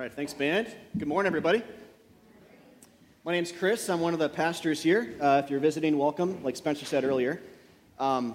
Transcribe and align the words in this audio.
right, 0.00 0.14
thanks, 0.14 0.32
band. 0.32 0.66
Good 0.96 1.08
morning, 1.08 1.26
everybody. 1.26 1.62
My 3.22 3.32
name's 3.32 3.52
Chris. 3.52 3.90
I'm 3.90 4.00
one 4.00 4.14
of 4.14 4.18
the 4.18 4.30
pastors 4.30 4.82
here. 4.82 5.14
Uh, 5.20 5.42
if 5.44 5.50
you're 5.50 5.60
visiting, 5.60 5.98
welcome, 5.98 6.42
like 6.42 6.56
Spencer 6.56 6.86
said 6.86 7.04
earlier. 7.04 7.38
Um, 7.98 8.34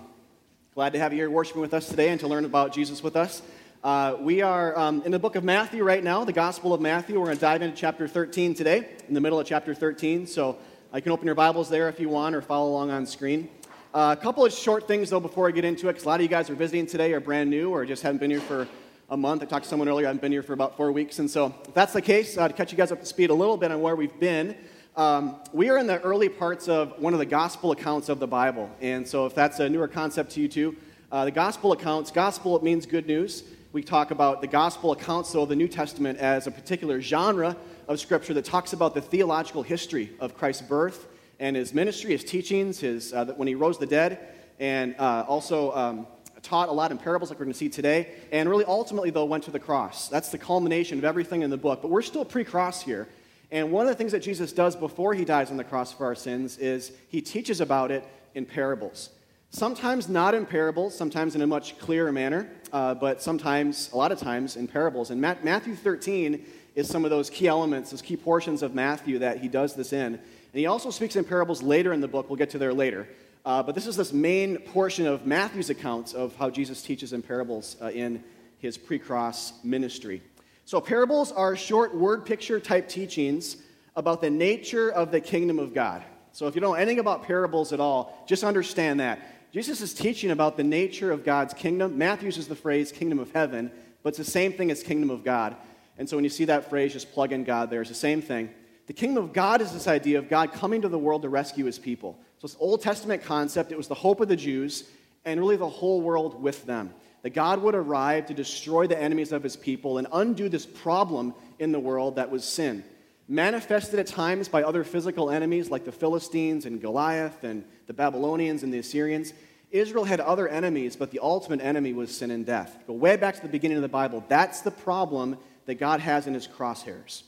glad 0.75 0.93
to 0.93 0.99
have 0.99 1.11
you 1.11 1.17
here 1.17 1.29
worshiping 1.31 1.63
with 1.63 1.73
us 1.73 1.89
today 1.89 2.09
and 2.09 2.19
to 2.19 2.27
learn 2.27 2.45
about 2.45 2.71
Jesus 2.71 3.01
with 3.01 3.15
us. 3.15 3.41
Uh, 3.83 4.15
we 4.19 4.43
are 4.43 4.77
um, 4.77 5.01
in 5.05 5.11
the 5.11 5.17
book 5.17 5.35
of 5.35 5.43
Matthew 5.43 5.83
right 5.83 6.03
now, 6.03 6.23
the 6.23 6.31
Gospel 6.31 6.71
of 6.71 6.81
Matthew. 6.81 7.17
We're 7.19 7.25
going 7.25 7.37
to 7.37 7.41
dive 7.41 7.63
into 7.63 7.75
chapter 7.75 8.07
13 8.07 8.53
today, 8.53 8.87
in 9.07 9.15
the 9.15 9.21
middle 9.21 9.39
of 9.39 9.47
chapter 9.47 9.73
13. 9.73 10.27
So 10.27 10.59
you 10.93 11.01
can 11.01 11.13
open 11.13 11.25
your 11.25 11.33
Bibles 11.33 11.67
there 11.67 11.89
if 11.89 11.99
you 11.99 12.09
want 12.09 12.35
or 12.35 12.43
follow 12.43 12.69
along 12.69 12.91
on 12.91 13.07
screen. 13.07 13.49
Uh, 13.91 14.15
a 14.15 14.21
couple 14.21 14.45
of 14.45 14.53
short 14.53 14.87
things, 14.87 15.09
though, 15.09 15.19
before 15.19 15.47
I 15.47 15.51
get 15.51 15.65
into 15.65 15.87
it, 15.87 15.93
because 15.93 16.03
a 16.03 16.09
lot 16.09 16.19
of 16.19 16.21
you 16.21 16.27
guys 16.27 16.47
are 16.51 16.55
visiting 16.55 16.85
today, 16.85 17.11
are 17.13 17.19
brand 17.19 17.49
new, 17.49 17.71
or 17.71 17.87
just 17.87 18.03
haven't 18.03 18.19
been 18.19 18.29
here 18.29 18.39
for 18.39 18.67
a 19.09 19.17
month. 19.17 19.43
I 19.43 19.45
talked 19.45 19.65
to 19.65 19.69
someone 19.69 19.87
earlier, 19.87 20.07
I 20.07 20.09
haven't 20.09 20.21
been 20.21 20.31
here 20.31 20.41
for 20.41 20.53
about 20.53 20.75
four 20.75 20.91
weeks. 20.91 21.19
And 21.19 21.29
so, 21.29 21.53
if 21.67 21.73
that's 21.73 21.93
the 21.93 22.01
case, 22.01 22.37
uh, 22.37 22.47
to 22.47 22.53
catch 22.53 22.71
you 22.71 22.77
guys 22.77 22.91
up 22.91 22.99
to 22.99 23.05
speed 23.05 23.29
a 23.29 23.33
little 23.33 23.57
bit 23.57 23.71
on 23.71 23.81
where 23.81 23.95
we've 23.95 24.19
been, 24.19 24.55
um, 24.97 25.35
we 25.53 25.69
are 25.69 25.77
in 25.77 25.85
the 25.85 26.01
early 26.01 26.29
parts 26.29 26.67
of 26.67 26.97
one 26.97 27.13
of 27.13 27.19
the 27.19 27.25
gospel 27.25 27.71
accounts 27.71 28.09
of 28.09 28.19
the 28.19 28.27
Bible. 28.27 28.69
And 28.81 29.07
so, 29.07 29.27
if 29.27 29.35
that's 29.35 29.59
a 29.59 29.69
newer 29.69 29.87
concept 29.87 30.31
to 30.31 30.41
you 30.41 30.47
too, 30.47 30.75
uh, 31.11 31.25
the 31.25 31.31
gospel 31.31 31.71
accounts, 31.71 32.09
gospel, 32.09 32.57
it 32.57 32.63
means 32.63 32.87
good 32.87 33.05
news. 33.05 33.43
We 33.73 33.83
talk 33.83 34.09
about 34.09 34.41
the 34.41 34.47
gospel 34.47 34.91
accounts, 34.91 35.29
so 35.29 35.45
the 35.45 35.55
New 35.55 35.67
Testament, 35.67 36.17
as 36.17 36.47
a 36.47 36.51
particular 36.51 36.99
genre 36.99 37.55
of 37.87 37.99
scripture 37.99 38.33
that 38.33 38.45
talks 38.45 38.73
about 38.73 38.95
the 38.95 39.01
theological 39.01 39.61
history 39.61 40.13
of 40.19 40.35
Christ's 40.35 40.63
birth 40.63 41.07
and 41.39 41.55
his 41.55 41.73
ministry, 41.73 42.11
his 42.11 42.23
teachings, 42.23 42.79
his, 42.79 43.13
uh, 43.13 43.25
when 43.35 43.47
he 43.47 43.53
rose 43.53 43.77
the 43.77 43.85
dead, 43.85 44.19
and 44.59 44.95
uh, 44.97 45.25
also 45.27 45.71
um, 45.73 46.07
taught 46.45 46.69
a 46.69 46.71
lot 46.71 46.91
in 46.91 46.97
parables 46.97 47.29
like 47.29 47.39
we're 47.39 47.45
going 47.45 47.53
to 47.53 47.59
see 47.59 47.69
today, 47.69 48.07
and 48.31 48.49
really 48.49 48.65
ultimately, 48.65 49.09
though, 49.09 49.25
went 49.25 49.43
to 49.45 49.51
the 49.51 49.59
cross. 49.59 50.07
That's 50.07 50.29
the 50.29 50.37
culmination 50.37 50.97
of 50.97 51.03
everything 51.03 51.41
in 51.41 51.49
the 51.49 51.57
book. 51.57 51.81
But 51.81 51.89
we're 51.89 52.01
still 52.01 52.23
pre 52.23 52.43
cross 52.43 52.81
here. 52.81 53.07
And 53.51 53.71
one 53.71 53.85
of 53.85 53.89
the 53.89 53.95
things 53.95 54.11
that 54.11 54.21
Jesus 54.21 54.51
does 54.53 54.75
before 54.75 55.13
he 55.13 55.25
dies 55.25 55.51
on 55.51 55.57
the 55.57 55.63
cross 55.63 55.91
for 55.91 56.05
our 56.05 56.15
sins 56.15 56.57
is 56.57 56.91
he 57.09 57.21
teaches 57.21 57.61
about 57.61 57.91
it 57.91 58.03
in 58.33 58.45
parables. 58.45 59.09
Sometimes 59.49 60.09
not 60.09 60.33
in 60.33 60.45
parables, 60.45 60.95
sometimes 60.97 61.35
in 61.35 61.41
a 61.41 61.47
much 61.47 61.77
clearer 61.79 62.11
manner, 62.11 62.49
uh, 62.73 62.93
but 62.93 63.21
sometimes, 63.21 63.89
a 63.93 63.97
lot 63.97 64.11
of 64.11 64.19
times, 64.19 64.55
in 64.55 64.67
parables. 64.67 65.11
And 65.11 65.21
Matthew 65.21 65.75
13 65.75 66.45
is 66.75 66.89
some 66.89 67.05
of 67.05 67.11
those 67.11 67.29
key 67.29 67.47
elements, 67.47 67.91
those 67.91 68.01
key 68.01 68.17
portions 68.17 68.61
of 68.61 68.75
Matthew 68.75 69.19
that 69.19 69.39
he 69.39 69.47
does 69.47 69.75
this 69.75 69.93
in. 69.93 70.15
And 70.15 70.19
he 70.59 70.65
also 70.65 70.89
speaks 70.89 71.15
in 71.15 71.23
parables 71.23 71.63
later 71.63 71.93
in 71.93 72.01
the 72.01 72.07
book. 72.07 72.29
We'll 72.29 72.37
get 72.37 72.49
to 72.51 72.57
there 72.57 72.73
later. 72.73 73.07
Uh, 73.45 73.61
but 73.61 73.75
this 73.75 73.85
is 73.85 73.95
this 73.95 74.11
main 74.11 74.57
portion 74.57 75.05
of 75.05 75.27
Matthew's 75.27 75.69
accounts 75.69 76.13
of 76.13 76.35
how 76.35 76.49
Jesus 76.49 76.81
teaches 76.81 77.13
in 77.13 77.21
parables 77.21 77.77
uh, 77.79 77.91
in 77.91 78.23
his 78.57 78.75
pre 78.75 78.97
cross 78.97 79.53
ministry. 79.63 80.23
So, 80.65 80.81
parables 80.81 81.31
are 81.31 81.55
short 81.55 81.95
word 81.95 82.25
picture 82.25 82.59
type 82.59 82.89
teachings 82.89 83.57
about 83.95 84.19
the 84.19 84.31
nature 84.31 84.89
of 84.89 85.11
the 85.11 85.21
kingdom 85.21 85.59
of 85.59 85.75
God. 85.75 86.03
So, 86.31 86.47
if 86.47 86.55
you 86.55 86.61
don't 86.61 86.71
know 86.71 86.75
anything 86.75 86.97
about 86.97 87.21
parables 87.21 87.71
at 87.71 87.79
all, 87.79 88.23
just 88.27 88.43
understand 88.43 88.99
that. 88.99 89.19
Jesus 89.53 89.79
is 89.79 89.93
teaching 89.93 90.31
about 90.31 90.57
the 90.57 90.63
nature 90.63 91.11
of 91.11 91.23
God's 91.23 91.53
kingdom. 91.53 91.99
Matthew 91.99 92.25
uses 92.25 92.47
the 92.47 92.55
phrase 92.55 92.91
kingdom 92.91 93.19
of 93.19 93.31
heaven, 93.31 93.71
but 94.01 94.09
it's 94.09 94.17
the 94.17 94.23
same 94.23 94.53
thing 94.53 94.71
as 94.71 94.81
kingdom 94.81 95.11
of 95.11 95.23
God. 95.23 95.55
And 95.99 96.09
so, 96.09 96.17
when 96.17 96.23
you 96.23 96.31
see 96.31 96.45
that 96.45 96.67
phrase, 96.67 96.93
just 96.93 97.13
plug 97.13 97.31
in 97.31 97.43
God 97.43 97.69
there. 97.69 97.81
It's 97.81 97.91
the 97.91 97.95
same 97.95 98.23
thing. 98.23 98.49
The 98.87 98.93
kingdom 98.93 99.23
of 99.23 99.33
God 99.33 99.61
is 99.61 99.71
this 99.71 99.87
idea 99.87 100.17
of 100.17 100.29
God 100.29 100.51
coming 100.51 100.81
to 100.81 100.89
the 100.89 100.97
world 100.97 101.21
to 101.21 101.29
rescue 101.29 101.65
his 101.65 101.77
people. 101.77 102.17
It's 102.45 102.57
Old 102.59 102.81
Testament 102.81 103.23
concept. 103.23 103.71
It 103.71 103.77
was 103.77 103.87
the 103.87 103.95
hope 103.95 104.21
of 104.21 104.27
the 104.27 104.35
Jews 104.35 104.89
and 105.25 105.39
really 105.39 105.57
the 105.57 105.67
whole 105.67 106.01
world 106.01 106.41
with 106.41 106.65
them. 106.65 106.93
That 107.23 107.33
God 107.33 107.61
would 107.63 107.73
arrive 107.75 108.27
to 108.27 108.33
destroy 108.33 108.85
the 108.85 109.01
enemies 109.01 109.31
of 109.31 109.41
his 109.41 109.55
people 109.55 109.97
and 109.97 110.07
undo 110.13 110.47
this 110.47 110.65
problem 110.65 111.33
in 111.57 111.71
the 111.71 111.79
world 111.79 112.17
that 112.17 112.29
was 112.29 112.45
sin. 112.45 112.83
Manifested 113.27 113.99
at 113.99 114.05
times 114.05 114.47
by 114.47 114.61
other 114.61 114.83
physical 114.83 115.31
enemies 115.31 115.71
like 115.71 115.85
the 115.85 115.91
Philistines 115.91 116.67
and 116.67 116.79
Goliath 116.79 117.43
and 117.43 117.65
the 117.87 117.93
Babylonians 117.93 118.61
and 118.61 118.71
the 118.71 118.77
Assyrians. 118.77 119.33
Israel 119.71 120.05
had 120.05 120.19
other 120.19 120.47
enemies, 120.47 120.95
but 120.95 121.09
the 121.09 121.19
ultimate 121.19 121.61
enemy 121.61 121.93
was 121.93 122.15
sin 122.15 122.29
and 122.29 122.45
death. 122.45 122.77
Go 122.85 122.93
way 122.93 123.15
back 123.15 123.35
to 123.35 123.41
the 123.41 123.47
beginning 123.47 123.77
of 123.77 123.81
the 123.81 123.89
Bible. 123.89 124.23
That's 124.27 124.61
the 124.61 124.69
problem 124.69 125.37
that 125.65 125.75
God 125.75 125.99
has 125.99 126.27
in 126.27 126.35
his 126.35 126.47
crosshairs. 126.47 127.23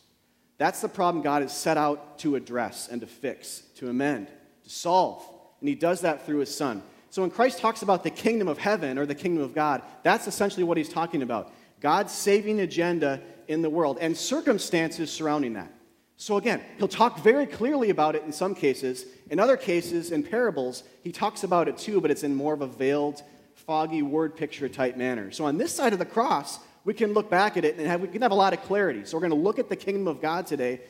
That's 0.59 0.81
the 0.81 0.89
problem 0.89 1.23
God 1.23 1.41
has 1.41 1.55
set 1.55 1.77
out 1.77 2.19
to 2.19 2.35
address 2.35 2.87
and 2.87 3.01
to 3.01 3.07
fix, 3.07 3.63
to 3.77 3.89
amend, 3.89 4.27
to 4.67 4.73
solve. 4.73 5.23
And 5.59 5.69
he 5.69 5.75
does 5.75 6.01
that 6.01 6.25
through 6.25 6.39
his 6.39 6.53
son. 6.53 6.83
So 7.09 7.21
when 7.21 7.31
Christ 7.31 7.59
talks 7.59 7.81
about 7.81 8.03
the 8.03 8.09
kingdom 8.09 8.47
of 8.47 8.57
heaven 8.57 8.97
or 8.97 9.05
the 9.05 9.15
kingdom 9.15 9.43
of 9.43 9.55
God, 9.55 9.81
that's 10.03 10.27
essentially 10.27 10.63
what 10.63 10.77
he's 10.77 10.89
talking 10.89 11.21
about 11.21 11.51
God's 11.79 12.11
saving 12.11 12.59
agenda 12.59 13.21
in 13.47 13.61
the 13.61 13.69
world 13.69 13.97
and 14.01 14.17
circumstances 14.17 15.11
surrounding 15.11 15.53
that. 15.53 15.71
So 16.17 16.37
again, 16.37 16.61
he'll 16.79 16.87
talk 16.87 17.19
very 17.19 17.45
clearly 17.45 17.91
about 17.91 18.15
it 18.15 18.23
in 18.23 18.31
some 18.31 18.55
cases. 18.55 19.05
In 19.29 19.39
other 19.39 19.55
cases, 19.55 20.11
in 20.11 20.23
parables, 20.23 20.83
he 21.03 21.11
talks 21.11 21.43
about 21.43 21.67
it 21.67 21.77
too, 21.77 22.01
but 22.01 22.09
it's 22.09 22.23
in 22.23 22.33
more 22.33 22.53
of 22.53 22.61
a 22.61 22.67
veiled, 22.67 23.21
foggy 23.53 24.01
word 24.01 24.35
picture 24.35 24.67
type 24.67 24.97
manner. 24.97 25.31
So 25.31 25.45
on 25.45 25.57
this 25.57 25.71
side 25.71 25.93
of 25.93 25.99
the 25.99 26.05
cross, 26.05 26.59
we 26.83 26.95
can 26.95 27.13
look 27.13 27.29
back 27.29 27.55
at 27.57 27.65
it 27.65 27.77
and 27.77 27.85
have, 27.85 28.01
we 28.01 28.07
can 28.07 28.23
have 28.23 28.31
a 28.31 28.35
lot 28.35 28.53
of 28.53 28.63
clarity. 28.63 29.05
So 29.05 29.15
we're 29.15 29.27
going 29.27 29.31
to 29.31 29.37
look 29.37 29.59
at 29.59 29.69
the 29.69 29.75
kingdom 29.75 30.07
of 30.07 30.19
God 30.19 30.47
today 30.47 30.81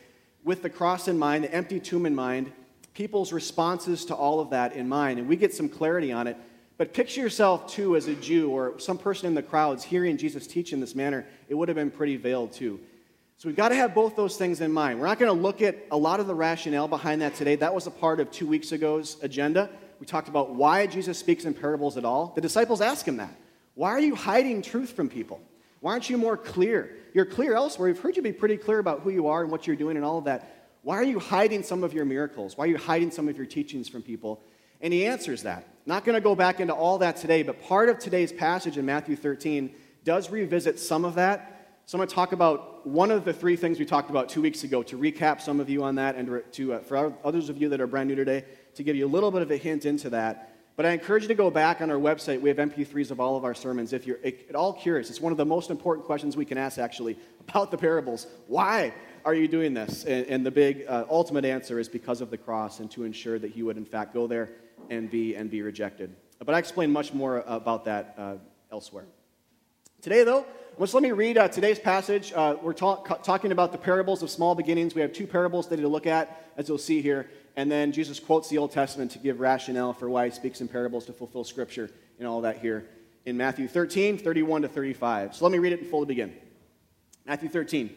with 0.46 0.62
the 0.62 0.70
cross 0.70 1.10
in 1.10 1.20
mind, 1.20 1.44
the 1.44 1.54
empty 1.54 1.80
tomb 1.80 2.06
in 2.06 2.16
mind, 2.16 2.52
people's 2.98 3.32
responses 3.32 4.06
to 4.06 4.16
all 4.16 4.40
of 4.40 4.50
that 4.50 4.74
in 4.74 4.90
mind, 4.90 5.20
and 5.20 5.28
we 5.28 5.36
get 5.36 5.54
some 5.54 5.70
clarity 5.70 6.12
on 6.12 6.26
it. 6.26 6.36
But 6.78 6.96
picture 6.96 7.22
yourself, 7.22 7.72
too, 7.72 7.96
as 7.96 8.08
a 8.08 8.16
Jew 8.16 8.50
or 8.50 8.80
some 8.80 8.98
person 8.98 9.28
in 9.28 9.36
the 9.36 9.44
crowds 9.44 9.84
hearing 9.84 10.18
Jesus 10.18 10.48
teach 10.48 10.74
in 10.74 10.80
this 10.80 10.96
manner. 10.96 11.24
It 11.48 11.54
would 11.54 11.70
have 11.70 11.76
been 11.76 11.92
pretty 11.92 12.18
veiled, 12.18 12.54
too. 12.54 12.80
So 13.38 13.48
we've 13.48 13.56
got 13.56 13.70
to 13.70 13.76
have 13.76 13.94
both 13.94 14.16
those 14.16 14.36
things 14.36 14.62
in 14.62 14.72
mind. 14.72 15.00
We're 15.00 15.06
not 15.06 15.20
going 15.20 15.36
to 15.36 15.40
look 15.40 15.62
at 15.62 15.78
a 15.92 15.98
lot 15.98 16.20
of 16.20 16.26
the 16.26 16.34
rationale 16.34 16.88
behind 16.88 17.22
that 17.22 17.36
today. 17.36 17.56
That 17.56 17.76
was 17.76 17.86
a 17.86 17.92
part 17.92 18.20
of 18.20 18.32
two 18.32 18.48
weeks 18.48 18.74
ago's 18.74 19.18
agenda. 19.22 19.70
We 20.00 20.08
talked 20.08 20.28
about 20.28 20.56
why 20.56 20.88
Jesus 20.88 21.20
speaks 21.20 21.46
in 21.46 21.54
parables 21.54 21.98
at 21.98 22.06
all. 22.06 22.32
The 22.34 22.42
disciples 22.42 22.82
ask 22.82 23.08
him 23.08 23.18
that. 23.18 23.36
Why 23.76 23.92
are 23.92 24.00
you 24.00 24.16
hiding 24.16 24.64
truth 24.64 24.90
from 24.94 25.08
people? 25.08 25.40
Why 25.82 25.92
aren't 25.92 26.10
you 26.10 26.18
more 26.18 26.36
clear? 26.36 26.96
You're 27.14 27.26
clear 27.26 27.54
elsewhere. 27.54 27.90
We've 27.90 28.00
heard 28.00 28.16
you 28.16 28.24
be 28.24 28.34
pretty 28.34 28.58
clear 28.58 28.80
about 28.80 29.02
who 29.02 29.12
you 29.12 29.28
are 29.28 29.44
and 29.44 29.52
what 29.52 29.68
you're 29.68 29.76
doing 29.76 29.98
and 29.98 30.06
all 30.06 30.18
of 30.18 30.24
that. 30.24 30.57
Why 30.88 30.96
are 30.96 31.04
you 31.04 31.20
hiding 31.20 31.64
some 31.64 31.84
of 31.84 31.94
your 31.94 32.06
miracles? 32.06 32.58
Why 32.58 32.64
are 32.64 32.70
you 32.70 32.78
hiding 32.78 33.12
some 33.12 33.28
of 33.28 33.36
your 33.36 33.46
teachings 33.46 33.90
from 33.90 34.02
people? 34.02 34.42
And 34.80 34.94
he 34.94 35.06
answers 35.06 35.44
that. 35.44 35.68
Not 35.86 36.06
going 36.06 36.14
to 36.14 36.22
go 36.22 36.34
back 36.34 36.62
into 36.62 36.74
all 36.74 37.00
that 37.00 37.18
today, 37.18 37.44
but 37.44 37.62
part 37.62 37.90
of 37.90 38.00
today's 38.00 38.32
passage 38.32 38.78
in 38.78 38.86
Matthew 38.86 39.18
13 39.18 39.76
does 40.06 40.30
revisit 40.30 40.80
some 40.80 41.04
of 41.04 41.16
that. 41.16 41.82
So 41.88 41.98
I'm 41.98 42.00
going 42.00 42.08
to 42.08 42.16
talk 42.16 42.32
about 42.32 42.88
one 42.88 43.12
of 43.12 43.26
the 43.26 43.34
three 43.34 43.58
things 43.58 43.80
we 43.80 43.86
talked 43.86 44.10
about 44.10 44.30
two 44.30 44.42
weeks 44.42 44.64
ago 44.64 44.82
to 44.84 44.98
recap 44.98 45.42
some 45.42 45.60
of 45.60 45.70
you 45.70 45.84
on 45.84 45.96
that 45.96 46.16
and 46.16 46.42
to, 46.54 46.76
uh, 46.76 46.80
for 46.80 47.14
others 47.22 47.50
of 47.50 47.62
you 47.62 47.68
that 47.68 47.82
are 47.82 47.88
brand 47.88 48.08
new 48.08 48.16
today, 48.16 48.46
to 48.76 48.82
give 48.82 48.96
you 48.96 49.06
a 49.06 49.12
little 49.12 49.30
bit 49.30 49.42
of 49.42 49.52
a 49.52 49.58
hint 49.58 49.86
into 49.86 50.10
that. 50.12 50.57
But 50.78 50.86
I 50.86 50.92
encourage 50.92 51.24
you 51.24 51.28
to 51.30 51.34
go 51.34 51.50
back 51.50 51.82
on 51.82 51.90
our 51.90 51.98
website. 51.98 52.40
We 52.40 52.50
have 52.50 52.58
MP3s 52.60 53.10
of 53.10 53.20
all 53.20 53.36
of 53.36 53.44
our 53.44 53.56
sermons 53.56 53.94
if 53.94 54.06
you're 54.06 54.20
at 54.24 54.54
all 54.54 54.72
curious. 54.72 55.10
It's 55.10 55.20
one 55.20 55.32
of 55.32 55.38
the 55.38 55.46
most 55.46 55.72
important 55.72 56.06
questions 56.06 56.38
we 56.38 56.46
can 56.46 56.60
ask, 56.60 56.78
actually, 56.78 57.18
about 57.40 57.72
the 57.72 57.78
parables. 57.80 58.28
Why 58.46 58.94
are 59.26 59.34
you 59.34 59.48
doing 59.48 59.74
this? 59.74 60.06
And, 60.06 60.28
and 60.28 60.46
the 60.46 60.52
big 60.52 60.86
uh, 60.88 61.06
ultimate 61.10 61.46
answer 61.46 61.80
is 61.80 61.90
because 61.90 62.22
of 62.22 62.30
the 62.30 62.38
cross 62.38 62.80
and 62.80 62.92
to 62.92 63.06
ensure 63.06 63.40
that 63.40 63.52
he 63.52 63.64
would, 63.64 63.76
in 63.76 63.86
fact, 63.86 64.14
go 64.14 64.28
there 64.28 64.52
and 64.92 65.10
be, 65.10 65.36
and 65.36 65.50
be 65.50 65.64
rejected. 65.64 66.16
But 66.46 66.54
I 66.54 66.60
explain 66.60 66.92
much 66.92 67.12
more 67.12 67.44
about 67.48 67.86
that 67.86 68.14
uh, 68.16 68.36
elsewhere. 68.72 69.06
Today, 70.04 70.24
though, 70.24 70.46
let's 70.78 70.94
let 70.94 71.02
me 71.02 71.12
read 71.12 71.40
uh, 71.40 71.48
today's 71.48 71.80
passage. 71.80 72.32
Uh, 72.34 72.56
we're 72.62 72.74
talk, 72.74 73.24
talking 73.24 73.52
about 73.52 73.72
the 73.72 73.80
parables 73.80 74.22
of 74.22 74.30
small 74.30 74.54
beginnings. 74.54 74.94
We 74.94 75.02
have 75.02 75.12
two 75.12 75.26
parables 75.26 75.66
today 75.66 75.82
to 75.82 75.88
look 75.88 76.06
at, 76.06 76.40
as 76.56 76.70
you'll 76.70 76.78
see 76.78 77.02
here. 77.02 77.32
And 77.58 77.72
then 77.72 77.92
Jesus 77.92 78.20
quotes 78.20 78.50
the 78.50 78.60
Old 78.60 78.72
Testament 78.72 79.12
to 79.12 79.20
give 79.20 79.40
rationale 79.40 79.92
for 79.92 80.08
why 80.08 80.26
he 80.26 80.32
speaks 80.32 80.62
in 80.62 80.68
parables 80.68 81.08
to 81.08 81.14
fulfill 81.14 81.44
Scripture 81.44 81.90
and 82.20 82.28
all 82.28 82.42
that 82.42 82.60
here 82.60 82.88
in 83.26 83.36
Matthew 83.36 83.68
13, 83.68 84.20
31 84.20 84.62
to 84.62 84.68
35. 84.68 85.36
So 85.36 85.44
let 85.44 85.52
me 85.52 85.58
read 85.58 85.74
it 85.74 85.80
in 85.80 85.90
full 85.90 86.02
to 86.02 86.06
begin. 86.06 86.34
Matthew 87.26 87.50
13. 87.50 87.90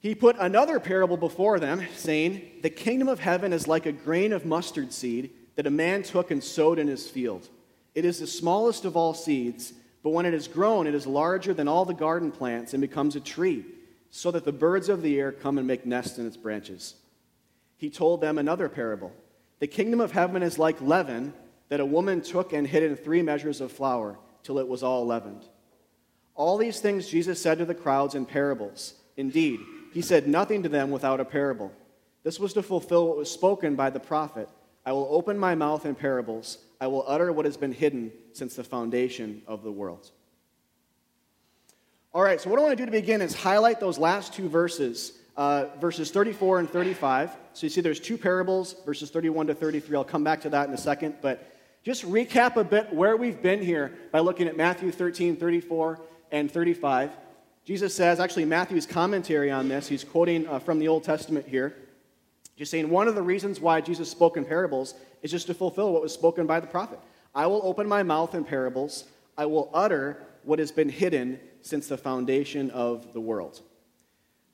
He 0.00 0.14
put 0.16 0.36
another 0.40 0.80
parable 0.80 1.16
before 1.16 1.60
them, 1.60 1.82
saying, 1.94 2.42
The 2.62 2.68
kingdom 2.68 3.06
of 3.06 3.20
heaven 3.20 3.52
is 3.52 3.68
like 3.68 3.86
a 3.86 3.92
grain 3.92 4.32
of 4.32 4.44
mustard 4.44 4.92
seed 4.92 5.30
that 5.54 5.68
a 5.68 5.70
man 5.70 6.02
took 6.02 6.32
and 6.32 6.42
sowed 6.42 6.80
in 6.80 6.88
his 6.88 7.08
field. 7.08 7.48
It 7.94 8.04
is 8.04 8.18
the 8.18 8.26
smallest 8.26 8.84
of 8.84 8.96
all 8.96 9.14
seeds, 9.14 9.72
but 10.02 10.10
when 10.10 10.26
it 10.26 10.34
is 10.34 10.48
grown, 10.48 10.88
it 10.88 10.96
is 10.96 11.06
larger 11.06 11.54
than 11.54 11.68
all 11.68 11.84
the 11.84 11.94
garden 11.94 12.32
plants 12.32 12.74
and 12.74 12.80
becomes 12.80 13.14
a 13.14 13.20
tree, 13.20 13.64
so 14.10 14.32
that 14.32 14.44
the 14.44 14.52
birds 14.52 14.88
of 14.88 15.00
the 15.00 15.18
air 15.18 15.30
come 15.30 15.58
and 15.58 15.66
make 15.66 15.86
nests 15.86 16.18
in 16.18 16.26
its 16.26 16.36
branches 16.36 16.96
he 17.76 17.90
told 17.90 18.20
them 18.20 18.38
another 18.38 18.68
parable. 18.68 19.12
The 19.58 19.66
kingdom 19.66 20.00
of 20.00 20.12
heaven 20.12 20.42
is 20.42 20.58
like 20.58 20.80
leaven 20.80 21.32
that 21.68 21.80
a 21.80 21.86
woman 21.86 22.20
took 22.20 22.52
and 22.52 22.66
hid 22.66 22.82
in 22.82 22.96
three 22.96 23.22
measures 23.22 23.60
of 23.60 23.72
flour 23.72 24.18
till 24.42 24.58
it 24.58 24.68
was 24.68 24.82
all 24.82 25.06
leavened. 25.06 25.44
All 26.34 26.56
these 26.58 26.80
things 26.80 27.08
Jesus 27.08 27.40
said 27.40 27.58
to 27.58 27.64
the 27.64 27.74
crowds 27.74 28.14
in 28.14 28.26
parables. 28.26 28.94
Indeed, 29.16 29.60
he 29.92 30.02
said 30.02 30.26
nothing 30.26 30.62
to 30.64 30.68
them 30.68 30.90
without 30.90 31.20
a 31.20 31.24
parable. 31.24 31.72
This 32.24 32.40
was 32.40 32.52
to 32.54 32.62
fulfill 32.62 33.08
what 33.08 33.16
was 33.16 33.30
spoken 33.30 33.76
by 33.76 33.90
the 33.90 34.00
prophet 34.00 34.48
I 34.86 34.92
will 34.92 35.08
open 35.10 35.38
my 35.38 35.54
mouth 35.54 35.86
in 35.86 35.94
parables, 35.94 36.58
I 36.80 36.88
will 36.88 37.04
utter 37.06 37.32
what 37.32 37.46
has 37.46 37.56
been 37.56 37.72
hidden 37.72 38.12
since 38.32 38.54
the 38.54 38.64
foundation 38.64 39.42
of 39.46 39.62
the 39.62 39.72
world. 39.72 40.10
All 42.12 42.22
right, 42.22 42.40
so 42.40 42.50
what 42.50 42.58
I 42.58 42.62
want 42.62 42.76
to 42.76 42.82
do 42.82 42.86
to 42.86 42.92
begin 42.92 43.22
is 43.22 43.34
highlight 43.34 43.80
those 43.80 43.98
last 43.98 44.34
two 44.34 44.48
verses, 44.48 45.18
uh, 45.36 45.66
verses 45.80 46.10
34 46.10 46.60
and 46.60 46.70
35. 46.70 47.36
So 47.52 47.66
you 47.66 47.70
see 47.70 47.80
there's 47.80 48.00
two 48.00 48.18
parables, 48.18 48.76
verses 48.84 49.10
31 49.10 49.48
to 49.48 49.54
33. 49.54 49.96
I'll 49.96 50.04
come 50.04 50.24
back 50.24 50.40
to 50.42 50.50
that 50.50 50.68
in 50.68 50.74
a 50.74 50.78
second, 50.78 51.16
but 51.20 51.50
just 51.82 52.04
recap 52.04 52.56
a 52.56 52.64
bit 52.64 52.92
where 52.92 53.16
we've 53.16 53.42
been 53.42 53.62
here 53.62 53.92
by 54.10 54.20
looking 54.20 54.48
at 54.48 54.56
Matthew 54.56 54.90
13, 54.90 55.36
34, 55.36 56.00
and 56.32 56.50
35. 56.50 57.10
Jesus 57.64 57.94
says, 57.94 58.20
actually, 58.20 58.44
Matthew's 58.44 58.86
commentary 58.86 59.50
on 59.50 59.68
this, 59.68 59.88
he's 59.88 60.04
quoting 60.04 60.46
uh, 60.46 60.58
from 60.58 60.78
the 60.78 60.88
Old 60.88 61.04
Testament 61.04 61.46
here, 61.48 61.76
just 62.56 62.70
saying 62.70 62.90
one 62.90 63.08
of 63.08 63.14
the 63.14 63.22
reasons 63.22 63.60
why 63.60 63.80
Jesus 63.80 64.10
spoke 64.10 64.36
in 64.36 64.44
parables 64.44 64.94
is 65.22 65.30
just 65.30 65.46
to 65.46 65.54
fulfill 65.54 65.92
what 65.92 66.02
was 66.02 66.12
spoken 66.12 66.46
by 66.46 66.60
the 66.60 66.66
prophet. 66.66 66.98
I 67.34 67.46
will 67.46 67.62
open 67.64 67.88
my 67.88 68.02
mouth 68.02 68.34
in 68.34 68.44
parables, 68.44 69.04
I 69.36 69.46
will 69.46 69.70
utter 69.74 70.22
what 70.42 70.58
has 70.58 70.70
been 70.70 70.88
hidden 70.88 71.40
since 71.62 71.88
the 71.88 71.96
foundation 71.96 72.70
of 72.70 73.12
the 73.12 73.20
world. 73.20 73.62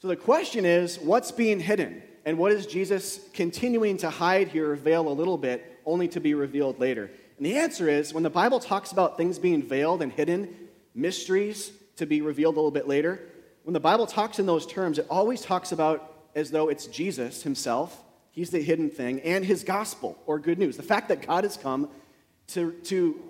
So 0.00 0.08
the 0.08 0.16
question 0.16 0.64
is 0.64 0.98
what's 0.98 1.30
being 1.30 1.60
hidden? 1.60 2.02
And 2.24 2.38
what 2.38 2.52
is 2.52 2.66
Jesus 2.66 3.20
continuing 3.34 3.98
to 3.98 4.08
hide 4.08 4.48
here, 4.48 4.74
veil 4.74 5.06
a 5.08 5.12
little 5.12 5.36
bit, 5.36 5.80
only 5.84 6.08
to 6.08 6.20
be 6.20 6.32
revealed 6.32 6.80
later? 6.80 7.10
And 7.36 7.44
the 7.44 7.58
answer 7.58 7.88
is 7.88 8.14
when 8.14 8.22
the 8.22 8.30
Bible 8.30 8.60
talks 8.60 8.92
about 8.92 9.18
things 9.18 9.38
being 9.38 9.62
veiled 9.62 10.00
and 10.00 10.10
hidden, 10.10 10.54
mysteries 10.94 11.72
to 11.96 12.06
be 12.06 12.22
revealed 12.22 12.54
a 12.54 12.58
little 12.58 12.70
bit 12.70 12.88
later, 12.88 13.20
when 13.64 13.74
the 13.74 13.80
Bible 13.80 14.06
talks 14.06 14.38
in 14.38 14.46
those 14.46 14.66
terms, 14.66 14.98
it 14.98 15.06
always 15.10 15.42
talks 15.42 15.72
about 15.72 16.14
as 16.34 16.50
though 16.50 16.68
it's 16.68 16.86
Jesus 16.86 17.42
himself, 17.42 18.02
he's 18.30 18.50
the 18.50 18.62
hidden 18.62 18.88
thing, 18.88 19.20
and 19.20 19.44
his 19.44 19.64
gospel 19.64 20.18
or 20.26 20.38
good 20.38 20.58
news. 20.58 20.78
The 20.78 20.82
fact 20.82 21.08
that 21.08 21.26
God 21.26 21.44
has 21.44 21.58
come 21.58 21.90
to, 22.48 22.72
to 22.84 23.20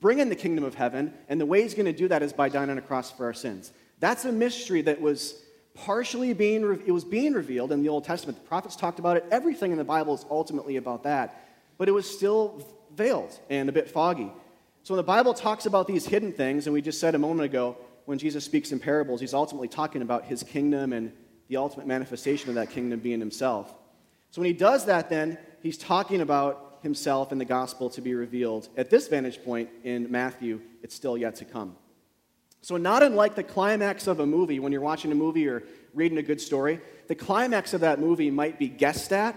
bring 0.00 0.18
in 0.18 0.28
the 0.28 0.36
kingdom 0.36 0.64
of 0.64 0.74
heaven, 0.74 1.14
and 1.28 1.40
the 1.40 1.46
way 1.46 1.62
he's 1.62 1.74
going 1.74 1.86
to 1.86 1.92
do 1.92 2.08
that 2.08 2.22
is 2.22 2.34
by 2.34 2.50
dying 2.50 2.68
on 2.68 2.76
a 2.76 2.82
cross 2.82 3.10
for 3.10 3.24
our 3.24 3.34
sins. 3.34 3.72
That's 3.98 4.26
a 4.26 4.32
mystery 4.32 4.82
that 4.82 5.00
was 5.00 5.42
partially 5.84 6.32
being 6.32 6.82
it 6.86 6.92
was 6.92 7.04
being 7.04 7.32
revealed 7.32 7.72
in 7.72 7.82
the 7.82 7.88
Old 7.88 8.04
Testament. 8.04 8.38
The 8.38 8.48
prophets 8.48 8.76
talked 8.76 8.98
about 8.98 9.16
it. 9.16 9.24
Everything 9.30 9.72
in 9.72 9.78
the 9.78 9.84
Bible 9.84 10.14
is 10.14 10.24
ultimately 10.30 10.76
about 10.76 11.04
that, 11.04 11.46
but 11.78 11.88
it 11.88 11.92
was 11.92 12.08
still 12.08 12.66
veiled 12.94 13.38
and 13.48 13.68
a 13.68 13.72
bit 13.72 13.88
foggy. 13.88 14.30
So 14.82 14.94
when 14.94 14.98
the 14.98 15.04
Bible 15.04 15.34
talks 15.34 15.66
about 15.66 15.86
these 15.86 16.06
hidden 16.06 16.32
things, 16.32 16.66
and 16.66 16.74
we 16.74 16.82
just 16.82 17.00
said 17.00 17.14
a 17.14 17.18
moment 17.18 17.44
ago, 17.44 17.76
when 18.06 18.18
Jesus 18.18 18.44
speaks 18.44 18.72
in 18.72 18.78
parables, 18.78 19.20
he's 19.20 19.34
ultimately 19.34 19.68
talking 19.68 20.02
about 20.02 20.24
his 20.24 20.42
kingdom 20.42 20.92
and 20.92 21.12
the 21.48 21.56
ultimate 21.56 21.86
manifestation 21.86 22.48
of 22.48 22.54
that 22.54 22.70
kingdom 22.70 23.00
being 23.00 23.20
himself. 23.20 23.74
So 24.30 24.40
when 24.40 24.46
he 24.46 24.54
does 24.54 24.86
that, 24.86 25.10
then 25.10 25.38
he's 25.62 25.78
talking 25.78 26.20
about 26.20 26.78
himself 26.82 27.32
and 27.32 27.40
the 27.40 27.44
gospel 27.44 27.90
to 27.90 28.00
be 28.00 28.14
revealed. 28.14 28.68
At 28.76 28.90
this 28.90 29.08
vantage 29.08 29.44
point 29.44 29.68
in 29.84 30.10
Matthew, 30.10 30.60
it's 30.82 30.94
still 30.94 31.18
yet 31.18 31.36
to 31.36 31.44
come. 31.44 31.76
So, 32.68 32.76
not 32.76 33.02
unlike 33.02 33.34
the 33.34 33.42
climax 33.42 34.06
of 34.08 34.20
a 34.20 34.26
movie, 34.26 34.60
when 34.60 34.72
you're 34.72 34.82
watching 34.82 35.10
a 35.10 35.14
movie 35.14 35.48
or 35.48 35.62
reading 35.94 36.18
a 36.18 36.22
good 36.22 36.38
story, 36.38 36.82
the 37.06 37.14
climax 37.14 37.72
of 37.72 37.80
that 37.80 37.98
movie 37.98 38.30
might 38.30 38.58
be 38.58 38.68
guessed 38.68 39.10
at. 39.10 39.34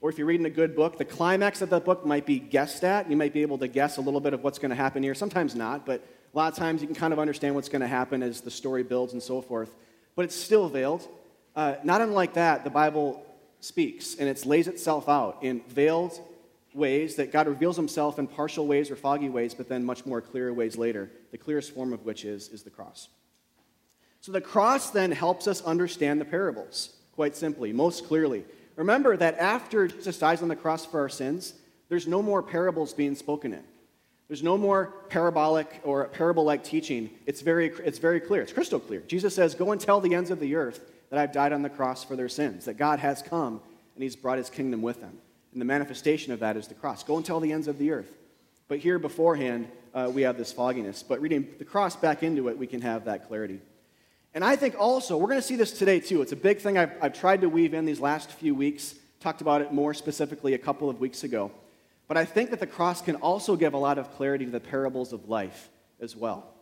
Or 0.00 0.10
if 0.10 0.18
you're 0.18 0.26
reading 0.26 0.46
a 0.46 0.50
good 0.50 0.74
book, 0.74 0.98
the 0.98 1.04
climax 1.04 1.62
of 1.62 1.70
that 1.70 1.84
book 1.84 2.04
might 2.04 2.26
be 2.26 2.40
guessed 2.40 2.82
at. 2.82 3.08
You 3.08 3.16
might 3.16 3.32
be 3.32 3.42
able 3.42 3.58
to 3.58 3.68
guess 3.68 3.98
a 3.98 4.00
little 4.00 4.18
bit 4.18 4.34
of 4.34 4.42
what's 4.42 4.58
going 4.58 4.70
to 4.70 4.74
happen 4.74 5.04
here. 5.04 5.14
Sometimes 5.14 5.54
not, 5.54 5.86
but 5.86 6.04
a 6.34 6.36
lot 6.36 6.52
of 6.52 6.58
times 6.58 6.80
you 6.80 6.88
can 6.88 6.96
kind 6.96 7.12
of 7.12 7.20
understand 7.20 7.54
what's 7.54 7.68
going 7.68 7.80
to 7.80 7.86
happen 7.86 8.24
as 8.24 8.40
the 8.40 8.50
story 8.50 8.82
builds 8.82 9.12
and 9.12 9.22
so 9.22 9.40
forth. 9.40 9.72
But 10.16 10.24
it's 10.24 10.34
still 10.34 10.68
veiled. 10.68 11.06
Uh, 11.54 11.76
not 11.84 12.00
unlike 12.00 12.34
that, 12.34 12.64
the 12.64 12.70
Bible 12.70 13.24
speaks 13.60 14.16
and 14.16 14.28
it 14.28 14.44
lays 14.44 14.66
itself 14.66 15.08
out 15.08 15.38
in 15.42 15.60
veiled 15.68 16.20
ways 16.74 17.14
that 17.16 17.32
God 17.32 17.46
reveals 17.46 17.76
himself 17.76 18.18
in 18.18 18.26
partial 18.26 18.66
ways 18.66 18.90
or 18.90 18.96
foggy 18.96 19.28
ways, 19.28 19.54
but 19.54 19.68
then 19.68 19.84
much 19.84 20.04
more 20.04 20.20
clear 20.20 20.52
ways 20.52 20.76
later, 20.76 21.10
the 21.30 21.38
clearest 21.38 21.72
form 21.72 21.92
of 21.92 22.04
which 22.04 22.24
is, 22.24 22.48
is 22.48 22.62
the 22.62 22.70
cross. 22.70 23.08
So 24.20 24.32
the 24.32 24.40
cross 24.40 24.90
then 24.90 25.12
helps 25.12 25.46
us 25.46 25.62
understand 25.62 26.20
the 26.20 26.24
parables, 26.24 26.96
quite 27.12 27.36
simply, 27.36 27.72
most 27.72 28.06
clearly. 28.06 28.44
Remember 28.76 29.16
that 29.16 29.38
after 29.38 29.86
Jesus 29.86 30.18
dies 30.18 30.42
on 30.42 30.48
the 30.48 30.56
cross 30.56 30.84
for 30.84 30.98
our 31.00 31.08
sins, 31.08 31.54
there's 31.88 32.08
no 32.08 32.22
more 32.22 32.42
parables 32.42 32.92
being 32.92 33.14
spoken 33.14 33.52
in. 33.52 33.62
There's 34.26 34.42
no 34.42 34.56
more 34.56 34.94
parabolic 35.10 35.80
or 35.84 36.08
parable 36.08 36.44
like 36.44 36.64
teaching. 36.64 37.10
It's 37.26 37.42
very, 37.42 37.68
it's 37.84 37.98
very 37.98 38.18
clear. 38.18 38.42
It's 38.42 38.52
crystal 38.52 38.80
clear. 38.80 39.00
Jesus 39.00 39.34
says, 39.34 39.54
Go 39.54 39.72
and 39.72 39.80
tell 39.80 40.00
the 40.00 40.14
ends 40.14 40.30
of 40.30 40.40
the 40.40 40.54
earth 40.56 40.80
that 41.10 41.18
I've 41.18 41.32
died 41.32 41.52
on 41.52 41.62
the 41.62 41.68
cross 41.68 42.02
for 42.02 42.16
their 42.16 42.30
sins, 42.30 42.64
that 42.64 42.78
God 42.78 42.98
has 42.98 43.22
come 43.22 43.60
and 43.94 44.02
he's 44.02 44.16
brought 44.16 44.38
his 44.38 44.50
kingdom 44.50 44.82
with 44.82 45.00
him. 45.00 45.18
And 45.54 45.60
the 45.60 45.64
manifestation 45.64 46.32
of 46.32 46.40
that 46.40 46.56
is 46.56 46.66
the 46.66 46.74
cross. 46.74 47.02
Go 47.02 47.16
and 47.16 47.24
tell 47.24 47.40
the 47.40 47.52
ends 47.52 47.68
of 47.68 47.78
the 47.78 47.92
earth. 47.92 48.18
But 48.68 48.80
here 48.80 48.98
beforehand, 48.98 49.68
uh, 49.94 50.10
we 50.12 50.22
have 50.22 50.36
this 50.36 50.52
fogginess. 50.52 51.02
But 51.02 51.20
reading 51.20 51.46
the 51.58 51.64
cross 51.64 51.94
back 51.94 52.22
into 52.22 52.48
it, 52.48 52.58
we 52.58 52.66
can 52.66 52.80
have 52.82 53.04
that 53.04 53.28
clarity. 53.28 53.60
And 54.34 54.44
I 54.44 54.56
think 54.56 54.74
also, 54.76 55.16
we're 55.16 55.28
going 55.28 55.40
to 55.40 55.46
see 55.46 55.54
this 55.54 55.70
today 55.70 56.00
too. 56.00 56.20
It's 56.20 56.32
a 56.32 56.36
big 56.36 56.58
thing 56.58 56.76
I've, 56.76 56.92
I've 57.00 57.12
tried 57.12 57.42
to 57.42 57.48
weave 57.48 57.72
in 57.72 57.84
these 57.84 58.00
last 58.00 58.32
few 58.32 58.52
weeks, 58.52 58.96
talked 59.20 59.40
about 59.40 59.60
it 59.60 59.72
more 59.72 59.94
specifically 59.94 60.54
a 60.54 60.58
couple 60.58 60.90
of 60.90 60.98
weeks 60.98 61.22
ago. 61.22 61.52
But 62.08 62.16
I 62.16 62.24
think 62.24 62.50
that 62.50 62.58
the 62.58 62.66
cross 62.66 63.00
can 63.00 63.14
also 63.16 63.54
give 63.54 63.74
a 63.74 63.78
lot 63.78 63.96
of 63.96 64.10
clarity 64.16 64.44
to 64.44 64.50
the 64.50 64.60
parables 64.60 65.12
of 65.12 65.28
life 65.28 65.70
as 66.00 66.16
well. 66.16 66.52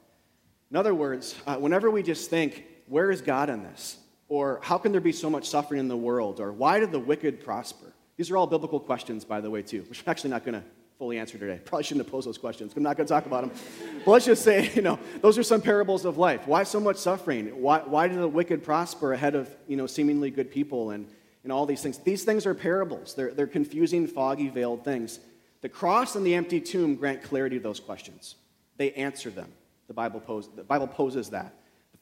In 0.70 0.76
other 0.76 0.94
words, 0.94 1.34
uh, 1.46 1.56
whenever 1.56 1.90
we 1.90 2.02
just 2.02 2.28
think, 2.28 2.64
where 2.86 3.10
is 3.10 3.22
God 3.22 3.48
in 3.48 3.62
this? 3.62 3.96
Or 4.28 4.60
how 4.62 4.76
can 4.76 4.92
there 4.92 5.00
be 5.00 5.12
so 5.12 5.30
much 5.30 5.48
suffering 5.48 5.80
in 5.80 5.88
the 5.88 5.96
world? 5.96 6.40
Or 6.40 6.52
why 6.52 6.78
do 6.80 6.86
the 6.86 6.98
wicked 6.98 7.42
prosper? 7.42 7.91
These 8.16 8.30
are 8.30 8.36
all 8.36 8.46
biblical 8.46 8.80
questions, 8.80 9.24
by 9.24 9.40
the 9.40 9.50
way, 9.50 9.62
too, 9.62 9.82
which 9.88 10.02
I'm 10.04 10.10
actually 10.10 10.30
not 10.30 10.44
going 10.44 10.54
to 10.54 10.62
fully 10.98 11.18
answer 11.18 11.38
today. 11.38 11.60
Probably 11.64 11.82
shouldn't 11.82 12.04
have 12.06 12.12
posed 12.12 12.28
those 12.28 12.38
questions. 12.38 12.72
I'm 12.76 12.82
not 12.82 12.96
going 12.96 13.06
to 13.06 13.12
talk 13.12 13.26
about 13.26 13.42
them. 13.42 13.50
But 14.04 14.10
let's 14.12 14.26
just 14.26 14.44
say, 14.44 14.70
you 14.74 14.82
know, 14.82 14.98
those 15.20 15.38
are 15.38 15.42
some 15.42 15.60
parables 15.60 16.04
of 16.04 16.18
life. 16.18 16.46
Why 16.46 16.62
so 16.62 16.78
much 16.78 16.96
suffering? 16.96 17.48
Why, 17.48 17.80
why 17.80 18.08
do 18.08 18.16
the 18.16 18.28
wicked 18.28 18.62
prosper 18.62 19.12
ahead 19.12 19.34
of, 19.34 19.50
you 19.66 19.76
know, 19.76 19.86
seemingly 19.86 20.30
good 20.30 20.50
people 20.50 20.90
and, 20.90 21.08
and 21.42 21.52
all 21.52 21.66
these 21.66 21.82
things? 21.82 21.98
These 21.98 22.24
things 22.24 22.46
are 22.46 22.54
parables. 22.54 23.14
They're, 23.14 23.32
they're 23.32 23.46
confusing, 23.46 24.06
foggy, 24.06 24.48
veiled 24.48 24.84
things. 24.84 25.18
The 25.62 25.68
cross 25.68 26.16
and 26.16 26.26
the 26.26 26.34
empty 26.34 26.60
tomb 26.60 26.96
grant 26.96 27.22
clarity 27.22 27.56
to 27.56 27.62
those 27.62 27.80
questions. 27.80 28.36
They 28.76 28.92
answer 28.92 29.30
them. 29.30 29.50
The 29.88 29.94
Bible, 29.94 30.20
pose, 30.20 30.48
the 30.54 30.64
Bible 30.64 30.86
poses 30.86 31.30
that. 31.30 31.54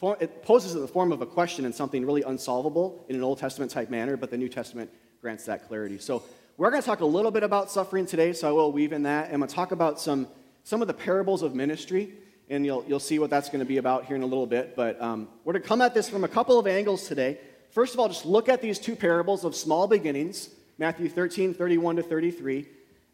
It 0.03 0.43
poses 0.43 0.75
it 0.75 0.77
in 0.77 0.83
the 0.83 0.89
form 0.89 1.13
of 1.13 1.21
a 1.21 1.27
question 1.27 1.65
and 1.67 1.75
something 1.75 2.07
really 2.07 2.23
unsolvable 2.23 3.05
in 3.09 3.17
an 3.17 3.23
Old 3.23 3.39
Testament 3.39 3.71
type 3.71 3.91
manner, 3.91 4.17
but 4.17 4.31
the 4.31 4.39
New 4.39 4.49
Testament 4.49 4.91
grants 5.21 5.45
that 5.47 5.69
clarity. 5.69 5.99
So 5.99 6.23
we're 6.57 6.71
going 6.71 6.83
to 6.83 6.87
talk 6.87 7.01
a 7.01 7.07
little 7.07 7.31
bit 7.31 7.43
about 7.43 7.71
suffering 7.71 8.07
today, 8.07 8.33
so 8.33 8.49
I 8.49 8.53
will 8.53 8.73
weave 8.73 8.93
in 8.93 9.03
that. 9.05 9.27
I'm 9.27 9.39
going 9.39 9.49
to 9.49 9.55
talk 9.55 9.73
about 9.73 10.01
some, 10.01 10.27
some 10.65 10.81
of 10.83 10.89
the 10.89 10.95
parables 10.95 11.43
of 11.43 11.55
ministry, 11.55 12.15
and 12.49 12.65
you'll, 12.65 12.85
you'll 12.89 13.01
see 13.01 13.19
what 13.19 13.31
that's 13.31 13.49
going 13.49 13.61
to 13.61 13.67
be 13.67 13.77
about 13.77 14.07
here 14.07 14.17
in 14.17 14.23
a 14.23 14.27
little 14.27 14.47
bit. 14.47 14.75
But 14.77 15.01
um, 15.01 15.29
we're 15.45 15.53
going 15.53 15.63
to 15.63 15.69
come 15.69 15.83
at 15.83 15.95
this 15.95 16.09
from 16.09 16.25
a 16.25 16.29
couple 16.29 16.59
of 16.59 16.67
angles 16.67 17.07
today. 17.07 17.39
First 17.71 17.95
of 17.95 18.01
all, 18.01 18.09
just 18.09 18.27
look 18.27 18.49
at 18.49 18.63
these 18.63 18.79
two 18.79 18.97
parables 18.97 19.45
of 19.45 19.55
small 19.55 19.87
beginnings 19.87 20.51
Matthew 20.79 21.11
13, 21.11 21.53
31 21.53 21.97
to 21.97 22.03
33 22.03 22.67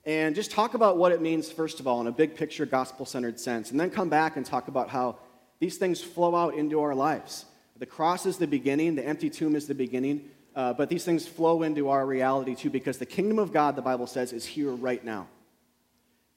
and 0.06 0.36
just 0.36 0.52
talk 0.52 0.74
about 0.74 0.96
what 0.96 1.10
it 1.10 1.20
means, 1.20 1.50
first 1.50 1.80
of 1.80 1.88
all, 1.88 2.00
in 2.00 2.06
a 2.06 2.12
big 2.12 2.36
picture, 2.36 2.64
gospel 2.64 3.04
centered 3.04 3.40
sense, 3.40 3.72
and 3.72 3.80
then 3.80 3.90
come 3.90 4.08
back 4.08 4.36
and 4.36 4.46
talk 4.46 4.68
about 4.68 4.88
how 4.88 5.16
these 5.58 5.78
things 5.78 6.00
flow 6.00 6.36
out 6.36 6.54
into 6.54 6.80
our 6.80 6.94
lives. 6.94 7.44
The 7.78 7.86
cross 7.86 8.24
is 8.24 8.38
the 8.38 8.46
beginning, 8.46 8.94
the 8.94 9.04
empty 9.04 9.28
tomb 9.28 9.56
is 9.56 9.66
the 9.66 9.74
beginning, 9.74 10.30
uh, 10.56 10.72
but 10.72 10.88
these 10.88 11.04
things 11.04 11.28
flow 11.28 11.62
into 11.62 11.90
our 11.90 12.04
reality 12.06 12.54
too 12.54 12.70
because 12.70 12.96
the 12.96 13.06
kingdom 13.06 13.38
of 13.38 13.52
God, 13.52 13.76
the 13.76 13.82
Bible 13.82 14.06
says, 14.06 14.32
is 14.32 14.44
here 14.44 14.70
right 14.70 15.04
now. 15.04 15.28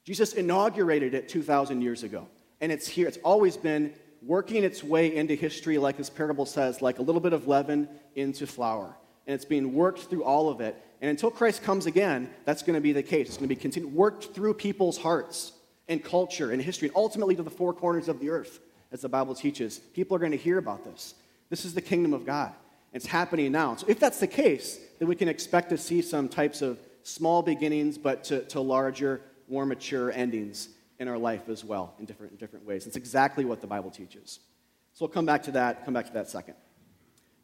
Jesus 0.04 0.34
inaugurated 0.34 1.14
it 1.14 1.28
2,000 1.28 1.80
years 1.80 2.02
ago, 2.02 2.28
and 2.60 2.70
it's 2.70 2.86
here. 2.86 3.08
It's 3.08 3.18
always 3.24 3.56
been 3.56 3.94
working 4.22 4.62
its 4.62 4.84
way 4.84 5.14
into 5.14 5.34
history, 5.34 5.78
like 5.78 5.96
this 5.96 6.10
parable 6.10 6.44
says, 6.44 6.82
like 6.82 6.98
a 6.98 7.02
little 7.02 7.20
bit 7.20 7.32
of 7.32 7.48
leaven 7.48 7.88
into 8.14 8.46
flour. 8.46 8.94
And 9.26 9.34
it's 9.34 9.44
being 9.44 9.72
worked 9.74 10.00
through 10.00 10.24
all 10.24 10.50
of 10.50 10.60
it. 10.60 10.76
And 11.00 11.08
until 11.08 11.30
Christ 11.30 11.62
comes 11.62 11.86
again, 11.86 12.28
that's 12.44 12.62
going 12.62 12.74
to 12.74 12.80
be 12.80 12.92
the 12.92 13.02
case. 13.02 13.28
It's 13.28 13.36
going 13.36 13.48
to 13.48 13.54
be 13.54 13.60
continued, 13.60 13.94
worked 13.94 14.34
through 14.34 14.54
people's 14.54 14.98
hearts 14.98 15.52
and 15.88 16.04
culture 16.04 16.50
and 16.50 16.60
history, 16.60 16.88
and 16.88 16.96
ultimately 16.96 17.34
to 17.36 17.42
the 17.42 17.50
four 17.50 17.72
corners 17.72 18.08
of 18.08 18.20
the 18.20 18.30
earth, 18.30 18.60
as 18.92 19.00
the 19.00 19.08
Bible 19.08 19.34
teaches. 19.34 19.78
People 19.78 20.16
are 20.16 20.20
going 20.20 20.32
to 20.32 20.38
hear 20.38 20.58
about 20.58 20.84
this. 20.84 21.14
This 21.48 21.64
is 21.64 21.72
the 21.72 21.80
kingdom 21.80 22.12
of 22.12 22.26
God. 22.26 22.52
It's 22.92 23.06
happening 23.06 23.52
now. 23.52 23.76
So 23.76 23.86
if 23.88 24.00
that's 24.00 24.18
the 24.18 24.26
case, 24.26 24.78
then 24.98 25.08
we 25.08 25.14
can 25.14 25.28
expect 25.28 25.70
to 25.70 25.78
see 25.78 26.02
some 26.02 26.28
types 26.28 26.62
of 26.62 26.78
small 27.02 27.42
beginnings, 27.42 27.98
but 27.98 28.24
to, 28.24 28.44
to 28.46 28.60
larger, 28.60 29.20
more 29.48 29.64
mature 29.64 30.10
endings 30.12 30.68
in 30.98 31.08
our 31.08 31.18
life 31.18 31.48
as 31.48 31.64
well, 31.64 31.94
in 31.98 32.04
different, 32.04 32.32
in 32.32 32.38
different 32.38 32.66
ways. 32.66 32.86
It's 32.86 32.96
exactly 32.96 33.44
what 33.44 33.60
the 33.60 33.66
Bible 33.66 33.90
teaches. 33.90 34.40
So 34.92 35.04
we'll 35.04 35.12
come 35.12 35.26
back 35.26 35.42
to 35.44 35.52
that, 35.52 35.84
come 35.84 35.94
back 35.94 36.06
to 36.06 36.12
that 36.14 36.28
second. 36.28 36.54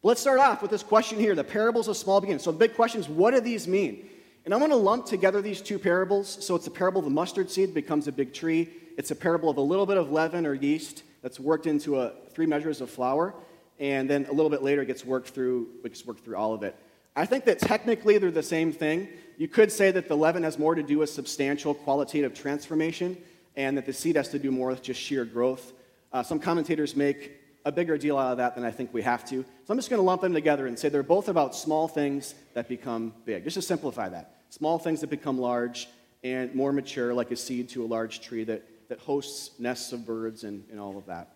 But 0.01 0.09
let's 0.09 0.21
start 0.21 0.39
off 0.39 0.61
with 0.61 0.69
this 0.69 0.83
question 0.83 1.19
here 1.19 1.33
the 1.33 1.43
parables 1.43 1.87
of 1.87 1.97
small 1.97 2.21
beginnings. 2.21 2.43
So 2.43 2.51
the 2.51 2.57
big 2.59 2.75
question 2.75 2.99
is 2.99 3.09
what 3.09 3.33
do 3.33 3.39
these 3.39 3.67
mean? 3.67 4.09
And 4.45 4.53
I'm 4.53 4.59
going 4.59 4.71
to 4.71 4.77
lump 4.77 5.05
together 5.05 5.41
these 5.41 5.59
two 5.59 5.79
parables. 5.79 6.45
So 6.45 6.55
it's 6.55 6.67
a 6.67 6.71
parable 6.71 6.99
of 6.99 7.05
the 7.05 7.11
mustard 7.11 7.49
seed 7.49 7.73
becomes 7.73 8.07
a 8.07 8.11
big 8.11 8.33
tree. 8.33 8.69
It's 8.97 9.11
a 9.11 9.15
parable 9.15 9.49
of 9.49 9.57
a 9.57 9.61
little 9.61 9.85
bit 9.85 9.97
of 9.97 10.11
leaven 10.11 10.45
or 10.45 10.53
yeast 10.53 11.03
that's 11.21 11.39
worked 11.39 11.67
into 11.67 11.99
a, 11.99 12.13
three 12.31 12.45
measures 12.45 12.79
of 12.79 12.89
flour. 12.89 13.33
And 13.79 14.09
then 14.09 14.25
a 14.25 14.31
little 14.31 14.49
bit 14.49 14.63
later 14.63 14.81
it 14.81 14.87
gets 14.87 15.05
worked 15.05 15.29
through, 15.29 15.67
it 15.83 15.89
gets 15.89 16.05
worked 16.05 16.23
through 16.25 16.35
all 16.35 16.53
of 16.53 16.63
it. 16.63 16.75
I 17.15 17.25
think 17.25 17.45
that 17.45 17.59
technically 17.59 18.17
they're 18.17 18.31
the 18.31 18.43
same 18.43 18.71
thing. 18.71 19.07
You 19.37 19.47
could 19.47 19.71
say 19.71 19.91
that 19.91 20.07
the 20.07 20.15
leaven 20.15 20.43
has 20.43 20.59
more 20.59 20.75
to 20.75 20.83
do 20.83 20.99
with 20.99 21.09
substantial 21.09 21.73
qualitative 21.73 22.33
transformation 22.33 23.17
and 23.55 23.77
that 23.77 23.85
the 23.85 23.93
seed 23.93 24.15
has 24.15 24.29
to 24.29 24.39
do 24.39 24.51
more 24.51 24.69
with 24.69 24.83
just 24.83 25.01
sheer 25.01 25.25
growth. 25.25 25.73
Uh, 26.13 26.23
some 26.23 26.39
commentators 26.39 26.95
make 26.95 27.31
a 27.65 27.71
bigger 27.71 27.97
deal 27.97 28.17
out 28.17 28.31
of 28.31 28.37
that 28.37 28.55
than 28.55 28.63
I 28.63 28.71
think 28.71 28.93
we 28.93 29.01
have 29.01 29.25
to. 29.25 29.43
So 29.43 29.71
I'm 29.71 29.77
just 29.77 29.89
going 29.89 29.99
to 29.99 30.05
lump 30.05 30.21
them 30.21 30.33
together 30.33 30.67
and 30.67 30.77
say 30.77 30.89
they're 30.89 31.03
both 31.03 31.27
about 31.27 31.55
small 31.55 31.87
things 31.87 32.33
that 32.53 32.69
become 32.69 33.13
big. 33.25 33.43
Just 33.43 33.55
to 33.55 33.61
simplify 33.61 34.07
that. 34.09 34.37
Small 34.49 34.79
things 34.79 35.01
that 35.01 35.09
become 35.09 35.37
large 35.37 35.89
and 36.23 36.53
more 36.55 36.71
mature, 36.71 37.13
like 37.13 37.31
a 37.31 37.35
seed 37.35 37.69
to 37.69 37.83
a 37.83 37.87
large 37.87 38.21
tree 38.21 38.43
that, 38.45 38.63
that 38.89 38.99
hosts 38.99 39.51
nests 39.59 39.91
of 39.91 40.05
birds 40.05 40.43
and, 40.43 40.63
and 40.71 40.79
all 40.79 40.97
of 40.97 41.07
that. 41.07 41.33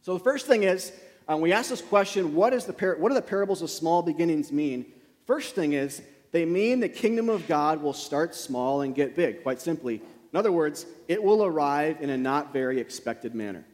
So 0.00 0.14
the 0.14 0.24
first 0.24 0.46
thing 0.46 0.62
is, 0.62 0.92
um, 1.28 1.40
we 1.40 1.52
ask 1.52 1.70
this 1.70 1.80
question 1.80 2.34
what, 2.34 2.52
is 2.52 2.64
the 2.64 2.72
par- 2.72 2.96
what 2.98 3.08
do 3.08 3.14
the 3.14 3.22
parables 3.22 3.62
of 3.62 3.70
small 3.70 4.02
beginnings 4.02 4.52
mean? 4.52 4.86
First 5.26 5.54
thing 5.54 5.72
is, 5.72 6.02
they 6.32 6.44
mean 6.44 6.80
the 6.80 6.88
kingdom 6.88 7.28
of 7.28 7.46
God 7.48 7.82
will 7.82 7.92
start 7.92 8.34
small 8.34 8.82
and 8.82 8.94
get 8.94 9.16
big, 9.16 9.42
quite 9.42 9.60
simply. 9.60 10.02
In 10.32 10.38
other 10.38 10.52
words, 10.52 10.86
it 11.08 11.22
will 11.22 11.44
arrive 11.44 12.00
in 12.00 12.10
a 12.10 12.16
not 12.16 12.52
very 12.52 12.80
expected 12.80 13.34
manner. 13.34 13.64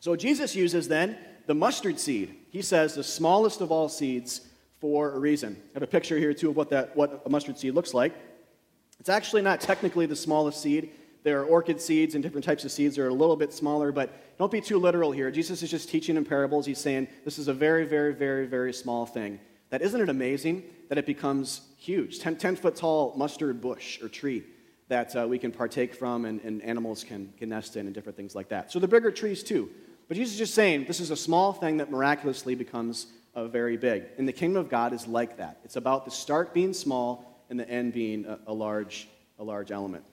So 0.00 0.16
Jesus 0.16 0.56
uses 0.56 0.88
then 0.88 1.18
the 1.46 1.54
mustard 1.54 2.00
seed. 2.00 2.34
He 2.50 2.62
says 2.62 2.94
the 2.94 3.04
smallest 3.04 3.60
of 3.60 3.70
all 3.70 3.88
seeds 3.88 4.40
for 4.80 5.12
a 5.12 5.18
reason. 5.18 5.56
I 5.60 5.74
have 5.74 5.82
a 5.82 5.86
picture 5.86 6.18
here 6.18 6.34
too 6.34 6.50
of 6.50 6.56
what, 6.56 6.70
that, 6.70 6.96
what 6.96 7.22
a 7.24 7.28
mustard 7.28 7.58
seed 7.58 7.74
looks 7.74 7.94
like. 7.94 8.12
It's 8.98 9.08
actually 9.08 9.42
not 9.42 9.60
technically 9.60 10.06
the 10.06 10.16
smallest 10.16 10.60
seed. 10.60 10.90
There 11.22 11.40
are 11.40 11.44
orchid 11.44 11.80
seeds 11.80 12.14
and 12.14 12.22
different 12.22 12.44
types 12.44 12.64
of 12.64 12.72
seeds 12.72 12.96
that 12.96 13.02
are 13.02 13.08
a 13.08 13.14
little 13.14 13.36
bit 13.36 13.52
smaller, 13.52 13.92
but 13.92 14.38
don't 14.38 14.50
be 14.50 14.60
too 14.60 14.78
literal 14.78 15.12
here. 15.12 15.30
Jesus 15.30 15.62
is 15.62 15.70
just 15.70 15.88
teaching 15.88 16.16
in 16.16 16.24
parables. 16.24 16.66
He's 16.66 16.78
saying 16.78 17.08
this 17.24 17.38
is 17.38 17.48
a 17.48 17.54
very, 17.54 17.84
very, 17.84 18.12
very, 18.12 18.46
very 18.46 18.72
small 18.72 19.06
thing. 19.06 19.38
That 19.70 19.82
isn't 19.82 20.00
it 20.00 20.08
amazing 20.08 20.64
that 20.88 20.98
it 20.98 21.06
becomes 21.06 21.62
huge? 21.78 22.18
10, 22.18 22.36
10 22.36 22.56
foot 22.56 22.76
tall 22.76 23.14
mustard 23.16 23.60
bush 23.60 24.02
or 24.02 24.08
tree 24.08 24.44
that 24.88 25.16
uh, 25.16 25.26
we 25.26 25.38
can 25.38 25.52
partake 25.52 25.94
from 25.94 26.24
and, 26.24 26.40
and 26.42 26.60
animals 26.62 27.04
can, 27.04 27.32
can 27.38 27.48
nest 27.48 27.76
in 27.76 27.86
and 27.86 27.94
different 27.94 28.16
things 28.16 28.34
like 28.34 28.48
that. 28.50 28.70
So 28.70 28.78
the 28.78 28.88
bigger 28.88 29.10
trees 29.10 29.42
too. 29.42 29.70
But 30.08 30.16
Jesus 30.16 30.34
is 30.34 30.38
just 30.38 30.54
saying 30.54 30.84
this 30.86 31.00
is 31.00 31.10
a 31.10 31.16
small 31.16 31.52
thing 31.52 31.78
that 31.78 31.90
miraculously 31.90 32.54
becomes 32.54 33.06
uh, 33.34 33.46
very 33.46 33.76
big. 33.76 34.04
And 34.18 34.28
the 34.28 34.32
kingdom 34.32 34.60
of 34.60 34.68
God 34.68 34.92
is 34.92 35.06
like 35.06 35.38
that. 35.38 35.60
It's 35.64 35.76
about 35.76 36.04
the 36.04 36.10
start 36.10 36.52
being 36.52 36.74
small 36.74 37.42
and 37.48 37.58
the 37.58 37.68
end 37.68 37.94
being 37.94 38.26
a, 38.26 38.38
a 38.48 38.52
large, 38.52 39.08
a 39.38 39.44
large 39.44 39.70
element. 39.70 40.04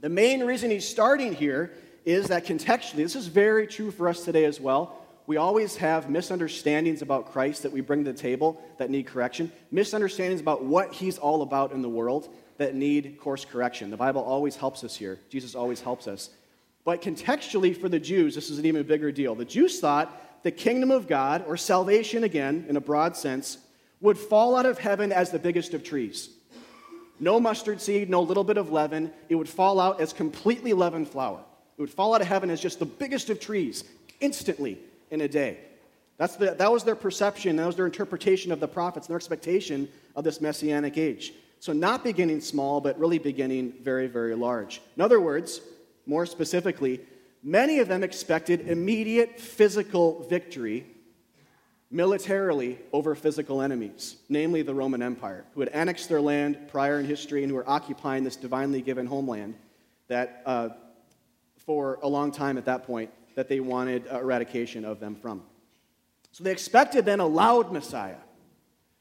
The 0.00 0.08
main 0.08 0.44
reason 0.44 0.70
he's 0.70 0.88
starting 0.88 1.34
here 1.34 1.72
is 2.06 2.28
that 2.28 2.46
contextually, 2.46 2.96
this 2.96 3.16
is 3.16 3.26
very 3.26 3.66
true 3.66 3.90
for 3.90 4.08
us 4.08 4.24
today 4.24 4.46
as 4.46 4.58
well. 4.58 4.96
We 5.26 5.36
always 5.36 5.76
have 5.76 6.08
misunderstandings 6.08 7.02
about 7.02 7.32
Christ 7.32 7.62
that 7.62 7.72
we 7.72 7.82
bring 7.82 8.04
to 8.04 8.12
the 8.12 8.18
table 8.18 8.60
that 8.78 8.90
need 8.90 9.06
correction, 9.06 9.52
misunderstandings 9.70 10.40
about 10.40 10.64
what 10.64 10.94
he's 10.94 11.18
all 11.18 11.42
about 11.42 11.72
in 11.72 11.82
the 11.82 11.88
world 11.88 12.28
that 12.56 12.74
need 12.74 13.18
course 13.20 13.44
correction. 13.44 13.90
The 13.90 13.96
Bible 13.96 14.22
always 14.22 14.56
helps 14.56 14.82
us 14.84 14.96
here, 14.96 15.18
Jesus 15.28 15.54
always 15.54 15.80
helps 15.80 16.08
us. 16.08 16.30
But 16.82 17.02
contextually, 17.02 17.78
for 17.78 17.90
the 17.90 18.00
Jews, 18.00 18.34
this 18.34 18.48
is 18.48 18.58
an 18.58 18.64
even 18.64 18.82
bigger 18.84 19.12
deal. 19.12 19.34
The 19.34 19.44
Jews 19.44 19.80
thought 19.80 20.42
the 20.42 20.50
kingdom 20.50 20.90
of 20.90 21.06
God, 21.06 21.44
or 21.46 21.58
salvation 21.58 22.24
again, 22.24 22.64
in 22.68 22.76
a 22.76 22.80
broad 22.80 23.16
sense, 23.16 23.58
would 24.00 24.16
fall 24.16 24.56
out 24.56 24.64
of 24.64 24.78
heaven 24.78 25.12
as 25.12 25.30
the 25.30 25.38
biggest 25.38 25.74
of 25.74 25.84
trees. 25.84 26.30
No 27.20 27.38
mustard 27.38 27.80
seed, 27.80 28.08
no 28.08 28.22
little 28.22 28.44
bit 28.44 28.56
of 28.56 28.72
leaven. 28.72 29.12
It 29.28 29.34
would 29.34 29.48
fall 29.48 29.78
out 29.78 30.00
as 30.00 30.12
completely 30.12 30.72
leavened 30.72 31.08
flour. 31.08 31.40
It 31.76 31.80
would 31.80 31.90
fall 31.90 32.14
out 32.14 32.22
of 32.22 32.26
heaven 32.26 32.50
as 32.50 32.60
just 32.60 32.78
the 32.78 32.86
biggest 32.86 33.28
of 33.30 33.38
trees 33.38 33.84
instantly 34.20 34.78
in 35.10 35.20
a 35.20 35.28
day. 35.28 35.58
That's 36.16 36.36
the, 36.36 36.52
that 36.52 36.72
was 36.72 36.84
their 36.84 36.96
perception, 36.96 37.56
that 37.56 37.66
was 37.66 37.76
their 37.76 37.86
interpretation 37.86 38.52
of 38.52 38.60
the 38.60 38.68
prophets, 38.68 39.06
their 39.06 39.16
expectation 39.16 39.88
of 40.16 40.24
this 40.24 40.40
messianic 40.40 40.98
age. 40.98 41.32
So, 41.60 41.72
not 41.72 42.04
beginning 42.04 42.40
small, 42.40 42.80
but 42.80 42.98
really 42.98 43.18
beginning 43.18 43.74
very, 43.82 44.06
very 44.06 44.34
large. 44.34 44.80
In 44.96 45.02
other 45.02 45.20
words, 45.20 45.60
more 46.06 46.26
specifically, 46.26 47.00
many 47.42 47.78
of 47.78 47.88
them 47.88 48.02
expected 48.02 48.68
immediate 48.68 49.38
physical 49.38 50.22
victory 50.24 50.86
militarily 51.90 52.78
over 52.92 53.14
physical 53.14 53.60
enemies, 53.60 54.16
namely 54.28 54.62
the 54.62 54.74
Roman 54.74 55.02
Empire, 55.02 55.44
who 55.54 55.60
had 55.60 55.70
annexed 55.70 56.08
their 56.08 56.20
land 56.20 56.68
prior 56.68 57.00
in 57.00 57.06
history 57.06 57.42
and 57.42 57.50
who 57.50 57.56
were 57.56 57.68
occupying 57.68 58.22
this 58.22 58.36
divinely 58.36 58.80
given 58.80 59.06
homeland 59.06 59.54
that, 60.08 60.42
uh, 60.46 60.68
for 61.58 61.98
a 62.02 62.08
long 62.08 62.30
time 62.30 62.58
at 62.58 62.64
that 62.66 62.84
point, 62.84 63.10
that 63.34 63.48
they 63.48 63.60
wanted 63.60 64.06
eradication 64.06 64.84
of 64.84 65.00
them 65.00 65.16
from. 65.16 65.42
So 66.32 66.44
they 66.44 66.52
expected 66.52 67.04
then 67.04 67.20
a 67.20 67.26
loud 67.26 67.72
Messiah, 67.72 68.16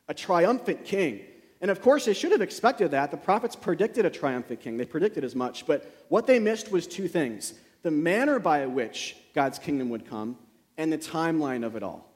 a 0.08 0.13
triumphant 0.13 0.86
king. 0.86 1.22
And 1.62 1.69
of 1.69 1.81
course, 1.81 2.05
they 2.05 2.13
should 2.13 2.31
have 2.31 2.41
expected 2.41 2.91
that. 2.91 3.12
The 3.12 3.17
prophets 3.17 3.55
predicted 3.55 4.05
a 4.05 4.10
triumphant 4.10 4.62
king, 4.62 4.77
they 4.77 4.86
predicted 4.86 5.24
as 5.24 5.36
much. 5.36 5.67
But 5.67 6.05
what 6.10 6.25
they 6.25 6.39
missed 6.39 6.72
was 6.72 6.88
two 6.88 7.08
things 7.08 7.53
the 7.81 7.91
manner 7.91 8.39
by 8.39 8.65
which 8.65 9.15
God's 9.34 9.60
kingdom 9.60 9.89
would 9.89 10.10
come 10.10 10.38
and 10.77 10.91
the 10.91 10.98
timeline 10.98 11.65
of 11.65 11.75
it 11.75 11.84
all. 11.84 12.09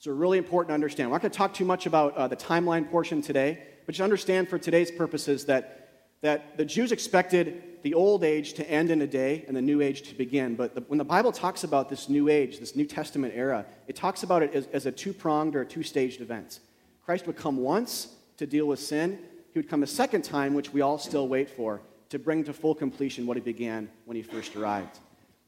So, 0.00 0.12
really 0.12 0.38
important 0.38 0.68
to 0.68 0.74
understand. 0.74 1.10
We're 1.10 1.16
not 1.16 1.22
going 1.22 1.32
to 1.32 1.36
talk 1.36 1.54
too 1.54 1.64
much 1.64 1.86
about 1.86 2.16
uh, 2.16 2.28
the 2.28 2.36
timeline 2.36 2.88
portion 2.88 3.20
today, 3.20 3.60
but 3.84 3.96
just 3.96 4.04
understand 4.04 4.48
for 4.48 4.56
today's 4.56 4.92
purposes 4.92 5.46
that, 5.46 6.12
that 6.20 6.56
the 6.56 6.64
Jews 6.64 6.92
expected 6.92 7.82
the 7.82 7.94
old 7.94 8.22
age 8.22 8.52
to 8.54 8.70
end 8.70 8.92
in 8.92 9.02
a 9.02 9.08
day 9.08 9.44
and 9.48 9.56
the 9.56 9.62
new 9.62 9.80
age 9.80 10.02
to 10.02 10.14
begin. 10.14 10.54
But 10.54 10.76
the, 10.76 10.82
when 10.82 10.98
the 10.98 11.04
Bible 11.04 11.32
talks 11.32 11.64
about 11.64 11.88
this 11.88 12.08
new 12.08 12.28
age, 12.28 12.60
this 12.60 12.76
New 12.76 12.84
Testament 12.84 13.34
era, 13.34 13.66
it 13.88 13.96
talks 13.96 14.22
about 14.22 14.44
it 14.44 14.54
as, 14.54 14.68
as 14.68 14.86
a 14.86 14.92
two 14.92 15.12
pronged 15.12 15.56
or 15.56 15.64
two 15.64 15.82
staged 15.82 16.20
event. 16.20 16.60
Christ 17.04 17.26
would 17.26 17.36
come 17.36 17.56
once 17.56 18.14
to 18.36 18.46
deal 18.46 18.66
with 18.66 18.78
sin, 18.78 19.18
he 19.52 19.58
would 19.58 19.68
come 19.68 19.82
a 19.82 19.86
second 19.88 20.22
time, 20.22 20.54
which 20.54 20.72
we 20.72 20.80
all 20.80 20.98
still 20.98 21.26
wait 21.26 21.50
for, 21.50 21.80
to 22.10 22.20
bring 22.20 22.44
to 22.44 22.52
full 22.52 22.76
completion 22.76 23.26
what 23.26 23.36
he 23.36 23.40
began 23.40 23.90
when 24.04 24.16
he 24.16 24.22
first 24.22 24.54
arrived. 24.54 25.00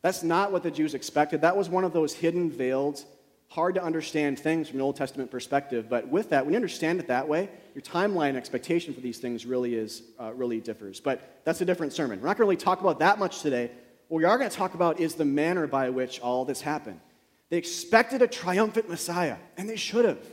That's 0.02 0.24
not 0.24 0.50
what 0.50 0.64
the 0.64 0.72
Jews 0.72 0.94
expected. 0.94 1.42
That 1.42 1.56
was 1.56 1.68
one 1.68 1.84
of 1.84 1.92
those 1.92 2.14
hidden, 2.14 2.50
veiled 2.50 3.04
hard 3.50 3.74
to 3.74 3.82
understand 3.82 4.38
things 4.38 4.68
from 4.68 4.78
an 4.78 4.82
Old 4.82 4.94
Testament 4.94 5.28
perspective. 5.28 5.88
But 5.88 6.06
with 6.06 6.30
that, 6.30 6.44
when 6.44 6.52
you 6.52 6.56
understand 6.56 7.00
it 7.00 7.08
that 7.08 7.26
way, 7.26 7.50
your 7.74 7.82
timeline 7.82 8.36
expectation 8.36 8.94
for 8.94 9.00
these 9.00 9.18
things 9.18 9.44
really 9.44 9.74
is 9.74 10.02
uh, 10.20 10.32
really 10.34 10.60
differs. 10.60 11.00
But 11.00 11.40
that's 11.44 11.60
a 11.60 11.64
different 11.64 11.92
sermon. 11.92 12.20
We're 12.20 12.28
not 12.28 12.36
going 12.36 12.46
to 12.46 12.50
really 12.50 12.56
talk 12.56 12.80
about 12.80 13.00
that 13.00 13.18
much 13.18 13.42
today. 13.42 13.72
What 14.06 14.18
we 14.18 14.24
are 14.24 14.38
going 14.38 14.48
to 14.48 14.56
talk 14.56 14.74
about 14.74 15.00
is 15.00 15.16
the 15.16 15.24
manner 15.24 15.66
by 15.66 15.90
which 15.90 16.20
all 16.20 16.44
this 16.44 16.60
happened. 16.60 17.00
They 17.48 17.56
expected 17.56 18.22
a 18.22 18.28
triumphant 18.28 18.88
Messiah, 18.88 19.36
and 19.56 19.68
they 19.68 19.76
should 19.76 20.04
have, 20.04 20.24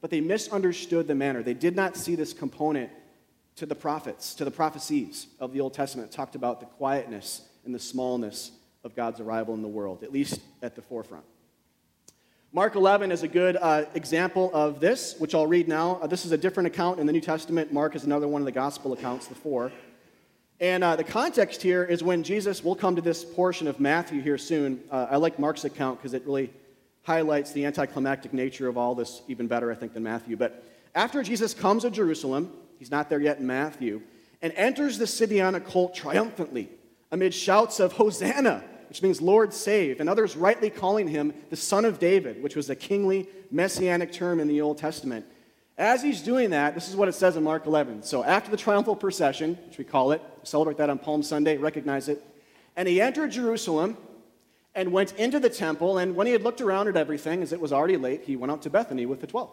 but 0.00 0.10
they 0.10 0.20
misunderstood 0.20 1.08
the 1.08 1.16
manner. 1.16 1.42
They 1.42 1.54
did 1.54 1.74
not 1.74 1.96
see 1.96 2.14
this 2.14 2.32
component 2.32 2.90
to 3.56 3.66
the 3.66 3.74
prophets, 3.74 4.34
to 4.34 4.44
the 4.44 4.50
prophecies 4.52 5.26
of 5.40 5.52
the 5.52 5.60
Old 5.60 5.74
Testament. 5.74 6.12
It 6.12 6.14
talked 6.14 6.36
about 6.36 6.60
the 6.60 6.66
quietness 6.66 7.42
and 7.64 7.74
the 7.74 7.80
smallness 7.80 8.52
of 8.84 8.94
God's 8.94 9.18
arrival 9.18 9.54
in 9.54 9.62
the 9.62 9.68
world, 9.68 10.04
at 10.04 10.12
least 10.12 10.40
at 10.62 10.76
the 10.76 10.82
forefront. 10.82 11.24
Mark 12.52 12.74
11 12.74 13.12
is 13.12 13.22
a 13.22 13.28
good 13.28 13.56
uh, 13.56 13.84
example 13.94 14.50
of 14.52 14.80
this, 14.80 15.14
which 15.18 15.36
I'll 15.36 15.46
read 15.46 15.68
now. 15.68 16.00
Uh, 16.02 16.08
this 16.08 16.24
is 16.24 16.32
a 16.32 16.36
different 16.36 16.66
account 16.66 16.98
in 16.98 17.06
the 17.06 17.12
New 17.12 17.20
Testament. 17.20 17.72
Mark 17.72 17.94
is 17.94 18.02
another 18.02 18.26
one 18.26 18.42
of 18.42 18.44
the 18.44 18.50
gospel 18.50 18.92
accounts, 18.92 19.28
the 19.28 19.36
four. 19.36 19.70
And 20.58 20.82
uh, 20.82 20.96
the 20.96 21.04
context 21.04 21.62
here 21.62 21.84
is 21.84 22.02
when 22.02 22.24
Jesus, 22.24 22.64
we'll 22.64 22.74
come 22.74 22.96
to 22.96 23.02
this 23.02 23.24
portion 23.24 23.68
of 23.68 23.78
Matthew 23.78 24.20
here 24.20 24.36
soon. 24.36 24.80
Uh, 24.90 25.06
I 25.12 25.16
like 25.18 25.38
Mark's 25.38 25.64
account 25.64 26.00
because 26.00 26.12
it 26.12 26.26
really 26.26 26.52
highlights 27.04 27.52
the 27.52 27.66
anticlimactic 27.66 28.32
nature 28.32 28.66
of 28.66 28.76
all 28.76 28.96
this 28.96 29.22
even 29.28 29.46
better, 29.46 29.70
I 29.70 29.76
think, 29.76 29.94
than 29.94 30.02
Matthew. 30.02 30.36
But 30.36 30.64
after 30.96 31.22
Jesus 31.22 31.54
comes 31.54 31.82
to 31.82 31.90
Jerusalem, 31.90 32.52
he's 32.80 32.90
not 32.90 33.08
there 33.08 33.20
yet 33.20 33.38
in 33.38 33.46
Matthew, 33.46 34.02
and 34.42 34.52
enters 34.56 34.98
the 34.98 35.06
city 35.06 35.40
on 35.40 35.54
a 35.54 35.60
colt 35.60 35.94
triumphantly 35.94 36.68
amid 37.12 37.32
shouts 37.32 37.78
of 37.78 37.92
Hosanna 37.92 38.64
which 38.90 39.02
means 39.02 39.22
Lord 39.22 39.54
save, 39.54 40.00
and 40.00 40.08
others 40.08 40.36
rightly 40.36 40.68
calling 40.68 41.06
him 41.06 41.32
the 41.48 41.54
Son 41.54 41.84
of 41.84 42.00
David, 42.00 42.42
which 42.42 42.56
was 42.56 42.68
a 42.70 42.74
kingly 42.74 43.28
messianic 43.48 44.10
term 44.10 44.40
in 44.40 44.48
the 44.48 44.60
Old 44.60 44.78
Testament. 44.78 45.24
As 45.78 46.02
he's 46.02 46.20
doing 46.22 46.50
that, 46.50 46.74
this 46.74 46.88
is 46.88 46.96
what 46.96 47.06
it 47.06 47.12
says 47.12 47.36
in 47.36 47.44
Mark 47.44 47.66
11. 47.66 48.02
So 48.02 48.24
after 48.24 48.50
the 48.50 48.56
triumphal 48.56 48.96
procession, 48.96 49.56
which 49.68 49.78
we 49.78 49.84
call 49.84 50.10
it, 50.10 50.20
celebrate 50.42 50.76
that 50.78 50.90
on 50.90 50.98
Palm 50.98 51.22
Sunday, 51.22 51.56
recognize 51.56 52.08
it, 52.08 52.20
and 52.74 52.88
he 52.88 53.00
entered 53.00 53.30
Jerusalem 53.30 53.96
and 54.74 54.90
went 54.90 55.12
into 55.12 55.38
the 55.38 55.50
temple, 55.50 55.98
and 55.98 56.16
when 56.16 56.26
he 56.26 56.32
had 56.32 56.42
looked 56.42 56.60
around 56.60 56.88
at 56.88 56.96
everything, 56.96 57.44
as 57.44 57.52
it 57.52 57.60
was 57.60 57.72
already 57.72 57.96
late, 57.96 58.24
he 58.24 58.34
went 58.34 58.50
out 58.50 58.62
to 58.62 58.70
Bethany 58.70 59.06
with 59.06 59.20
the 59.20 59.28
twelve. 59.28 59.52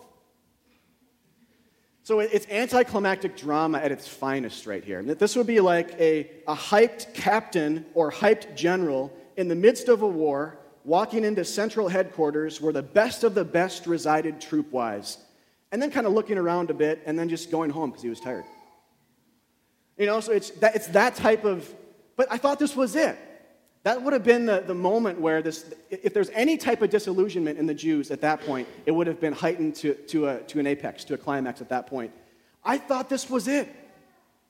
So 2.02 2.22
it's 2.22 2.48
anticlimactic 2.48 3.38
drama 3.38 3.80
at 3.80 3.92
its 3.92 4.08
finest 4.08 4.66
right 4.66 4.84
here. 4.84 5.04
This 5.04 5.36
would 5.36 5.46
be 5.46 5.60
like 5.60 5.92
a, 6.00 6.32
a 6.48 6.56
hyped 6.56 7.14
captain 7.14 7.86
or 7.94 8.12
hyped 8.12 8.56
general 8.56 9.14
in 9.38 9.48
the 9.48 9.56
midst 9.56 9.88
of 9.88 10.02
a 10.02 10.08
war, 10.08 10.58
walking 10.84 11.24
into 11.24 11.46
central 11.46 11.88
headquarters 11.88 12.60
where 12.60 12.74
the 12.74 12.84
best 12.84 13.24
of 13.24 13.36
the 13.36 13.46
best 13.46 13.88
resided 13.88 14.42
troop 14.42 14.72
wise, 14.72 15.18
and 15.72 15.82
then 15.82 15.92
kind 15.92 16.08
of 16.08 16.14
looking 16.14 16.38
around 16.38 16.70
a 16.70 16.74
bit 16.74 17.02
and 17.06 17.18
then 17.18 17.30
just 17.30 17.52
going 17.52 17.70
home 17.70 17.92
because 17.92 18.04
he 18.04 18.10
was 18.10 18.20
tired. 18.20 18.46
You 19.98 20.06
know, 20.06 20.20
so 20.20 20.32
it's 20.32 20.50
that, 20.52 20.76
it's 20.76 20.88
that 20.88 21.16
type 21.16 21.44
of, 21.44 21.74
but 22.16 22.28
I 22.32 22.38
thought 22.38 22.60
this 22.60 22.76
was 22.76 22.96
it. 22.96 23.18
That 23.84 24.02
would 24.02 24.14
have 24.14 24.24
been 24.24 24.46
the, 24.46 24.64
the 24.66 24.76
moment 24.76 25.20
where 25.22 25.42
this, 25.42 25.74
if 25.90 26.14
there's 26.14 26.30
any 26.32 26.58
type 26.58 26.82
of 26.82 26.90
disillusionment 26.90 27.58
in 27.58 27.68
the 27.68 27.74
Jews 27.74 28.12
at 28.12 28.22
that 28.22 28.42
point, 28.42 28.68
it 28.86 28.92
would 28.92 29.08
have 29.08 29.20
been 29.22 29.34
heightened 29.34 29.76
to, 29.76 29.94
to, 29.94 30.28
a, 30.28 30.40
to 30.44 30.60
an 30.60 30.68
apex, 30.68 31.04
to 31.06 31.14
a 31.14 31.18
climax 31.18 31.62
at 31.62 31.70
that 31.70 31.88
point. 31.88 32.12
I 32.64 32.78
thought 32.78 33.08
this 33.08 33.30
was 33.30 33.48
it. 33.48 33.74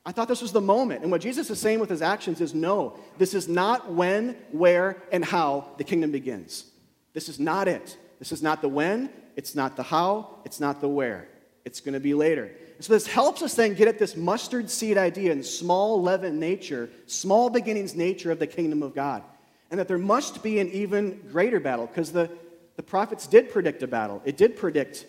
I 0.07 0.13
thought 0.13 0.29
this 0.29 0.41
was 0.41 0.53
the 0.53 0.61
moment. 0.61 1.01
And 1.01 1.11
what 1.11 1.19
Jesus 1.19 1.49
is 1.49 1.59
saying 1.59 1.81
with 1.81 1.89
his 1.89 2.01
actions 2.01 2.39
is 2.39 2.55
no, 2.55 2.97
this 3.17 3.33
is 3.33 3.49
not 3.49 3.91
when, 3.91 4.37
where, 4.53 5.03
and 5.11 5.23
how 5.23 5.67
the 5.77 5.83
kingdom 5.83 6.13
begins. 6.13 6.63
This 7.11 7.27
is 7.27 7.41
not 7.41 7.67
it. 7.67 7.97
This 8.17 8.31
is 8.31 8.41
not 8.41 8.61
the 8.61 8.69
when, 8.69 9.09
it's 9.35 9.53
not 9.53 9.75
the 9.75 9.83
how, 9.83 10.39
it's 10.45 10.61
not 10.61 10.79
the 10.79 10.87
where. 10.87 11.27
It's 11.65 11.81
going 11.81 11.93
to 11.93 11.99
be 11.99 12.13
later. 12.13 12.51
So 12.79 12.93
this 12.93 13.05
helps 13.05 13.41
us 13.41 13.55
then 13.55 13.73
get 13.73 13.89
at 13.89 13.99
this 13.99 14.15
mustard 14.15 14.69
seed 14.69 14.97
idea 14.97 15.33
and 15.33 15.45
small 15.45 16.01
leaven 16.01 16.39
nature, 16.39 16.89
small 17.05 17.49
beginnings 17.49 17.93
nature 17.93 18.31
of 18.31 18.39
the 18.39 18.47
kingdom 18.47 18.83
of 18.83 18.95
God. 18.95 19.23
And 19.71 19.79
that 19.81 19.89
there 19.89 19.97
must 19.97 20.41
be 20.41 20.59
an 20.59 20.69
even 20.69 21.19
greater 21.33 21.59
battle 21.59 21.85
because 21.85 22.13
the, 22.13 22.29
the 22.77 22.83
prophets 22.83 23.27
did 23.27 23.51
predict 23.51 23.83
a 23.83 23.87
battle. 23.87 24.21
It 24.23 24.37
did 24.37 24.55
predict 24.55 25.05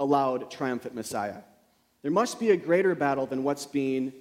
a 0.00 0.04
loud, 0.04 0.50
triumphant 0.50 0.96
Messiah. 0.96 1.36
There 2.02 2.10
must 2.10 2.40
be 2.40 2.50
a 2.50 2.56
greater 2.56 2.96
battle 2.96 3.26
than 3.26 3.44
what's 3.44 3.66
being 3.66 4.12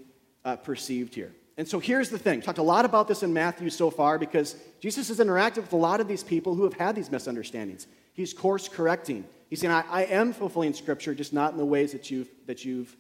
uh, 0.45 0.55
perceived 0.55 1.15
here. 1.15 1.33
And 1.57 1.67
so 1.67 1.79
here's 1.79 2.09
the 2.09 2.17
thing. 2.17 2.41
Talked 2.41 2.57
a 2.57 2.63
lot 2.63 2.85
about 2.85 3.07
this 3.07 3.21
in 3.21 3.33
Matthew 3.33 3.69
so 3.69 3.89
far 3.89 4.17
because 4.17 4.55
Jesus 4.79 5.09
has 5.09 5.19
interacted 5.19 5.57
with 5.57 5.73
a 5.73 5.77
lot 5.77 5.99
of 5.99 6.07
these 6.07 6.23
people 6.23 6.55
who 6.55 6.63
have 6.63 6.73
had 6.73 6.95
these 6.95 7.11
misunderstandings. 7.11 7.85
He's 8.13 8.33
course 8.33 8.69
correcting. 8.69 9.25
He's 9.49 9.59
saying, 9.59 9.73
I, 9.73 9.83
I 9.89 10.03
am 10.03 10.31
fulfilling 10.31 10.73
Scripture, 10.73 11.13
just 11.13 11.33
not 11.33 11.51
in 11.51 11.57
the 11.57 11.65
ways 11.65 11.91
that 11.91 12.09
you've, 12.09 12.29
that 12.45 12.63
you've 12.63 12.95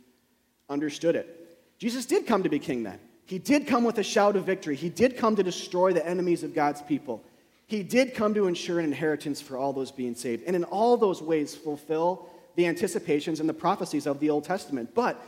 understood 0.69 1.15
it. 1.15 1.35
Jesus 1.77 2.05
did 2.05 2.27
come 2.27 2.43
to 2.43 2.49
be 2.49 2.59
king 2.59 2.83
then. 2.83 2.99
He 3.25 3.39
did 3.39 3.67
come 3.67 3.83
with 3.83 3.97
a 3.99 4.03
shout 4.03 4.35
of 4.35 4.45
victory. 4.45 4.75
He 4.75 4.89
did 4.89 5.15
come 5.15 5.35
to 5.35 5.43
destroy 5.43 5.93
the 5.93 6.05
enemies 6.05 6.43
of 6.43 6.53
God's 6.53 6.81
people. 6.81 7.23
He 7.67 7.83
did 7.83 8.15
come 8.15 8.33
to 8.33 8.47
ensure 8.47 8.79
an 8.79 8.85
inheritance 8.85 9.39
for 9.39 9.55
all 9.55 9.71
those 9.71 9.91
being 9.91 10.15
saved. 10.15 10.43
And 10.47 10.55
in 10.55 10.63
all 10.63 10.97
those 10.97 11.21
ways, 11.21 11.55
fulfill 11.55 12.27
the 12.55 12.65
anticipations 12.65 13.39
and 13.39 13.47
the 13.47 13.53
prophecies 13.53 14.07
of 14.07 14.19
the 14.19 14.31
Old 14.31 14.43
Testament. 14.43 14.95
But 14.95 15.23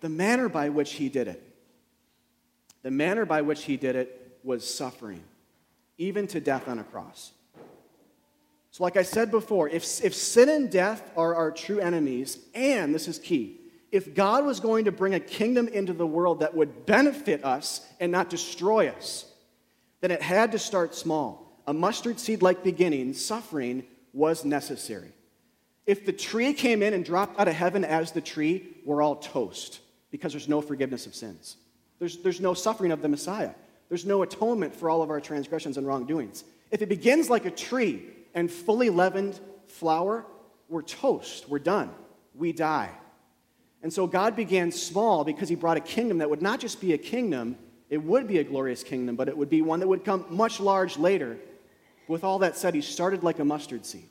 the 0.00 0.08
manner 0.08 0.48
by 0.48 0.68
which 0.68 0.94
he 0.94 1.08
did 1.08 1.28
it, 1.28 1.42
the 2.86 2.92
manner 2.92 3.24
by 3.24 3.42
which 3.42 3.64
he 3.64 3.76
did 3.76 3.96
it 3.96 4.38
was 4.44 4.64
suffering, 4.64 5.20
even 5.98 6.28
to 6.28 6.38
death 6.38 6.68
on 6.68 6.78
a 6.78 6.84
cross. 6.84 7.32
So, 8.70 8.84
like 8.84 8.96
I 8.96 9.02
said 9.02 9.32
before, 9.32 9.68
if, 9.68 10.04
if 10.04 10.14
sin 10.14 10.48
and 10.48 10.70
death 10.70 11.02
are 11.16 11.34
our 11.34 11.50
true 11.50 11.80
enemies, 11.80 12.38
and 12.54 12.94
this 12.94 13.08
is 13.08 13.18
key, 13.18 13.58
if 13.90 14.14
God 14.14 14.46
was 14.46 14.60
going 14.60 14.84
to 14.84 14.92
bring 14.92 15.14
a 15.14 15.18
kingdom 15.18 15.66
into 15.66 15.94
the 15.94 16.06
world 16.06 16.38
that 16.38 16.54
would 16.54 16.86
benefit 16.86 17.44
us 17.44 17.84
and 17.98 18.12
not 18.12 18.30
destroy 18.30 18.86
us, 18.86 19.24
then 20.00 20.12
it 20.12 20.22
had 20.22 20.52
to 20.52 20.58
start 20.60 20.94
small. 20.94 21.60
A 21.66 21.74
mustard 21.74 22.20
seed 22.20 22.40
like 22.40 22.62
beginning, 22.62 23.14
suffering 23.14 23.82
was 24.12 24.44
necessary. 24.44 25.10
If 25.86 26.06
the 26.06 26.12
tree 26.12 26.52
came 26.52 26.84
in 26.84 26.94
and 26.94 27.04
dropped 27.04 27.40
out 27.40 27.48
of 27.48 27.54
heaven 27.54 27.84
as 27.84 28.12
the 28.12 28.20
tree, 28.20 28.76
we're 28.84 29.02
all 29.02 29.16
toast 29.16 29.80
because 30.12 30.32
there's 30.32 30.48
no 30.48 30.60
forgiveness 30.60 31.06
of 31.06 31.16
sins. 31.16 31.56
There's, 31.98 32.18
there's 32.18 32.40
no 32.40 32.54
suffering 32.54 32.92
of 32.92 33.02
the 33.02 33.08
Messiah. 33.08 33.52
There's 33.88 34.04
no 34.04 34.22
atonement 34.22 34.74
for 34.74 34.90
all 34.90 35.02
of 35.02 35.10
our 35.10 35.20
transgressions 35.20 35.76
and 35.76 35.86
wrongdoings. 35.86 36.44
If 36.70 36.82
it 36.82 36.88
begins 36.88 37.30
like 37.30 37.44
a 37.46 37.50
tree 37.50 38.02
and 38.34 38.50
fully 38.50 38.90
leavened 38.90 39.38
flour, 39.66 40.26
we're 40.68 40.82
toast. 40.82 41.48
We're 41.48 41.58
done. 41.60 41.90
We 42.34 42.52
die. 42.52 42.90
And 43.82 43.92
so 43.92 44.06
God 44.06 44.34
began 44.34 44.72
small 44.72 45.24
because 45.24 45.48
he 45.48 45.54
brought 45.54 45.76
a 45.76 45.80
kingdom 45.80 46.18
that 46.18 46.28
would 46.28 46.42
not 46.42 46.60
just 46.60 46.80
be 46.80 46.92
a 46.92 46.98
kingdom, 46.98 47.56
it 47.88 48.02
would 48.02 48.26
be 48.26 48.38
a 48.38 48.44
glorious 48.44 48.82
kingdom, 48.82 49.14
but 49.14 49.28
it 49.28 49.36
would 49.36 49.50
be 49.50 49.62
one 49.62 49.80
that 49.80 49.86
would 49.86 50.04
come 50.04 50.24
much 50.28 50.58
large 50.58 50.98
later. 50.98 51.36
With 52.08 52.24
all 52.24 52.40
that 52.40 52.56
said, 52.56 52.74
he 52.74 52.80
started 52.80 53.22
like 53.22 53.38
a 53.38 53.44
mustard 53.44 53.86
seed 53.86 54.08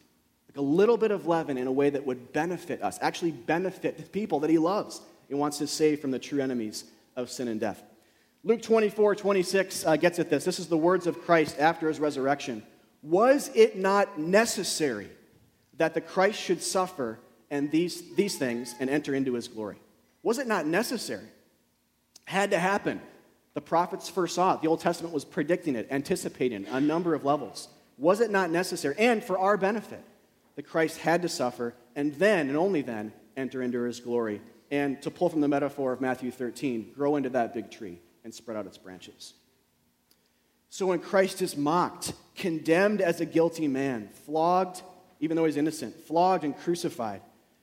like 0.55 0.61
a 0.61 0.65
little 0.65 0.97
bit 0.97 1.11
of 1.11 1.27
leaven 1.27 1.57
in 1.57 1.67
a 1.67 1.71
way 1.71 1.89
that 1.89 2.05
would 2.05 2.31
benefit 2.31 2.81
us, 2.81 2.97
actually 3.01 3.31
benefit 3.31 3.97
the 3.97 4.03
people 4.03 4.39
that 4.39 4.49
he 4.49 4.57
loves 4.57 5.01
and 5.29 5.37
wants 5.37 5.57
to 5.57 5.67
save 5.67 5.99
from 5.99 6.11
the 6.11 6.19
true 6.19 6.41
enemies 6.41 6.85
of 7.15 7.29
sin 7.29 7.47
and 7.47 7.59
death. 7.59 7.83
Luke 8.43 8.61
24, 8.61 9.15
26 9.15 9.85
uh, 9.85 9.95
gets 9.95 10.19
at 10.19 10.29
this. 10.29 10.45
This 10.45 10.59
is 10.59 10.67
the 10.67 10.77
words 10.77 11.07
of 11.07 11.21
Christ 11.21 11.57
after 11.59 11.87
his 11.87 11.99
resurrection. 11.99 12.63
Was 13.01 13.49
it 13.55 13.77
not 13.77 14.19
necessary 14.19 15.09
that 15.77 15.93
the 15.93 16.01
Christ 16.01 16.39
should 16.39 16.61
suffer 16.61 17.19
and 17.49 17.71
these, 17.71 18.15
these 18.15 18.37
things 18.37 18.75
and 18.79 18.89
enter 18.89 19.15
into 19.15 19.33
his 19.33 19.47
glory? 19.47 19.77
Was 20.23 20.37
it 20.37 20.47
not 20.47 20.65
necessary? 20.65 21.27
Had 22.25 22.51
to 22.51 22.59
happen. 22.59 23.01
The 23.53 23.61
prophets 23.61 24.09
first 24.09 24.35
saw 24.35 24.55
it. 24.55 24.61
The 24.61 24.67
Old 24.67 24.79
Testament 24.79 25.13
was 25.13 25.25
predicting 25.25 25.75
it, 25.75 25.87
anticipating 25.89 26.65
a 26.67 26.81
number 26.81 27.13
of 27.13 27.25
levels. 27.25 27.67
Was 27.97 28.21
it 28.21 28.29
not 28.29 28.51
necessary? 28.51 28.95
And 28.97 29.23
for 29.23 29.37
our 29.37 29.57
benefit 29.57 30.03
the 30.55 30.63
Christ 30.63 30.99
had 30.99 31.21
to 31.21 31.29
suffer 31.29 31.73
and 31.95 32.13
then, 32.15 32.47
and 32.47 32.57
only 32.57 32.81
then, 32.81 33.13
enter 33.37 33.61
into 33.61 33.81
his 33.81 33.99
glory. 33.99 34.41
And 34.71 35.01
to 35.03 35.11
pull 35.11 35.29
from 35.29 35.41
the 35.41 35.47
metaphor 35.47 35.93
of 35.93 36.01
Matthew 36.01 36.31
13, 36.31 36.93
grow 36.95 37.15
into 37.15 37.29
that 37.29 37.53
big 37.53 37.69
tree 37.71 37.99
and 38.23 38.33
spread 38.33 38.57
out 38.57 38.65
its 38.65 38.77
branches. 38.77 39.33
So 40.69 40.87
when 40.87 40.99
Christ 40.99 41.41
is 41.41 41.55
mocked, 41.55 42.13
condemned 42.35 43.01
as 43.01 43.21
a 43.21 43.25
guilty 43.25 43.67
man, 43.67 44.09
flogged, 44.25 44.81
even 45.19 45.37
though 45.37 45.45
he's 45.45 45.57
innocent, 45.57 45.95
flogged 45.95 46.43
and 46.43 46.57
crucified, 46.57 47.21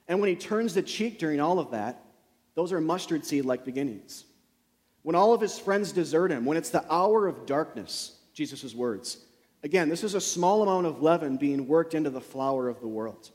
and 0.09 0.21
when 0.21 0.29
he 0.31 0.37
turns 0.37 0.75
the 0.75 0.83
cheek 0.83 1.19
during 1.19 1.41
all 1.41 1.59
of 1.59 1.73
that, 1.73 2.05
those 2.55 2.73
are 2.73 2.81
mustard 2.81 3.25
seed 3.25 3.45
like 3.45 3.65
beginnings. 3.65 4.25
When 5.03 5.17
all 5.17 5.35
of 5.35 5.41
his 5.41 5.59
friends 5.59 5.93
desert 5.93 6.31
him, 6.31 6.45
when 6.45 6.57
it's 6.57 6.71
the 6.71 6.85
hour 6.93 7.27
of 7.27 7.47
darkness, 7.47 8.19
Jesus' 8.33 8.75
words, 8.75 9.19
Again, 9.65 9.89
this 9.89 10.03
is 10.03 10.15
a 10.15 10.21
small 10.21 10.63
amount 10.63 10.87
of 10.87 11.03
leaven 11.03 11.37
being 11.37 11.69
worked 11.69 11.95
into 11.95 12.11
the 12.11 12.21
flour 12.21 12.69
of 12.69 12.81
the 12.81 12.89
world. 12.89 13.31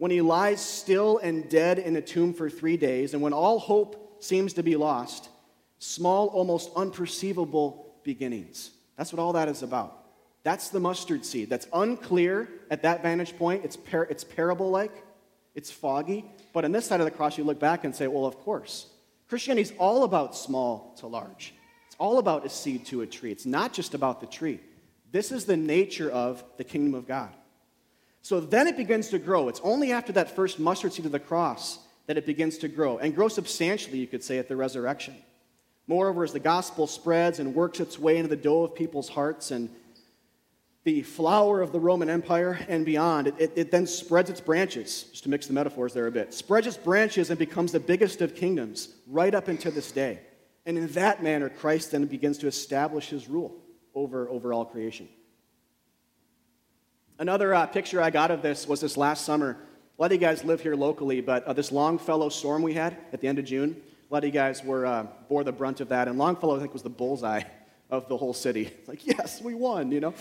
When 0.00 0.10
he 0.10 0.22
lies 0.22 0.62
still 0.62 1.18
and 1.18 1.46
dead 1.50 1.78
in 1.78 1.94
a 1.94 2.00
tomb 2.00 2.32
for 2.32 2.48
three 2.48 2.78
days, 2.78 3.12
and 3.12 3.22
when 3.22 3.34
all 3.34 3.58
hope 3.58 4.16
seems 4.24 4.54
to 4.54 4.62
be 4.62 4.74
lost, 4.74 5.28
small, 5.78 6.28
almost 6.28 6.72
unperceivable 6.74 7.84
beginnings. 8.02 8.70
That's 8.96 9.12
what 9.12 9.20
all 9.20 9.34
that 9.34 9.48
is 9.48 9.62
about. 9.62 10.06
That's 10.42 10.70
the 10.70 10.80
mustard 10.80 11.26
seed. 11.26 11.50
That's 11.50 11.68
unclear 11.74 12.48
at 12.70 12.80
that 12.80 13.02
vantage 13.02 13.36
point. 13.36 13.62
It's, 13.62 13.76
par- 13.76 14.06
it's 14.08 14.24
parable 14.24 14.70
like, 14.70 15.04
it's 15.54 15.70
foggy. 15.70 16.24
But 16.54 16.64
on 16.64 16.72
this 16.72 16.86
side 16.86 17.00
of 17.00 17.04
the 17.04 17.10
cross, 17.10 17.36
you 17.36 17.44
look 17.44 17.60
back 17.60 17.84
and 17.84 17.94
say, 17.94 18.06
well, 18.06 18.24
of 18.24 18.38
course. 18.38 18.86
Christianity 19.28 19.68
is 19.70 19.74
all 19.78 20.04
about 20.04 20.34
small 20.34 20.94
to 21.00 21.08
large. 21.08 21.52
It's 21.88 21.96
all 21.98 22.16
about 22.16 22.46
a 22.46 22.48
seed 22.48 22.86
to 22.86 23.02
a 23.02 23.06
tree. 23.06 23.32
It's 23.32 23.44
not 23.44 23.74
just 23.74 23.92
about 23.92 24.22
the 24.22 24.26
tree. 24.26 24.60
This 25.12 25.30
is 25.30 25.44
the 25.44 25.58
nature 25.58 26.10
of 26.10 26.42
the 26.56 26.64
kingdom 26.64 26.94
of 26.94 27.06
God. 27.06 27.34
So 28.22 28.40
then 28.40 28.66
it 28.66 28.76
begins 28.76 29.08
to 29.08 29.18
grow. 29.18 29.48
It's 29.48 29.60
only 29.62 29.92
after 29.92 30.12
that 30.12 30.34
first 30.36 30.58
mustard 30.58 30.92
seed 30.92 31.06
of 31.06 31.12
the 31.12 31.18
cross 31.18 31.78
that 32.06 32.18
it 32.18 32.26
begins 32.26 32.58
to 32.58 32.68
grow, 32.68 32.98
and 32.98 33.14
grow 33.14 33.28
substantially, 33.28 33.98
you 33.98 34.06
could 34.06 34.24
say, 34.24 34.38
at 34.38 34.48
the 34.48 34.56
resurrection. 34.56 35.14
Moreover, 35.86 36.24
as 36.24 36.32
the 36.32 36.40
gospel 36.40 36.86
spreads 36.86 37.38
and 37.38 37.54
works 37.54 37.78
its 37.78 37.98
way 37.98 38.16
into 38.16 38.28
the 38.28 38.36
dough 38.36 38.62
of 38.64 38.74
people's 38.74 39.08
hearts 39.08 39.52
and 39.52 39.70
the 40.82 41.02
flower 41.02 41.60
of 41.60 41.72
the 41.72 41.78
Roman 41.78 42.10
Empire 42.10 42.58
and 42.68 42.84
beyond, 42.84 43.28
it, 43.28 43.34
it, 43.38 43.52
it, 43.54 43.70
then 43.70 43.86
spreads 43.86 44.30
its 44.30 44.40
branches, 44.40 45.04
just 45.04 45.22
to 45.24 45.28
mix 45.28 45.46
the 45.46 45.52
metaphors 45.52 45.92
there 45.92 46.06
a 46.06 46.10
bit, 46.10 46.34
spreads 46.34 46.66
its 46.66 46.76
branches 46.76 47.30
and 47.30 47.38
becomes 47.38 47.70
the 47.70 47.80
biggest 47.80 48.22
of 48.22 48.34
kingdoms 48.34 48.88
right 49.06 49.34
up 49.34 49.48
into 49.48 49.70
this 49.70 49.92
day. 49.92 50.18
And 50.66 50.76
in 50.78 50.88
that 50.88 51.22
manner, 51.22 51.48
Christ 51.48 51.92
then 51.92 52.06
begins 52.06 52.38
to 52.38 52.46
establish 52.46 53.08
his 53.08 53.28
rule 53.28 53.56
over, 53.94 54.28
over 54.28 54.52
all 54.52 54.64
creation. 54.64 55.08
Another 57.20 57.52
uh, 57.54 57.66
picture 57.66 58.00
I 58.00 58.08
got 58.08 58.30
of 58.30 58.40
this 58.40 58.66
was 58.66 58.80
this 58.80 58.96
last 58.96 59.26
summer. 59.26 59.58
A 59.98 60.00
lot 60.00 60.06
of 60.06 60.12
you 60.12 60.18
guys 60.18 60.42
live 60.42 60.62
here 60.62 60.74
locally, 60.74 61.20
but 61.20 61.44
uh, 61.44 61.52
this 61.52 61.70
Longfellow 61.70 62.30
storm 62.30 62.62
we 62.62 62.72
had 62.72 62.96
at 63.12 63.20
the 63.20 63.28
end 63.28 63.38
of 63.38 63.44
June, 63.44 63.76
a 64.10 64.14
lot 64.14 64.24
of 64.24 64.24
you 64.24 64.32
guys 64.32 64.64
were, 64.64 64.86
uh, 64.86 65.06
bore 65.28 65.44
the 65.44 65.52
brunt 65.52 65.82
of 65.82 65.90
that. 65.90 66.08
And 66.08 66.16
Longfellow, 66.16 66.56
I 66.56 66.60
think, 66.60 66.72
was 66.72 66.82
the 66.82 66.88
bullseye 66.88 67.42
of 67.90 68.08
the 68.08 68.16
whole 68.16 68.32
city. 68.32 68.68
It's 68.68 68.88
like, 68.88 69.06
yes, 69.06 69.42
we 69.42 69.52
won, 69.52 69.92
you 69.92 70.00
know? 70.00 70.14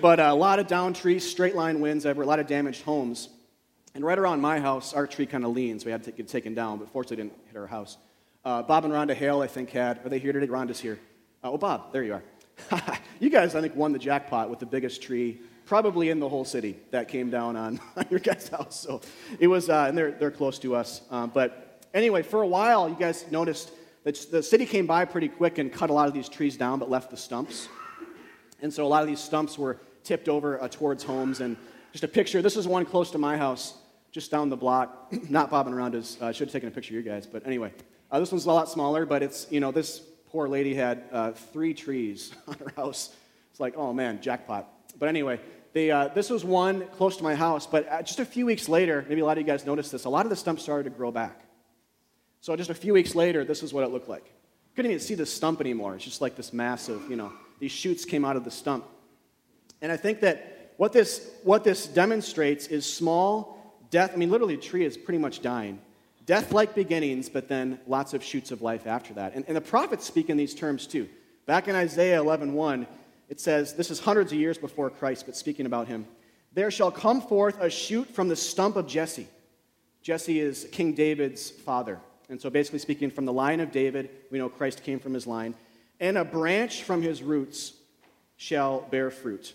But 0.00 0.20
uh, 0.20 0.28
a 0.30 0.34
lot 0.36 0.60
of 0.60 0.68
down 0.68 0.92
trees, 0.92 1.28
straight 1.28 1.56
line 1.56 1.80
winds, 1.80 2.06
ever, 2.06 2.22
a 2.22 2.26
lot 2.26 2.38
of 2.38 2.46
damaged 2.46 2.82
homes. 2.82 3.28
And 3.96 4.04
right 4.04 4.16
around 4.16 4.40
my 4.40 4.60
house, 4.60 4.94
our 4.94 5.08
tree 5.08 5.26
kind 5.26 5.44
of 5.44 5.50
leans. 5.50 5.84
We 5.84 5.90
had 5.90 6.04
to 6.04 6.12
get 6.12 6.28
taken 6.28 6.54
down, 6.54 6.78
but 6.78 6.90
fortunately 6.90 7.24
didn't 7.24 7.40
hit 7.48 7.56
our 7.56 7.66
house. 7.66 7.96
Uh, 8.44 8.62
Bob 8.62 8.84
and 8.84 8.94
Rhonda 8.94 9.14
Hale, 9.14 9.40
I 9.40 9.48
think, 9.48 9.70
had, 9.70 10.06
are 10.06 10.08
they 10.08 10.20
here 10.20 10.32
today? 10.32 10.46
Rhonda's 10.46 10.78
here. 10.78 11.00
Uh, 11.42 11.50
oh, 11.50 11.58
Bob, 11.58 11.92
there 11.92 12.04
you 12.04 12.14
are. 12.14 12.22
you 13.18 13.30
guys, 13.30 13.56
I 13.56 13.60
think, 13.60 13.74
won 13.74 13.90
the 13.90 13.98
jackpot 13.98 14.48
with 14.48 14.60
the 14.60 14.66
biggest 14.66 15.02
tree 15.02 15.40
probably 15.70 16.10
in 16.10 16.18
the 16.18 16.28
whole 16.28 16.44
city 16.44 16.76
that 16.90 17.06
came 17.06 17.30
down 17.30 17.54
on, 17.54 17.78
on 17.96 18.04
your 18.10 18.18
guys' 18.18 18.48
house. 18.48 18.80
So 18.80 19.00
it 19.38 19.46
was, 19.46 19.70
uh, 19.70 19.84
and 19.88 19.96
they're, 19.96 20.10
they're 20.10 20.32
close 20.32 20.58
to 20.58 20.74
us. 20.74 21.02
Um, 21.12 21.30
but 21.32 21.86
anyway, 21.94 22.22
for 22.22 22.42
a 22.42 22.46
while, 22.46 22.88
you 22.88 22.96
guys 22.96 23.24
noticed 23.30 23.70
that 24.02 24.16
the 24.32 24.42
city 24.42 24.66
came 24.66 24.88
by 24.88 25.04
pretty 25.04 25.28
quick 25.28 25.58
and 25.58 25.72
cut 25.72 25.88
a 25.88 25.92
lot 25.92 26.08
of 26.08 26.12
these 26.12 26.28
trees 26.28 26.56
down, 26.56 26.80
but 26.80 26.90
left 26.90 27.08
the 27.12 27.16
stumps. 27.16 27.68
And 28.60 28.74
so 28.74 28.84
a 28.84 28.88
lot 28.88 29.02
of 29.02 29.08
these 29.08 29.20
stumps 29.20 29.56
were 29.56 29.78
tipped 30.02 30.28
over 30.28 30.60
uh, 30.60 30.66
towards 30.66 31.04
homes. 31.04 31.38
And 31.38 31.56
just 31.92 32.02
a 32.02 32.08
picture 32.08 32.42
this 32.42 32.56
is 32.56 32.66
one 32.66 32.84
close 32.84 33.12
to 33.12 33.18
my 33.18 33.36
house, 33.36 33.74
just 34.10 34.32
down 34.32 34.48
the 34.48 34.56
block. 34.56 35.12
Not 35.30 35.52
bobbing 35.52 35.72
around 35.72 35.94
as 35.94 36.18
uh, 36.20 36.26
I 36.26 36.32
should 36.32 36.48
have 36.48 36.52
taken 36.52 36.68
a 36.68 36.72
picture 36.72 36.98
of 36.98 37.04
you 37.04 37.08
guys, 37.08 37.28
but 37.28 37.46
anyway. 37.46 37.72
Uh, 38.10 38.18
this 38.18 38.32
one's 38.32 38.46
a 38.46 38.50
lot 38.50 38.68
smaller, 38.68 39.06
but 39.06 39.22
it's, 39.22 39.46
you 39.50 39.60
know, 39.60 39.70
this 39.70 40.00
poor 40.32 40.48
lady 40.48 40.74
had 40.74 41.04
uh, 41.12 41.30
three 41.30 41.74
trees 41.74 42.32
on 42.48 42.54
her 42.54 42.72
house. 42.74 43.14
It's 43.52 43.60
like, 43.60 43.76
oh 43.76 43.92
man, 43.92 44.20
jackpot. 44.20 44.68
But 44.98 45.08
anyway, 45.08 45.40
they, 45.72 45.90
uh, 45.90 46.08
this 46.08 46.30
was 46.30 46.44
one 46.44 46.86
close 46.96 47.16
to 47.16 47.22
my 47.22 47.34
house, 47.34 47.66
but 47.66 47.88
uh, 47.88 48.02
just 48.02 48.18
a 48.18 48.24
few 48.24 48.46
weeks 48.46 48.68
later, 48.68 49.04
maybe 49.08 49.20
a 49.20 49.24
lot 49.24 49.38
of 49.38 49.42
you 49.42 49.46
guys 49.46 49.64
noticed 49.64 49.92
this, 49.92 50.04
a 50.04 50.08
lot 50.08 50.26
of 50.26 50.30
the 50.30 50.36
stumps 50.36 50.62
started 50.62 50.84
to 50.84 50.90
grow 50.90 51.12
back. 51.12 51.40
So 52.40 52.56
just 52.56 52.70
a 52.70 52.74
few 52.74 52.92
weeks 52.92 53.14
later, 53.14 53.44
this 53.44 53.62
is 53.62 53.72
what 53.72 53.84
it 53.84 53.90
looked 53.90 54.08
like. 54.08 54.32
couldn't 54.74 54.90
even 54.90 55.00
see 55.00 55.14
the 55.14 55.26
stump 55.26 55.60
anymore. 55.60 55.94
It's 55.94 56.04
just 56.04 56.20
like 56.20 56.36
this 56.36 56.52
massive, 56.52 57.08
you 57.08 57.16
know, 57.16 57.32
these 57.60 57.72
shoots 57.72 58.04
came 58.04 58.24
out 58.24 58.36
of 58.36 58.44
the 58.44 58.50
stump. 58.50 58.84
And 59.82 59.92
I 59.92 59.96
think 59.96 60.20
that 60.20 60.72
what 60.76 60.92
this, 60.92 61.30
what 61.44 61.62
this 61.62 61.86
demonstrates 61.86 62.66
is 62.66 62.90
small 62.90 63.60
death. 63.90 64.12
I 64.14 64.16
mean, 64.16 64.30
literally, 64.30 64.54
a 64.54 64.58
tree 64.58 64.84
is 64.84 64.96
pretty 64.96 65.18
much 65.18 65.42
dying. 65.42 65.78
Death 66.24 66.52
like 66.52 66.74
beginnings, 66.74 67.28
but 67.28 67.48
then 67.48 67.78
lots 67.86 68.14
of 68.14 68.24
shoots 68.24 68.50
of 68.50 68.62
life 68.62 68.86
after 68.86 69.12
that. 69.14 69.34
And, 69.34 69.44
and 69.46 69.56
the 69.56 69.60
prophets 69.60 70.06
speak 70.06 70.30
in 70.30 70.36
these 70.36 70.54
terms 70.54 70.86
too. 70.86 71.08
Back 71.46 71.68
in 71.68 71.74
Isaiah 71.74 72.20
11 72.20 72.54
1, 72.54 72.86
it 73.30 73.40
says, 73.40 73.74
this 73.74 73.90
is 73.90 74.00
hundreds 74.00 74.32
of 74.32 74.38
years 74.38 74.58
before 74.58 74.90
Christ, 74.90 75.24
but 75.24 75.36
speaking 75.36 75.64
about 75.64 75.86
him, 75.86 76.04
there 76.52 76.70
shall 76.70 76.90
come 76.90 77.22
forth 77.22 77.60
a 77.60 77.70
shoot 77.70 78.12
from 78.12 78.28
the 78.28 78.34
stump 78.34 78.74
of 78.74 78.88
Jesse. 78.88 79.28
Jesse 80.02 80.40
is 80.40 80.66
King 80.72 80.94
David's 80.94 81.48
father. 81.48 82.00
And 82.28 82.40
so, 82.40 82.50
basically 82.50 82.80
speaking, 82.80 83.10
from 83.10 83.24
the 83.24 83.32
line 83.32 83.60
of 83.60 83.70
David, 83.70 84.10
we 84.30 84.38
know 84.38 84.48
Christ 84.48 84.82
came 84.82 84.98
from 84.98 85.14
his 85.14 85.26
line. 85.26 85.54
And 86.00 86.18
a 86.18 86.24
branch 86.24 86.82
from 86.82 87.02
his 87.02 87.22
roots 87.22 87.74
shall 88.36 88.80
bear 88.90 89.10
fruit. 89.10 89.54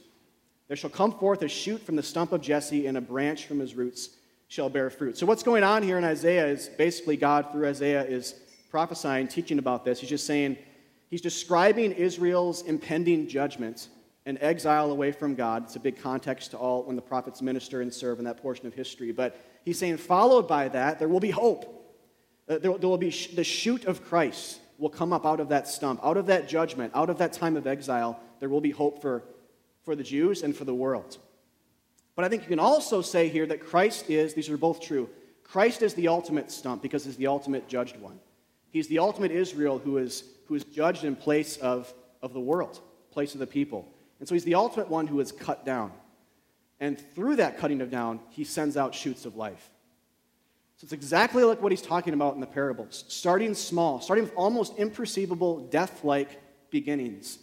There 0.67 0.77
shall 0.77 0.89
come 0.89 1.11
forth 1.11 1.41
a 1.41 1.47
shoot 1.47 1.81
from 1.81 1.95
the 1.95 2.03
stump 2.03 2.31
of 2.31 2.41
Jesse, 2.41 2.87
and 2.87 2.97
a 2.97 3.01
branch 3.01 3.45
from 3.45 3.59
his 3.59 3.75
roots 3.75 4.09
shall 4.47 4.69
bear 4.69 4.89
fruit. 4.89 5.17
So, 5.17 5.25
what's 5.25 5.43
going 5.43 5.63
on 5.63 5.83
here 5.83 5.97
in 5.97 6.03
Isaiah 6.03 6.47
is 6.47 6.69
basically 6.69 7.17
God, 7.17 7.51
through 7.51 7.67
Isaiah, 7.67 8.03
is 8.03 8.35
prophesying, 8.69 9.27
teaching 9.27 9.59
about 9.59 9.83
this. 9.83 9.99
He's 9.99 10.09
just 10.09 10.25
saying, 10.25 10.57
he's 11.15 11.21
describing 11.21 11.93
Israel's 11.93 12.61
impending 12.63 13.25
judgment 13.25 13.87
and 14.25 14.37
exile 14.41 14.91
away 14.91 15.13
from 15.13 15.33
God. 15.33 15.63
It's 15.63 15.77
a 15.77 15.79
big 15.79 15.97
context 15.97 16.51
to 16.51 16.57
all 16.57 16.83
when 16.83 16.97
the 16.97 17.01
prophets 17.01 17.41
minister 17.41 17.79
and 17.79 17.93
serve 17.93 18.19
in 18.19 18.25
that 18.25 18.41
portion 18.41 18.67
of 18.67 18.73
history. 18.73 19.13
But 19.13 19.39
he's 19.63 19.79
saying, 19.79 19.95
followed 19.95 20.45
by 20.45 20.67
that, 20.67 20.99
there 20.99 21.07
will 21.07 21.21
be 21.21 21.31
hope. 21.31 21.95
Uh, 22.49 22.57
there, 22.57 22.69
will 22.69 22.97
be 22.97 23.11
the 23.33 23.45
shoot 23.45 23.85
of 23.85 24.03
Christ 24.03 24.59
will 24.77 24.89
come 24.89 25.13
up 25.13 25.25
out 25.25 25.39
of 25.39 25.47
that 25.47 25.69
stump, 25.69 26.01
out 26.03 26.17
of 26.17 26.25
that 26.25 26.49
judgment, 26.49 26.91
out 26.93 27.09
of 27.09 27.17
that 27.19 27.31
time 27.31 27.55
of 27.55 27.65
exile. 27.65 28.19
There 28.41 28.49
will 28.49 28.59
be 28.59 28.71
hope 28.71 29.01
for, 29.01 29.23
for 29.85 29.95
the 29.95 30.03
Jews 30.03 30.43
and 30.43 30.53
for 30.53 30.65
the 30.65 30.75
world. 30.75 31.17
But 32.17 32.25
I 32.25 32.27
think 32.27 32.41
you 32.43 32.49
can 32.49 32.59
also 32.59 33.01
say 33.01 33.29
here 33.29 33.45
that 33.45 33.61
Christ 33.61 34.09
is, 34.09 34.33
these 34.33 34.49
are 34.49 34.57
both 34.57 34.81
true, 34.81 35.09
Christ 35.45 35.81
is 35.81 35.93
the 35.93 36.09
ultimate 36.09 36.51
stump 36.51 36.81
because 36.81 37.05
he's 37.05 37.15
the 37.15 37.27
ultimate 37.27 37.69
judged 37.69 37.95
one. 38.01 38.19
He's 38.75 38.89
the 38.89 38.99
ultimate 38.99 39.31
Israel 39.31 39.79
who 39.79 39.99
is, 39.99 40.25
who 40.47 40.55
is 40.55 40.65
judged 40.65 41.05
in 41.05 41.15
place 41.15 41.55
of, 41.55 41.93
of 42.21 42.33
the 42.33 42.41
world, 42.41 42.81
place 43.09 43.33
of 43.33 43.39
the 43.39 43.47
people. 43.47 43.87
And 44.19 44.27
so 44.27 44.35
he's 44.35 44.43
the 44.43 44.55
ultimate 44.55 44.89
one 44.89 45.07
who 45.07 45.21
is 45.21 45.31
cut 45.31 45.65
down. 45.65 45.93
And 46.81 46.99
through 47.15 47.37
that 47.37 47.57
cutting 47.57 47.79
of 47.79 47.89
down, 47.89 48.19
he 48.31 48.43
sends 48.43 48.75
out 48.75 48.93
shoots 48.93 49.23
of 49.23 49.37
life. 49.37 49.69
So 50.75 50.83
it's 50.83 50.91
exactly 50.91 51.45
like 51.45 51.61
what 51.61 51.71
he's 51.71 51.81
talking 51.81 52.13
about 52.13 52.35
in 52.35 52.41
the 52.41 52.47
parables 52.47 53.05
starting 53.07 53.53
small, 53.53 54.01
starting 54.01 54.25
with 54.25 54.33
almost 54.35 54.75
imperceivable, 54.75 55.71
death 55.71 56.03
like 56.03 56.41
beginnings. 56.69 57.39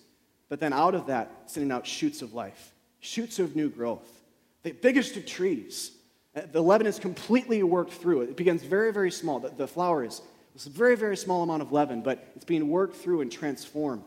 But 0.51 0.61
then 0.61 0.75
out 0.75 0.95
of 0.95 1.07
that, 1.07 1.45
sending 1.47 1.73
out 1.73 1.87
shoots 1.87 2.21
of 2.21 2.35
life, 2.35 2.75
shoots 3.01 3.39
of 3.39 3.57
new 3.57 3.71
growth, 3.71 4.23
the 4.65 4.73
biggest 4.73 5.17
of 5.17 5.25
trees. 5.25 5.93
Uh, 6.37 6.43
the 6.53 6.63
leaven 6.63 6.87
is 6.87 6.99
completely 6.99 7.63
worked 7.63 7.95
through. 7.95 8.21
It 8.21 8.37
begins 8.37 8.63
very, 8.63 8.93
very 8.93 9.11
small. 9.11 9.41
The, 9.41 9.49
the 9.49 9.67
flour 9.67 10.05
is 10.05 10.21
it's 10.55 10.67
a 10.67 10.71
very, 10.71 10.97
very 10.97 11.17
small 11.17 11.43
amount 11.43 11.63
of 11.63 11.73
leaven, 11.73 12.03
but 12.03 12.33
it's 12.37 12.45
being 12.45 12.69
worked 12.69 12.97
through 12.97 13.23
and 13.23 13.33
transformed. 13.33 14.05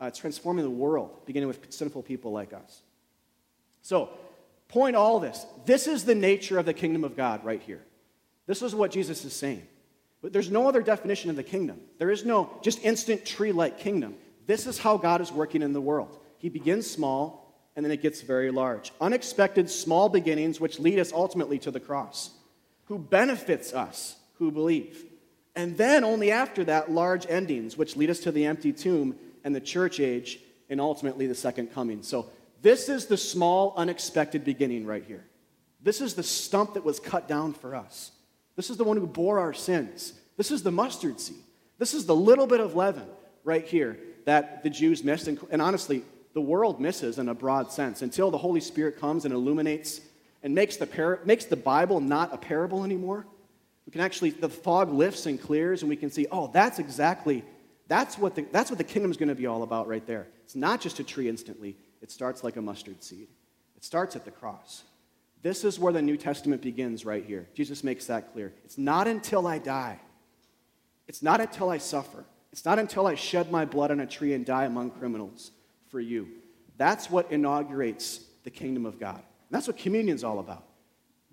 Uh, 0.00 0.06
it's 0.06 0.18
transforming 0.18 0.64
the 0.64 0.70
world, 0.70 1.24
beginning 1.26 1.48
with 1.48 1.72
sinful 1.72 2.02
people 2.02 2.30
like 2.32 2.52
us. 2.52 2.82
So, 3.82 4.10
point 4.68 4.96
all 4.96 5.18
this. 5.18 5.44
This 5.64 5.86
is 5.86 6.04
the 6.04 6.14
nature 6.14 6.58
of 6.58 6.66
the 6.66 6.74
kingdom 6.74 7.04
of 7.04 7.16
God 7.16 7.44
right 7.44 7.62
here. 7.62 7.82
This 8.46 8.62
is 8.62 8.74
what 8.74 8.90
Jesus 8.90 9.24
is 9.24 9.32
saying. 9.32 9.66
But 10.20 10.32
there's 10.32 10.50
no 10.50 10.68
other 10.68 10.82
definition 10.82 11.30
of 11.30 11.36
the 11.36 11.42
kingdom. 11.42 11.80
There 11.98 12.10
is 12.10 12.24
no 12.24 12.50
just 12.62 12.84
instant 12.84 13.24
tree 13.24 13.52
like 13.52 13.78
kingdom. 13.78 14.16
This 14.46 14.66
is 14.66 14.78
how 14.78 14.96
God 14.96 15.20
is 15.20 15.32
working 15.32 15.62
in 15.62 15.72
the 15.72 15.80
world. 15.80 16.18
He 16.38 16.48
begins 16.48 16.88
small, 16.88 17.54
and 17.76 17.84
then 17.84 17.92
it 17.92 18.02
gets 18.02 18.20
very 18.20 18.50
large. 18.50 18.92
Unexpected 19.00 19.70
small 19.70 20.08
beginnings, 20.08 20.60
which 20.60 20.78
lead 20.78 20.98
us 20.98 21.12
ultimately 21.12 21.58
to 21.60 21.70
the 21.70 21.80
cross, 21.80 22.30
who 22.86 22.98
benefits 22.98 23.72
us 23.72 24.16
who 24.38 24.50
believe. 24.50 25.04
And 25.58 25.76
then 25.76 26.04
only 26.04 26.30
after 26.30 26.62
that, 26.66 26.88
large 26.88 27.26
endings, 27.28 27.76
which 27.76 27.96
lead 27.96 28.10
us 28.10 28.20
to 28.20 28.30
the 28.30 28.46
empty 28.46 28.72
tomb 28.72 29.16
and 29.42 29.52
the 29.52 29.60
church 29.60 29.98
age, 29.98 30.38
and 30.70 30.80
ultimately 30.80 31.26
the 31.26 31.34
second 31.34 31.74
coming. 31.74 32.04
So, 32.04 32.30
this 32.62 32.88
is 32.88 33.06
the 33.06 33.16
small, 33.16 33.74
unexpected 33.76 34.44
beginning 34.44 34.86
right 34.86 35.02
here. 35.04 35.24
This 35.82 36.00
is 36.00 36.14
the 36.14 36.22
stump 36.22 36.74
that 36.74 36.84
was 36.84 37.00
cut 37.00 37.26
down 37.26 37.54
for 37.54 37.74
us. 37.74 38.12
This 38.54 38.70
is 38.70 38.76
the 38.76 38.84
one 38.84 38.98
who 38.98 39.06
bore 39.08 39.40
our 39.40 39.52
sins. 39.52 40.12
This 40.36 40.52
is 40.52 40.62
the 40.62 40.70
mustard 40.70 41.18
seed. 41.18 41.42
This 41.76 41.92
is 41.92 42.06
the 42.06 42.14
little 42.14 42.46
bit 42.46 42.60
of 42.60 42.76
leaven 42.76 43.06
right 43.42 43.66
here 43.66 43.98
that 44.26 44.62
the 44.62 44.70
Jews 44.70 45.02
missed. 45.02 45.26
And, 45.26 45.40
and 45.50 45.60
honestly, 45.60 46.04
the 46.34 46.40
world 46.40 46.80
misses 46.80 47.18
in 47.18 47.28
a 47.28 47.34
broad 47.34 47.72
sense 47.72 48.02
until 48.02 48.30
the 48.30 48.38
Holy 48.38 48.60
Spirit 48.60 49.00
comes 49.00 49.24
and 49.24 49.34
illuminates 49.34 50.02
and 50.44 50.54
makes 50.54 50.76
the, 50.76 50.86
par- 50.86 51.20
makes 51.24 51.46
the 51.46 51.56
Bible 51.56 51.98
not 51.98 52.32
a 52.32 52.38
parable 52.38 52.84
anymore. 52.84 53.26
We 53.88 53.92
can 53.92 54.02
actually, 54.02 54.28
the 54.28 54.50
fog 54.50 54.92
lifts 54.92 55.24
and 55.24 55.40
clears, 55.40 55.80
and 55.80 55.88
we 55.88 55.96
can 55.96 56.10
see, 56.10 56.26
oh, 56.30 56.50
that's 56.52 56.78
exactly, 56.78 57.42
that's 57.86 58.18
what 58.18 58.34
the, 58.34 58.42
that's 58.52 58.70
what 58.70 58.76
the 58.76 58.84
kingdom's 58.84 59.16
going 59.16 59.30
to 59.30 59.34
be 59.34 59.46
all 59.46 59.62
about 59.62 59.88
right 59.88 60.06
there. 60.06 60.26
It's 60.44 60.54
not 60.54 60.82
just 60.82 61.00
a 61.00 61.02
tree 61.02 61.26
instantly, 61.26 61.74
it 62.02 62.10
starts 62.10 62.44
like 62.44 62.56
a 62.56 62.60
mustard 62.60 63.02
seed. 63.02 63.28
It 63.78 63.84
starts 63.84 64.14
at 64.14 64.26
the 64.26 64.30
cross. 64.30 64.82
This 65.40 65.64
is 65.64 65.78
where 65.78 65.90
the 65.90 66.02
New 66.02 66.18
Testament 66.18 66.60
begins 66.60 67.06
right 67.06 67.24
here. 67.24 67.48
Jesus 67.54 67.82
makes 67.82 68.04
that 68.08 68.34
clear. 68.34 68.52
It's 68.62 68.76
not 68.76 69.08
until 69.08 69.46
I 69.46 69.56
die. 69.56 69.98
It's 71.06 71.22
not 71.22 71.40
until 71.40 71.70
I 71.70 71.78
suffer. 71.78 72.26
It's 72.52 72.66
not 72.66 72.78
until 72.78 73.06
I 73.06 73.14
shed 73.14 73.50
my 73.50 73.64
blood 73.64 73.90
on 73.90 74.00
a 74.00 74.06
tree 74.06 74.34
and 74.34 74.44
die 74.44 74.66
among 74.66 74.90
criminals 74.90 75.50
for 75.86 75.98
you. 75.98 76.28
That's 76.76 77.08
what 77.08 77.32
inaugurates 77.32 78.20
the 78.44 78.50
kingdom 78.50 78.84
of 78.84 79.00
God. 79.00 79.16
And 79.16 79.50
that's 79.50 79.66
what 79.66 79.78
communion's 79.78 80.24
all 80.24 80.40
about. 80.40 80.66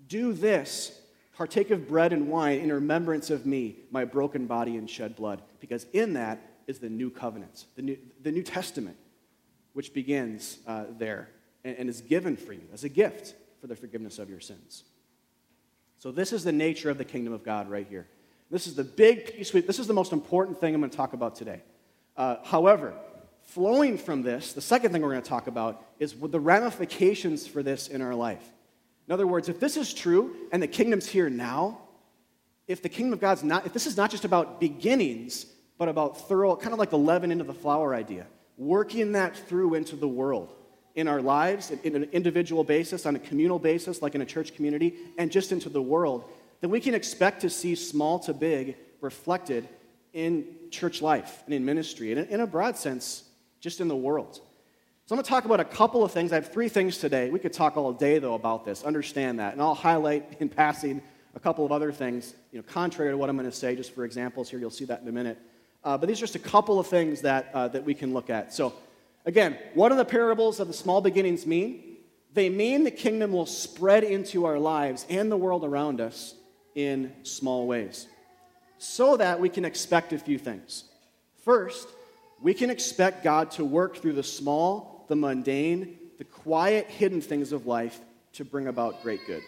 Do 0.08 0.32
this, 0.32 0.98
partake 1.36 1.70
of 1.70 1.86
bread 1.86 2.12
and 2.12 2.28
wine 2.28 2.60
in 2.60 2.72
remembrance 2.72 3.30
of 3.30 3.44
me, 3.44 3.76
my 3.90 4.04
broken 4.04 4.46
body 4.46 4.76
and 4.76 4.88
shed 4.88 5.14
blood, 5.14 5.42
because 5.60 5.86
in 5.92 6.14
that 6.14 6.40
is 6.66 6.78
the 6.78 6.88
new 6.88 7.10
covenant, 7.10 7.66
the 7.76 7.82
New, 7.82 7.98
the 8.22 8.32
new 8.32 8.42
Testament, 8.42 8.96
which 9.74 9.92
begins 9.92 10.58
uh, 10.66 10.84
there 10.98 11.28
and, 11.64 11.76
and 11.76 11.88
is 11.88 12.00
given 12.00 12.36
for 12.36 12.52
you 12.52 12.62
as 12.72 12.84
a 12.84 12.88
gift 12.88 13.34
for 13.60 13.66
the 13.66 13.76
forgiveness 13.76 14.18
of 14.18 14.30
your 14.30 14.40
sins. 14.40 14.84
So, 15.98 16.10
this 16.10 16.32
is 16.32 16.44
the 16.44 16.52
nature 16.52 16.90
of 16.90 16.98
the 16.98 17.04
kingdom 17.04 17.32
of 17.32 17.44
God 17.44 17.70
right 17.70 17.86
here. 17.88 18.06
This 18.50 18.66
is 18.66 18.74
the 18.74 18.84
big 18.84 19.34
piece. 19.34 19.50
This 19.50 19.78
is 19.78 19.86
the 19.86 19.94
most 19.94 20.12
important 20.12 20.60
thing 20.60 20.74
I'm 20.74 20.80
going 20.80 20.90
to 20.90 20.96
talk 20.96 21.12
about 21.12 21.36
today. 21.36 21.62
Uh, 22.16 22.36
however, 22.44 22.94
flowing 23.44 23.98
from 23.98 24.22
this, 24.22 24.52
the 24.52 24.60
second 24.60 24.92
thing 24.92 25.02
we're 25.02 25.10
going 25.10 25.22
to 25.22 25.28
talk 25.28 25.46
about 25.46 25.84
is 25.98 26.14
the 26.14 26.40
ramifications 26.40 27.46
for 27.46 27.62
this 27.62 27.88
in 27.88 28.02
our 28.02 28.14
life. 28.14 28.44
In 29.06 29.12
other 29.12 29.26
words, 29.26 29.48
if 29.48 29.60
this 29.60 29.76
is 29.76 29.94
true 29.94 30.34
and 30.52 30.62
the 30.62 30.66
kingdom's 30.66 31.06
here 31.06 31.30
now, 31.30 31.78
if 32.66 32.82
the 32.82 32.88
kingdom 32.88 33.12
of 33.12 33.20
God's 33.20 33.44
not, 33.44 33.66
if 33.66 33.72
this 33.72 33.86
is 33.86 33.96
not 33.96 34.10
just 34.10 34.24
about 34.24 34.60
beginnings, 34.60 35.46
but 35.78 35.88
about 35.88 36.28
thorough, 36.28 36.56
kind 36.56 36.72
of 36.72 36.78
like 36.78 36.90
the 36.90 36.98
leaven 36.98 37.30
into 37.30 37.44
the 37.44 37.54
flour 37.54 37.94
idea, 37.94 38.26
working 38.56 39.12
that 39.12 39.36
through 39.36 39.74
into 39.74 39.94
the 39.94 40.08
world 40.08 40.52
in 40.94 41.06
our 41.06 41.20
lives, 41.20 41.70
in 41.70 41.94
an 41.94 42.04
individual 42.12 42.64
basis, 42.64 43.06
on 43.06 43.14
a 43.14 43.18
communal 43.18 43.58
basis, 43.58 44.00
like 44.00 44.14
in 44.14 44.22
a 44.22 44.26
church 44.26 44.56
community, 44.56 44.94
and 45.18 45.30
just 45.30 45.52
into 45.52 45.68
the 45.68 45.82
world, 45.82 46.24
then 46.60 46.70
we 46.70 46.80
can 46.80 46.94
expect 46.94 47.42
to 47.42 47.50
see 47.50 47.74
small 47.74 48.18
to 48.18 48.32
big 48.32 48.76
reflected 49.00 49.68
in 50.14 50.46
church 50.70 51.02
life 51.02 51.42
and 51.44 51.54
in 51.54 51.64
ministry, 51.64 52.12
and 52.12 52.28
in 52.28 52.40
a 52.40 52.46
broad 52.46 52.76
sense, 52.76 53.24
just 53.60 53.80
in 53.80 53.88
the 53.88 53.96
world. 53.96 54.40
So 55.08 55.14
I'm 55.14 55.18
going 55.18 55.24
to 55.24 55.30
talk 55.30 55.44
about 55.44 55.60
a 55.60 55.64
couple 55.64 56.02
of 56.02 56.10
things. 56.10 56.32
I 56.32 56.34
have 56.34 56.52
three 56.52 56.68
things 56.68 56.98
today. 56.98 57.30
We 57.30 57.38
could 57.38 57.52
talk 57.52 57.76
all 57.76 57.92
day, 57.92 58.18
though, 58.18 58.34
about 58.34 58.64
this. 58.64 58.82
Understand 58.82 59.38
that. 59.38 59.52
And 59.52 59.62
I'll 59.62 59.72
highlight 59.72 60.36
in 60.40 60.48
passing 60.48 61.00
a 61.36 61.38
couple 61.38 61.64
of 61.64 61.70
other 61.70 61.92
things, 61.92 62.34
you 62.50 62.58
know, 62.58 62.64
contrary 62.64 63.12
to 63.12 63.16
what 63.16 63.30
I'm 63.30 63.36
going 63.36 63.48
to 63.48 63.56
say, 63.56 63.76
just 63.76 63.94
for 63.94 64.04
examples 64.04 64.50
here. 64.50 64.58
You'll 64.58 64.70
see 64.70 64.86
that 64.86 65.02
in 65.02 65.06
a 65.06 65.12
minute. 65.12 65.38
Uh, 65.84 65.96
but 65.96 66.08
these 66.08 66.18
are 66.18 66.26
just 66.26 66.34
a 66.34 66.40
couple 66.40 66.80
of 66.80 66.88
things 66.88 67.20
that, 67.20 67.52
uh, 67.54 67.68
that 67.68 67.84
we 67.84 67.94
can 67.94 68.12
look 68.14 68.30
at. 68.30 68.52
So, 68.52 68.74
again, 69.24 69.56
what 69.74 69.90
do 69.90 69.94
the 69.94 70.04
parables 70.04 70.58
of 70.58 70.66
the 70.66 70.74
small 70.74 71.00
beginnings 71.00 71.46
mean? 71.46 71.98
They 72.34 72.48
mean 72.48 72.82
the 72.82 72.90
kingdom 72.90 73.30
will 73.30 73.46
spread 73.46 74.02
into 74.02 74.44
our 74.44 74.58
lives 74.58 75.06
and 75.08 75.30
the 75.30 75.36
world 75.36 75.62
around 75.62 76.00
us 76.00 76.34
in 76.74 77.12
small 77.22 77.68
ways 77.68 78.08
so 78.78 79.16
that 79.18 79.38
we 79.38 79.50
can 79.50 79.64
expect 79.64 80.12
a 80.12 80.18
few 80.18 80.36
things. 80.36 80.82
First, 81.44 81.86
we 82.42 82.54
can 82.54 82.70
expect 82.70 83.22
God 83.22 83.52
to 83.52 83.64
work 83.64 83.98
through 83.98 84.14
the 84.14 84.24
small, 84.24 84.95
the 85.08 85.16
mundane, 85.16 85.98
the 86.18 86.24
quiet, 86.24 86.86
hidden 86.88 87.20
things 87.20 87.52
of 87.52 87.66
life 87.66 88.00
to 88.34 88.44
bring 88.44 88.66
about 88.66 89.02
great 89.02 89.20
good. 89.26 89.42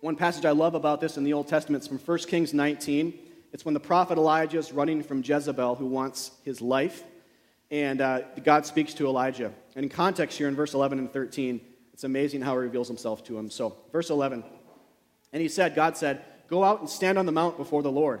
One 0.00 0.14
passage 0.14 0.44
I 0.44 0.52
love 0.52 0.74
about 0.74 1.00
this 1.00 1.16
in 1.16 1.24
the 1.24 1.32
Old 1.32 1.48
Testament 1.48 1.82
is 1.82 1.88
from 1.88 1.98
1 1.98 2.18
Kings 2.20 2.54
19. 2.54 3.18
It's 3.52 3.64
when 3.64 3.74
the 3.74 3.80
prophet 3.80 4.18
Elijah 4.18 4.58
is 4.58 4.72
running 4.72 5.02
from 5.02 5.22
Jezebel, 5.24 5.74
who 5.74 5.86
wants 5.86 6.30
his 6.44 6.60
life. 6.60 7.02
And 7.70 8.00
uh, 8.00 8.20
God 8.44 8.64
speaks 8.64 8.94
to 8.94 9.06
Elijah. 9.06 9.52
And 9.74 9.84
in 9.84 9.90
context 9.90 10.38
here 10.38 10.48
in 10.48 10.54
verse 10.54 10.74
11 10.74 10.98
and 10.98 11.12
13, 11.12 11.60
it's 11.92 12.04
amazing 12.04 12.42
how 12.42 12.52
he 12.52 12.58
reveals 12.58 12.88
himself 12.88 13.24
to 13.24 13.36
him. 13.36 13.50
So, 13.50 13.76
verse 13.90 14.10
11. 14.10 14.44
And 15.32 15.42
he 15.42 15.48
said, 15.48 15.74
God 15.74 15.96
said, 15.96 16.24
Go 16.48 16.64
out 16.64 16.80
and 16.80 16.88
stand 16.88 17.18
on 17.18 17.26
the 17.26 17.32
mount 17.32 17.56
before 17.56 17.82
the 17.82 17.90
Lord. 17.90 18.20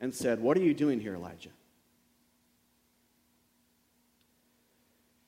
and 0.00 0.14
said, 0.14 0.40
What 0.40 0.56
are 0.56 0.62
you 0.62 0.74
doing 0.74 1.00
here, 1.00 1.14
Elijah? 1.14 1.50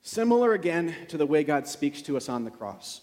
Similar 0.02 0.54
again 0.54 0.94
to 1.09 1.18
the 1.18 1.26
way 1.26 1.44
God 1.44 1.66
speaks 1.66 2.00
to 2.02 2.16
us 2.16 2.28
on 2.28 2.44
the 2.44 2.50
cross. 2.50 3.02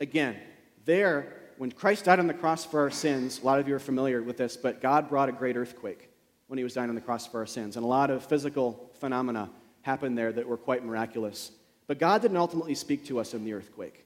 Again, 0.00 0.36
there, 0.84 1.40
when 1.56 1.70
Christ 1.70 2.06
died 2.06 2.18
on 2.18 2.26
the 2.26 2.34
cross 2.34 2.64
for 2.64 2.80
our 2.80 2.90
sins, 2.90 3.40
a 3.40 3.46
lot 3.46 3.60
of 3.60 3.68
you 3.68 3.76
are 3.76 3.80
familiar 3.80 4.22
with 4.22 4.36
this, 4.36 4.56
but 4.56 4.80
God 4.80 5.08
brought 5.08 5.28
a 5.28 5.32
great 5.32 5.56
earthquake 5.56 6.10
when 6.48 6.58
he 6.58 6.64
was 6.64 6.74
dying 6.74 6.88
on 6.88 6.94
the 6.94 7.00
cross 7.00 7.26
for 7.26 7.38
our 7.38 7.46
sins. 7.46 7.76
And 7.76 7.84
a 7.84 7.88
lot 7.88 8.10
of 8.10 8.24
physical 8.24 8.90
phenomena 8.98 9.50
happened 9.82 10.18
there 10.18 10.32
that 10.32 10.48
were 10.48 10.56
quite 10.56 10.84
miraculous. 10.84 11.52
But 11.86 12.00
God 12.00 12.22
didn't 12.22 12.36
ultimately 12.36 12.74
speak 12.74 13.04
to 13.06 13.20
us 13.20 13.32
in 13.32 13.44
the 13.44 13.52
earthquake. 13.52 14.04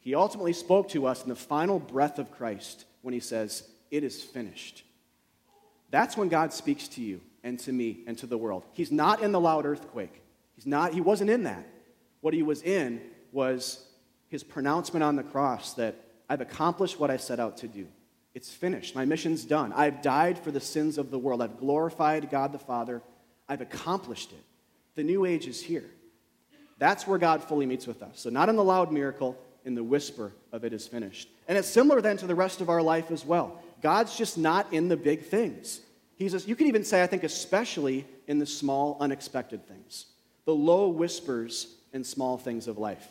He 0.00 0.16
ultimately 0.16 0.52
spoke 0.52 0.88
to 0.88 1.06
us 1.06 1.22
in 1.22 1.28
the 1.28 1.36
final 1.36 1.78
breath 1.78 2.18
of 2.18 2.32
Christ 2.32 2.84
when 3.02 3.14
he 3.14 3.20
says, 3.20 3.68
It 3.92 4.02
is 4.02 4.22
finished. 4.22 4.82
That's 5.92 6.16
when 6.16 6.28
God 6.28 6.52
speaks 6.52 6.88
to 6.88 7.02
you 7.02 7.20
and 7.44 7.60
to 7.60 7.70
me 7.70 8.00
and 8.06 8.16
to 8.18 8.26
the 8.26 8.38
world. 8.38 8.64
He's 8.72 8.90
not 8.90 9.22
in 9.22 9.30
the 9.30 9.38
loud 9.38 9.66
earthquake. 9.66 10.22
He's 10.56 10.66
not, 10.66 10.94
he 10.94 11.00
wasn't 11.00 11.30
in 11.30 11.44
that. 11.44 11.64
What 12.22 12.34
he 12.34 12.42
was 12.42 12.62
in 12.62 13.00
was 13.30 13.84
his 14.28 14.42
pronouncement 14.42 15.04
on 15.04 15.16
the 15.16 15.22
cross 15.22 15.74
that 15.74 15.94
I've 16.30 16.40
accomplished 16.40 16.98
what 16.98 17.10
I 17.10 17.18
set 17.18 17.38
out 17.38 17.58
to 17.58 17.68
do. 17.68 17.86
It's 18.34 18.48
finished. 18.50 18.94
My 18.94 19.04
mission's 19.04 19.44
done. 19.44 19.74
I've 19.74 20.00
died 20.00 20.38
for 20.38 20.50
the 20.50 20.60
sins 20.60 20.96
of 20.96 21.10
the 21.10 21.18
world. 21.18 21.42
I've 21.42 21.58
glorified 21.58 22.30
God 22.30 22.52
the 22.52 22.58
Father. 22.58 23.02
I've 23.46 23.60
accomplished 23.60 24.32
it. 24.32 24.42
The 24.94 25.04
new 25.04 25.26
age 25.26 25.46
is 25.46 25.60
here. 25.60 25.90
That's 26.78 27.06
where 27.06 27.18
God 27.18 27.44
fully 27.44 27.66
meets 27.66 27.86
with 27.86 28.02
us. 28.02 28.20
So, 28.20 28.30
not 28.30 28.48
in 28.48 28.56
the 28.56 28.64
loud 28.64 28.90
miracle, 28.90 29.36
in 29.64 29.74
the 29.74 29.84
whisper 29.84 30.32
of 30.52 30.64
it 30.64 30.72
is 30.72 30.86
finished. 30.86 31.28
And 31.46 31.58
it's 31.58 31.68
similar 31.68 32.00
then 32.00 32.16
to 32.16 32.26
the 32.26 32.34
rest 32.34 32.62
of 32.62 32.70
our 32.70 32.82
life 32.82 33.10
as 33.10 33.24
well. 33.24 33.62
God's 33.82 34.16
just 34.16 34.38
not 34.38 34.72
in 34.72 34.88
the 34.88 34.96
big 34.96 35.24
things. 35.24 35.80
He's, 36.16 36.46
you 36.46 36.54
could 36.56 36.68
even 36.68 36.84
say, 36.84 37.02
I 37.02 37.06
think, 37.06 37.24
especially 37.24 38.06
in 38.28 38.38
the 38.38 38.46
small, 38.46 38.96
unexpected 39.00 39.66
things, 39.66 40.06
the 40.44 40.54
low 40.54 40.88
whispers 40.88 41.74
and 41.92 42.06
small 42.06 42.38
things 42.38 42.68
of 42.68 42.78
life. 42.78 43.08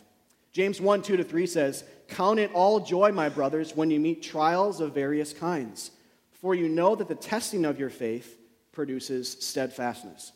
James 0.52 0.80
1 0.80 1.02
2 1.02 1.18
to 1.18 1.24
3 1.24 1.46
says, 1.46 1.84
Count 2.08 2.38
it 2.38 2.50
all 2.52 2.80
joy, 2.80 3.12
my 3.12 3.28
brothers, 3.28 3.76
when 3.76 3.90
you 3.90 4.00
meet 4.00 4.22
trials 4.22 4.80
of 4.80 4.94
various 4.94 5.32
kinds, 5.32 5.90
for 6.32 6.54
you 6.54 6.68
know 6.68 6.94
that 6.94 7.08
the 7.08 7.14
testing 7.14 7.64
of 7.64 7.78
your 7.78 7.90
faith 7.90 8.38
produces 8.72 9.30
steadfastness. 9.40 10.32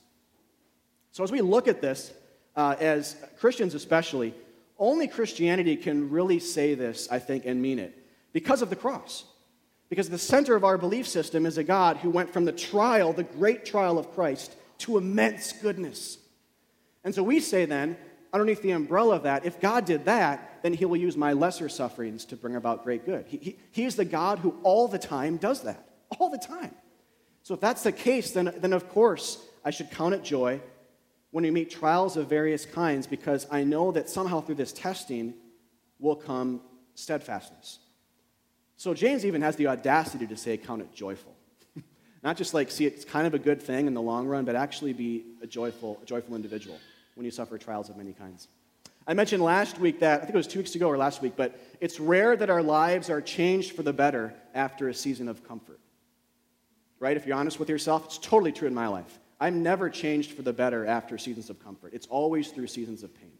So, 1.12 1.24
as 1.24 1.32
we 1.32 1.40
look 1.40 1.68
at 1.68 1.80
this, 1.80 2.12
uh, 2.54 2.76
as 2.78 3.16
Christians 3.38 3.74
especially, 3.74 4.34
only 4.78 5.08
Christianity 5.08 5.76
can 5.76 6.10
really 6.10 6.38
say 6.38 6.74
this, 6.74 7.08
I 7.10 7.18
think, 7.18 7.46
and 7.46 7.60
mean 7.60 7.78
it 7.78 7.96
because 8.32 8.60
of 8.60 8.70
the 8.70 8.76
cross. 8.76 9.24
Because 9.88 10.10
the 10.10 10.18
center 10.18 10.56
of 10.56 10.64
our 10.64 10.78
belief 10.78 11.06
system 11.06 11.46
is 11.46 11.58
a 11.58 11.64
God 11.64 11.98
who 11.98 12.10
went 12.10 12.32
from 12.32 12.44
the 12.44 12.52
trial, 12.52 13.12
the 13.12 13.22
great 13.22 13.64
trial 13.64 13.98
of 13.98 14.12
Christ, 14.14 14.54
to 14.78 14.98
immense 14.98 15.52
goodness. 15.52 16.18
And 17.04 17.14
so 17.14 17.22
we 17.22 17.38
say 17.40 17.66
then, 17.66 17.96
underneath 18.32 18.62
the 18.62 18.72
umbrella 18.72 19.16
of 19.16 19.22
that, 19.22 19.46
if 19.46 19.60
God 19.60 19.84
did 19.84 20.06
that, 20.06 20.58
then 20.62 20.72
he 20.72 20.84
will 20.84 20.96
use 20.96 21.16
my 21.16 21.32
lesser 21.32 21.68
sufferings 21.68 22.24
to 22.26 22.36
bring 22.36 22.56
about 22.56 22.82
great 22.82 23.06
good. 23.06 23.26
He, 23.28 23.36
he, 23.36 23.58
he 23.70 23.84
is 23.84 23.94
the 23.94 24.04
God 24.04 24.40
who 24.40 24.58
all 24.64 24.88
the 24.88 24.98
time 24.98 25.36
does 25.36 25.62
that. 25.62 25.88
All 26.18 26.30
the 26.30 26.38
time. 26.38 26.74
So 27.44 27.54
if 27.54 27.60
that's 27.60 27.84
the 27.84 27.92
case, 27.92 28.32
then, 28.32 28.52
then 28.58 28.72
of 28.72 28.88
course 28.88 29.38
I 29.64 29.70
should 29.70 29.90
count 29.92 30.14
it 30.14 30.24
joy 30.24 30.60
when 31.30 31.44
we 31.44 31.50
meet 31.50 31.70
trials 31.70 32.16
of 32.16 32.28
various 32.28 32.66
kinds 32.66 33.06
because 33.06 33.46
I 33.50 33.62
know 33.62 33.92
that 33.92 34.08
somehow 34.08 34.40
through 34.40 34.56
this 34.56 34.72
testing 34.72 35.34
will 35.98 36.16
come 36.16 36.60
steadfastness. 36.94 37.78
So 38.76 38.92
James 38.94 39.24
even 39.24 39.42
has 39.42 39.56
the 39.56 39.68
audacity 39.68 40.26
to 40.26 40.36
say, 40.36 40.56
count 40.56 40.82
it 40.82 40.94
joyful. 40.94 41.34
Not 42.22 42.36
just 42.36 42.54
like 42.54 42.70
see 42.70 42.86
it's 42.86 43.04
kind 43.04 43.26
of 43.26 43.34
a 43.34 43.38
good 43.38 43.62
thing 43.62 43.86
in 43.86 43.94
the 43.94 44.02
long 44.02 44.26
run, 44.26 44.44
but 44.44 44.54
actually 44.54 44.92
be 44.92 45.24
a 45.42 45.46
joyful, 45.46 45.98
a 46.02 46.06
joyful 46.06 46.36
individual 46.36 46.78
when 47.14 47.24
you 47.24 47.30
suffer 47.30 47.56
trials 47.56 47.88
of 47.88 47.96
many 47.96 48.12
kinds. 48.12 48.48
I 49.06 49.14
mentioned 49.14 49.42
last 49.42 49.78
week 49.78 50.00
that, 50.00 50.20
I 50.20 50.24
think 50.24 50.34
it 50.34 50.36
was 50.36 50.48
two 50.48 50.58
weeks 50.58 50.74
ago 50.74 50.88
or 50.88 50.98
last 50.98 51.22
week, 51.22 51.34
but 51.36 51.58
it's 51.80 52.00
rare 52.00 52.36
that 52.36 52.50
our 52.50 52.62
lives 52.62 53.08
are 53.08 53.20
changed 53.20 53.76
for 53.76 53.82
the 53.82 53.92
better 53.92 54.34
after 54.52 54.88
a 54.88 54.94
season 54.94 55.28
of 55.28 55.46
comfort. 55.46 55.78
Right? 56.98 57.16
If 57.16 57.26
you're 57.26 57.36
honest 57.36 57.60
with 57.60 57.68
yourself, 57.68 58.06
it's 58.06 58.18
totally 58.18 58.52
true 58.52 58.66
in 58.66 58.74
my 58.74 58.88
life. 58.88 59.18
I'm 59.38 59.62
never 59.62 59.88
changed 59.90 60.32
for 60.32 60.42
the 60.42 60.52
better 60.52 60.86
after 60.86 61.18
seasons 61.18 61.50
of 61.50 61.62
comfort. 61.62 61.92
It's 61.94 62.06
always 62.06 62.48
through 62.48 62.66
seasons 62.66 63.02
of 63.02 63.14
pain. 63.14 63.32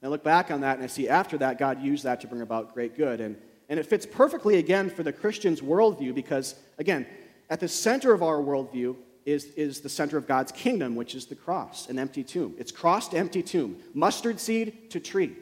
And 0.00 0.08
I 0.08 0.10
look 0.10 0.24
back 0.24 0.50
on 0.50 0.62
that 0.62 0.76
and 0.76 0.84
I 0.84 0.86
see 0.86 1.08
after 1.08 1.36
that, 1.38 1.58
God 1.58 1.82
used 1.82 2.04
that 2.04 2.20
to 2.22 2.26
bring 2.26 2.40
about 2.40 2.72
great 2.74 2.96
good. 2.96 3.20
And 3.20 3.36
and 3.68 3.78
it 3.78 3.86
fits 3.86 4.06
perfectly, 4.06 4.58
again, 4.58 4.90
for 4.90 5.02
the 5.02 5.12
Christian's 5.12 5.60
worldview 5.60 6.14
because, 6.14 6.54
again, 6.78 7.06
at 7.48 7.60
the 7.60 7.68
center 7.68 8.12
of 8.12 8.22
our 8.22 8.36
worldview 8.36 8.96
is, 9.24 9.46
is 9.54 9.80
the 9.80 9.88
center 9.88 10.16
of 10.16 10.26
God's 10.26 10.52
kingdom, 10.52 10.96
which 10.96 11.14
is 11.14 11.26
the 11.26 11.34
cross, 11.34 11.88
an 11.88 11.98
empty 11.98 12.24
tomb. 12.24 12.54
It's 12.58 12.72
cross 12.72 13.12
empty 13.14 13.42
tomb, 13.42 13.76
mustard 13.94 14.40
seed 14.40 14.90
to 14.90 15.00
tree. 15.00 15.36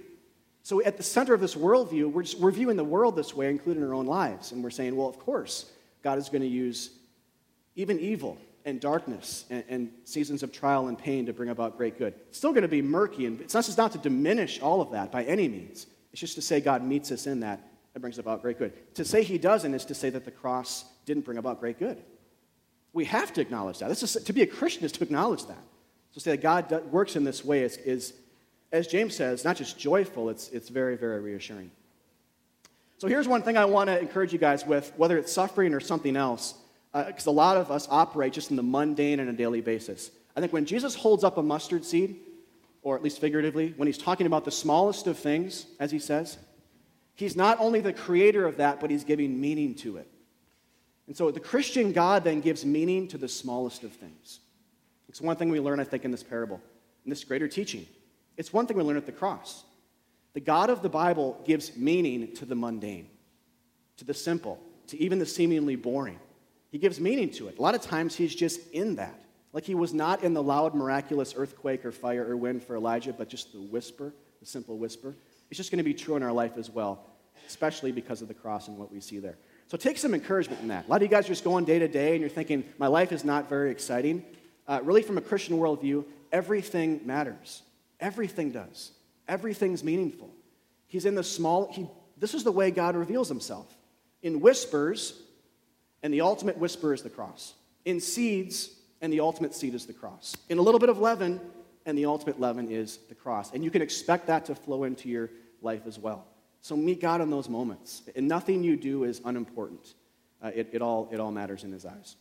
So 0.62 0.82
at 0.82 0.96
the 0.96 1.02
center 1.02 1.34
of 1.34 1.40
this 1.40 1.54
worldview, 1.54 2.12
we're, 2.12 2.22
just, 2.22 2.38
we're 2.38 2.50
viewing 2.50 2.76
the 2.76 2.84
world 2.84 3.16
this 3.16 3.34
way, 3.34 3.48
including 3.48 3.82
our 3.82 3.94
own 3.94 4.06
lives. 4.06 4.52
And 4.52 4.62
we're 4.62 4.70
saying, 4.70 4.94
well, 4.94 5.08
of 5.08 5.18
course, 5.18 5.70
God 6.02 6.18
is 6.18 6.28
going 6.28 6.42
to 6.42 6.48
use 6.48 6.90
even 7.76 7.98
evil 7.98 8.36
and 8.64 8.80
darkness 8.80 9.46
and, 9.48 9.64
and, 9.68 9.90
seasons 10.04 10.42
of 10.42 10.52
trial 10.52 10.88
and 10.88 10.98
pain 10.98 11.24
to 11.26 11.32
bring 11.32 11.48
about 11.48 11.78
great 11.78 11.98
good. 11.98 12.14
It's 12.28 12.36
still 12.36 12.50
going 12.50 12.62
to 12.62 12.68
be 12.68 12.82
murky, 12.82 13.24
and 13.24 13.40
it's 13.40 13.54
not 13.54 13.64
just 13.64 13.78
not 13.78 13.92
to 13.92 13.98
diminish 13.98 14.60
all 14.60 14.82
of 14.82 14.90
that 14.90 15.10
by 15.10 15.24
any 15.24 15.48
means. 15.48 15.86
It's 16.12 16.20
just 16.20 16.34
to 16.34 16.42
say 16.42 16.60
God 16.60 16.84
meets 16.84 17.10
us 17.10 17.26
in 17.26 17.40
that 17.40 17.60
that 17.92 18.00
brings 18.00 18.18
about 18.18 18.42
great 18.42 18.58
good. 18.58 18.72
To 18.94 19.04
say 19.04 19.22
he 19.22 19.38
doesn't 19.38 19.74
is 19.74 19.84
to 19.86 19.94
say 19.94 20.10
that 20.10 20.24
the 20.24 20.30
cross 20.30 20.84
didn't 21.06 21.24
bring 21.24 21.38
about 21.38 21.60
great 21.60 21.78
good. 21.78 22.00
We 22.92 23.04
have 23.06 23.32
to 23.34 23.40
acknowledge 23.40 23.78
that. 23.78 23.88
This 23.88 24.02
is, 24.02 24.22
to 24.22 24.32
be 24.32 24.42
a 24.42 24.46
Christian 24.46 24.84
is 24.84 24.92
to 24.92 25.04
acknowledge 25.04 25.46
that. 25.46 25.62
To 26.14 26.20
say 26.20 26.32
that 26.32 26.42
God 26.42 26.70
works 26.90 27.16
in 27.16 27.24
this 27.24 27.44
way 27.44 27.62
is, 27.62 27.76
is, 27.78 28.14
as 28.72 28.86
James 28.86 29.14
says, 29.14 29.44
not 29.44 29.56
just 29.56 29.78
joyful, 29.78 30.28
it's, 30.28 30.48
it's 30.50 30.68
very, 30.68 30.96
very 30.96 31.20
reassuring. 31.20 31.70
So 32.98 33.08
here's 33.08 33.26
one 33.26 33.42
thing 33.42 33.56
I 33.56 33.64
want 33.64 33.88
to 33.88 33.98
encourage 33.98 34.32
you 34.32 34.38
guys 34.38 34.66
with, 34.66 34.92
whether 34.96 35.16
it's 35.16 35.32
suffering 35.32 35.72
or 35.72 35.80
something 35.80 36.16
else, 36.16 36.54
because 36.92 37.26
uh, 37.26 37.30
a 37.30 37.32
lot 37.32 37.56
of 37.56 37.70
us 37.70 37.88
operate 37.90 38.32
just 38.32 38.50
in 38.50 38.56
the 38.56 38.62
mundane 38.62 39.20
on 39.20 39.28
a 39.28 39.32
daily 39.32 39.60
basis. 39.60 40.10
I 40.36 40.40
think 40.40 40.52
when 40.52 40.66
Jesus 40.66 40.94
holds 40.94 41.24
up 41.24 41.38
a 41.38 41.42
mustard 41.42 41.84
seed, 41.84 42.16
or 42.82 42.96
at 42.96 43.02
least 43.02 43.20
figuratively, 43.20 43.74
when 43.76 43.86
he's 43.86 43.98
talking 43.98 44.26
about 44.26 44.44
the 44.44 44.50
smallest 44.50 45.06
of 45.06 45.18
things, 45.18 45.66
as 45.78 45.90
he 45.90 45.98
says, 45.98 46.38
He's 47.20 47.36
not 47.36 47.60
only 47.60 47.80
the 47.80 47.92
creator 47.92 48.46
of 48.46 48.56
that, 48.56 48.80
but 48.80 48.88
he's 48.88 49.04
giving 49.04 49.38
meaning 49.38 49.74
to 49.74 49.98
it. 49.98 50.08
And 51.06 51.14
so 51.14 51.30
the 51.30 51.38
Christian 51.38 51.92
God 51.92 52.24
then 52.24 52.40
gives 52.40 52.64
meaning 52.64 53.08
to 53.08 53.18
the 53.18 53.28
smallest 53.28 53.84
of 53.84 53.92
things. 53.92 54.40
It's 55.06 55.20
one 55.20 55.36
thing 55.36 55.50
we 55.50 55.60
learn, 55.60 55.80
I 55.80 55.84
think, 55.84 56.06
in 56.06 56.12
this 56.12 56.22
parable, 56.22 56.62
in 57.04 57.10
this 57.10 57.22
greater 57.22 57.46
teaching. 57.46 57.86
It's 58.38 58.54
one 58.54 58.66
thing 58.66 58.78
we 58.78 58.82
learn 58.82 58.96
at 58.96 59.04
the 59.04 59.12
cross. 59.12 59.64
The 60.32 60.40
God 60.40 60.70
of 60.70 60.80
the 60.80 60.88
Bible 60.88 61.38
gives 61.44 61.76
meaning 61.76 62.32
to 62.36 62.46
the 62.46 62.54
mundane, 62.54 63.10
to 63.98 64.06
the 64.06 64.14
simple, 64.14 64.58
to 64.86 64.98
even 64.98 65.18
the 65.18 65.26
seemingly 65.26 65.76
boring. 65.76 66.18
He 66.70 66.78
gives 66.78 66.98
meaning 66.98 67.28
to 67.32 67.48
it. 67.48 67.58
A 67.58 67.62
lot 67.62 67.74
of 67.74 67.82
times 67.82 68.14
he's 68.14 68.34
just 68.34 68.66
in 68.70 68.96
that. 68.96 69.20
Like 69.52 69.64
he 69.64 69.74
was 69.74 69.92
not 69.92 70.24
in 70.24 70.32
the 70.32 70.42
loud, 70.42 70.74
miraculous 70.74 71.34
earthquake 71.36 71.84
or 71.84 71.92
fire 71.92 72.26
or 72.26 72.38
wind 72.38 72.62
for 72.62 72.76
Elijah, 72.76 73.12
but 73.12 73.28
just 73.28 73.52
the 73.52 73.60
whisper, 73.60 74.14
the 74.40 74.46
simple 74.46 74.78
whisper. 74.78 75.14
It's 75.50 75.58
just 75.58 75.70
going 75.70 75.78
to 75.78 75.84
be 75.84 75.92
true 75.92 76.16
in 76.16 76.22
our 76.22 76.32
life 76.32 76.56
as 76.56 76.70
well 76.70 77.09
especially 77.50 77.92
because 77.92 78.22
of 78.22 78.28
the 78.28 78.34
cross 78.34 78.68
and 78.68 78.78
what 78.78 78.92
we 78.92 79.00
see 79.00 79.18
there. 79.18 79.36
So 79.66 79.76
take 79.76 79.98
some 79.98 80.14
encouragement 80.14 80.62
in 80.62 80.68
that. 80.68 80.86
A 80.86 80.90
lot 80.90 80.96
of 80.96 81.02
you 81.02 81.08
guys 81.08 81.26
are 81.26 81.28
just 81.28 81.44
going 81.44 81.64
day 81.64 81.78
to 81.80 81.88
day 81.88 82.12
and 82.12 82.20
you're 82.20 82.30
thinking, 82.30 82.64
my 82.78 82.86
life 82.86 83.12
is 83.12 83.24
not 83.24 83.48
very 83.48 83.70
exciting. 83.70 84.24
Uh, 84.66 84.80
really, 84.82 85.02
from 85.02 85.18
a 85.18 85.20
Christian 85.20 85.58
worldview, 85.58 86.04
everything 86.30 87.00
matters. 87.04 87.62
Everything 87.98 88.52
does. 88.52 88.92
Everything's 89.28 89.82
meaningful. 89.82 90.30
He's 90.86 91.04
in 91.04 91.14
the 91.14 91.24
small, 91.24 91.72
he, 91.72 91.88
this 92.16 92.34
is 92.34 92.44
the 92.44 92.52
way 92.52 92.70
God 92.70 92.96
reveals 92.96 93.28
himself 93.28 93.66
in 94.22 94.40
whispers, 94.40 95.20
and 96.02 96.12
the 96.14 96.20
ultimate 96.20 96.56
whisper 96.56 96.94
is 96.94 97.02
the 97.02 97.10
cross. 97.10 97.54
In 97.84 98.00
seeds, 98.00 98.70
and 99.00 99.12
the 99.12 99.20
ultimate 99.20 99.54
seed 99.54 99.74
is 99.74 99.86
the 99.86 99.92
cross. 99.92 100.36
In 100.48 100.58
a 100.58 100.62
little 100.62 100.80
bit 100.80 100.88
of 100.88 100.98
leaven, 100.98 101.40
and 101.86 101.96
the 101.96 102.06
ultimate 102.06 102.38
leaven 102.38 102.70
is 102.70 102.98
the 103.08 103.14
cross. 103.14 103.52
And 103.52 103.64
you 103.64 103.70
can 103.70 103.82
expect 103.82 104.26
that 104.26 104.44
to 104.46 104.54
flow 104.54 104.84
into 104.84 105.08
your 105.08 105.30
life 105.62 105.82
as 105.86 105.98
well. 105.98 106.26
So 106.62 106.76
meet 106.76 107.00
God 107.00 107.20
in 107.20 107.30
those 107.30 107.48
moments. 107.48 108.02
And 108.14 108.28
nothing 108.28 108.62
you 108.62 108.76
do 108.76 109.04
is 109.04 109.20
unimportant. 109.24 109.94
Uh, 110.42 110.50
it, 110.54 110.68
it, 110.72 110.82
all, 110.82 111.08
it 111.12 111.20
all 111.20 111.32
matters 111.32 111.64
in 111.64 111.72
His 111.72 111.84
eyes. 111.84 112.16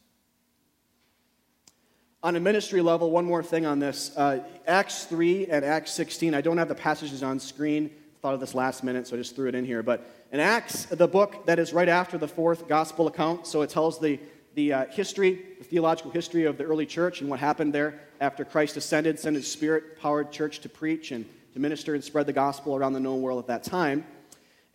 On 2.21 2.35
a 2.35 2.39
ministry 2.39 2.81
level, 2.81 3.11
one 3.11 3.23
more 3.23 3.41
thing 3.41 3.65
on 3.65 3.79
this. 3.79 4.11
Uh, 4.17 4.43
Acts 4.67 5.05
3 5.05 5.47
and 5.47 5.63
Acts 5.63 5.91
16, 5.93 6.33
I 6.33 6.41
don't 6.41 6.57
have 6.57 6.67
the 6.67 6.75
passages 6.75 7.23
on 7.23 7.39
screen. 7.39 7.91
Thought 8.21 8.33
of 8.33 8.41
this 8.41 8.53
last 8.53 8.83
minute, 8.83 9.07
so 9.07 9.15
I 9.15 9.19
just 9.19 9.37
threw 9.37 9.47
it 9.47 9.55
in 9.55 9.63
here. 9.63 9.81
But 9.81 10.05
in 10.33 10.41
Acts, 10.41 10.85
the 10.85 11.07
book 11.07 11.45
that 11.45 11.59
is 11.59 11.71
right 11.71 11.87
after 11.87 12.17
the 12.17 12.27
fourth 12.27 12.67
gospel 12.67 13.07
account, 13.07 13.47
so 13.47 13.61
it 13.61 13.69
tells 13.69 14.01
the, 14.01 14.19
the 14.55 14.73
uh, 14.73 14.85
history, 14.87 15.45
the 15.59 15.63
theological 15.63 16.11
history 16.11 16.43
of 16.43 16.57
the 16.57 16.65
early 16.65 16.85
church 16.85 17.21
and 17.21 17.29
what 17.29 17.39
happened 17.39 17.71
there 17.71 18.01
after 18.19 18.43
Christ 18.43 18.75
ascended, 18.75 19.17
sent 19.17 19.37
his 19.37 19.49
spirit 19.49 19.97
powered 20.01 20.29
church 20.29 20.59
to 20.59 20.67
preach 20.67 21.11
and 21.11 21.25
to 21.53 21.59
minister 21.59 21.95
and 21.95 22.03
spread 22.03 22.25
the 22.25 22.33
gospel 22.33 22.75
around 22.75 22.91
the 22.91 22.99
known 22.99 23.21
world 23.21 23.39
at 23.39 23.47
that 23.47 23.63
time. 23.63 24.03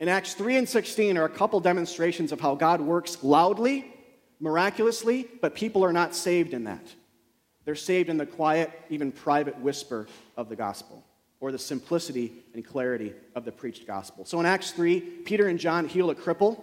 In 0.04 0.10
Acts 0.10 0.34
3 0.34 0.58
and 0.58 0.68
16 0.68 1.16
are 1.16 1.24
a 1.24 1.30
couple 1.30 1.60
demonstrations 1.60 2.30
of 2.30 2.38
how 2.38 2.54
God 2.54 2.82
works 2.82 3.24
loudly, 3.24 3.90
miraculously, 4.38 5.26
but 5.40 5.54
people 5.54 5.82
are 5.82 5.94
not 5.94 6.14
saved 6.14 6.52
in 6.52 6.64
that. 6.64 6.92
They're 7.64 7.74
saved 7.74 8.10
in 8.10 8.18
the 8.18 8.26
quiet, 8.26 8.70
even 8.90 9.10
private 9.12 9.58
whisper 9.60 10.06
of 10.36 10.50
the 10.50 10.56
gospel 10.56 11.02
or 11.40 11.52
the 11.52 11.58
simplicity 11.58 12.44
and 12.52 12.62
clarity 12.62 13.14
of 13.34 13.46
the 13.46 13.52
preached 13.52 13.86
gospel. 13.86 14.26
So 14.26 14.38
in 14.40 14.44
Acts 14.44 14.72
3, 14.72 15.00
Peter 15.00 15.48
and 15.48 15.58
John 15.58 15.88
heal 15.88 16.10
a 16.10 16.14
cripple. 16.14 16.62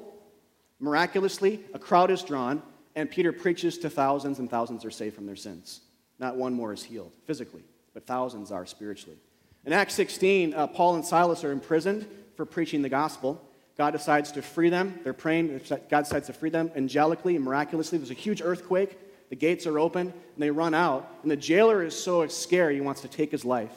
Miraculously, 0.79 1.61
a 1.73 1.79
crowd 1.79 2.11
is 2.11 2.21
drawn, 2.21 2.61
and 2.95 3.09
Peter 3.09 3.33
preaches 3.33 3.79
to 3.79 3.89
thousands, 3.89 4.37
and 4.37 4.51
thousands 4.51 4.85
are 4.85 4.91
saved 4.91 5.15
from 5.15 5.25
their 5.25 5.35
sins. 5.35 5.81
Not 6.19 6.35
one 6.35 6.53
more 6.53 6.73
is 6.73 6.83
healed 6.83 7.11
physically, 7.25 7.63
but 7.95 8.05
thousands 8.05 8.51
are 8.51 8.67
spiritually. 8.67 9.17
In 9.65 9.73
Acts 9.73 9.95
16, 9.95 10.53
uh, 10.53 10.67
Paul 10.67 10.93
and 10.93 11.03
Silas 11.03 11.43
are 11.43 11.51
imprisoned 11.51 12.05
for 12.35 12.45
preaching 12.45 12.81
the 12.81 12.89
gospel. 12.89 13.41
God 13.77 13.91
decides 13.91 14.31
to 14.33 14.41
free 14.41 14.69
them. 14.69 14.99
They're 15.03 15.13
praying. 15.13 15.59
God 15.89 16.01
decides 16.03 16.27
to 16.27 16.33
free 16.33 16.49
them 16.49 16.69
angelically 16.75 17.35
and 17.35 17.43
miraculously. 17.43 17.97
There's 17.97 18.11
a 18.11 18.15
huge 18.15 18.41
earthquake. 18.41 18.97
The 19.29 19.35
gates 19.35 19.65
are 19.65 19.79
open 19.79 20.07
and 20.07 20.37
they 20.37 20.51
run 20.51 20.73
out. 20.73 21.09
And 21.23 21.31
the 21.31 21.37
jailer 21.37 21.83
is 21.83 21.97
so 21.97 22.27
scared 22.27 22.75
he 22.75 22.81
wants 22.81 23.01
to 23.01 23.07
take 23.07 23.31
his 23.31 23.45
life. 23.45 23.73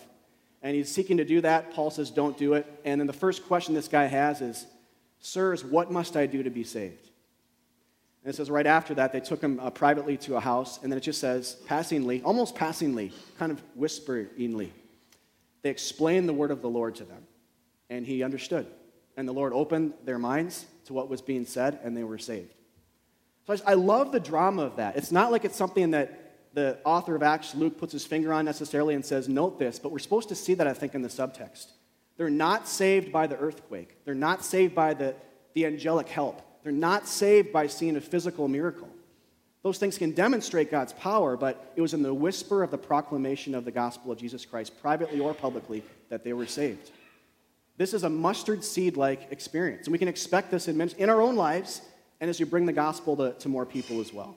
And 0.62 0.74
he's 0.74 0.90
seeking 0.90 1.18
to 1.18 1.24
do 1.24 1.40
that. 1.42 1.72
Paul 1.74 1.90
says, 1.90 2.10
Don't 2.10 2.36
do 2.36 2.54
it. 2.54 2.66
And 2.84 3.00
then 3.00 3.06
the 3.06 3.12
first 3.12 3.46
question 3.46 3.74
this 3.74 3.88
guy 3.88 4.06
has 4.06 4.40
is, 4.40 4.66
Sirs, 5.20 5.64
what 5.64 5.90
must 5.90 6.16
I 6.16 6.26
do 6.26 6.42
to 6.42 6.50
be 6.50 6.64
saved? 6.64 7.08
And 8.24 8.32
it 8.32 8.36
says 8.36 8.50
right 8.50 8.66
after 8.66 8.94
that, 8.94 9.12
they 9.12 9.20
took 9.20 9.42
him 9.42 9.60
uh, 9.60 9.70
privately 9.70 10.16
to 10.18 10.36
a 10.36 10.40
house. 10.40 10.82
And 10.82 10.90
then 10.90 10.96
it 10.96 11.02
just 11.02 11.20
says, 11.20 11.56
passingly, 11.66 12.22
almost 12.22 12.54
passingly, 12.54 13.12
kind 13.38 13.52
of 13.52 13.62
whisperingly, 13.74 14.72
they 15.62 15.70
explained 15.70 16.28
the 16.28 16.32
word 16.32 16.50
of 16.50 16.62
the 16.62 16.68
Lord 16.68 16.94
to 16.96 17.04
them. 17.04 17.22
And 17.94 18.04
he 18.04 18.24
understood. 18.24 18.66
And 19.16 19.28
the 19.28 19.32
Lord 19.32 19.52
opened 19.52 19.92
their 20.04 20.18
minds 20.18 20.66
to 20.86 20.92
what 20.92 21.08
was 21.08 21.22
being 21.22 21.44
said, 21.46 21.78
and 21.84 21.96
they 21.96 22.02
were 22.02 22.18
saved. 22.18 22.52
So 23.46 23.52
I, 23.52 23.56
just, 23.56 23.68
I 23.68 23.74
love 23.74 24.10
the 24.10 24.18
drama 24.18 24.62
of 24.62 24.76
that. 24.76 24.96
It's 24.96 25.12
not 25.12 25.30
like 25.30 25.44
it's 25.44 25.54
something 25.54 25.92
that 25.92 26.54
the 26.54 26.78
author 26.84 27.14
of 27.14 27.22
Acts, 27.22 27.54
Luke, 27.54 27.78
puts 27.78 27.92
his 27.92 28.04
finger 28.04 28.32
on 28.32 28.44
necessarily 28.44 28.96
and 28.96 29.06
says, 29.06 29.28
note 29.28 29.60
this, 29.60 29.78
but 29.78 29.92
we're 29.92 30.00
supposed 30.00 30.28
to 30.30 30.34
see 30.34 30.54
that, 30.54 30.66
I 30.66 30.72
think, 30.72 30.96
in 30.96 31.02
the 31.02 31.08
subtext. 31.08 31.68
They're 32.16 32.30
not 32.30 32.66
saved 32.66 33.12
by 33.12 33.28
the 33.28 33.36
earthquake, 33.36 34.04
they're 34.04 34.14
not 34.14 34.44
saved 34.44 34.74
by 34.74 34.94
the, 34.94 35.14
the 35.54 35.64
angelic 35.66 36.08
help, 36.08 36.42
they're 36.64 36.72
not 36.72 37.06
saved 37.06 37.52
by 37.52 37.68
seeing 37.68 37.94
a 37.94 38.00
physical 38.00 38.48
miracle. 38.48 38.88
Those 39.62 39.78
things 39.78 39.98
can 39.98 40.10
demonstrate 40.10 40.70
God's 40.70 40.92
power, 40.94 41.36
but 41.36 41.72
it 41.76 41.80
was 41.80 41.94
in 41.94 42.02
the 42.02 42.12
whisper 42.12 42.64
of 42.64 42.70
the 42.72 42.78
proclamation 42.78 43.54
of 43.54 43.64
the 43.64 43.70
gospel 43.70 44.10
of 44.10 44.18
Jesus 44.18 44.44
Christ, 44.44 44.78
privately 44.80 45.20
or 45.20 45.32
publicly, 45.32 45.84
that 46.08 46.24
they 46.24 46.32
were 46.32 46.46
saved. 46.46 46.90
This 47.76 47.92
is 47.92 48.04
a 48.04 48.10
mustard 48.10 48.62
seed 48.62 48.96
like 48.96 49.28
experience. 49.30 49.86
And 49.86 49.92
we 49.92 49.98
can 49.98 50.08
expect 50.08 50.50
this 50.50 50.68
in, 50.68 50.80
in 50.80 51.10
our 51.10 51.20
own 51.20 51.36
lives 51.36 51.82
and 52.20 52.30
as 52.30 52.38
we 52.38 52.46
bring 52.46 52.66
the 52.66 52.72
gospel 52.72 53.16
to, 53.16 53.32
to 53.32 53.48
more 53.48 53.66
people 53.66 54.00
as 54.00 54.12
well. 54.12 54.36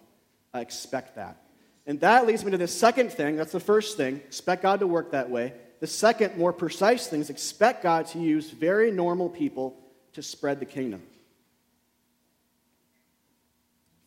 I 0.54 0.62
expect 0.62 1.16
that. 1.16 1.38
And 1.86 2.00
that 2.02 2.28
leads 2.28 2.44
me 2.44 2.52
to 2.52 2.58
the 2.58 2.68
second 2.68 3.14
thing. 3.14 3.36
That's 3.36 3.52
the 3.52 3.60
first 3.60 3.96
thing. 3.96 4.18
Expect 4.18 4.64
God 4.64 4.80
to 4.80 4.88
work 4.88 5.12
that 5.12 5.30
way. 5.30 5.54
The 5.80 5.88
second, 5.88 6.38
more 6.38 6.52
precise 6.52 7.08
thing 7.08 7.22
is 7.22 7.30
expect 7.30 7.84
God 7.84 8.08
to 8.08 8.20
use 8.20 8.50
very 8.50 8.92
normal 8.92 9.30
people 9.30 9.78
to 10.14 10.24
spread 10.24 10.60
the 10.60 10.66
kingdom. 10.66 11.04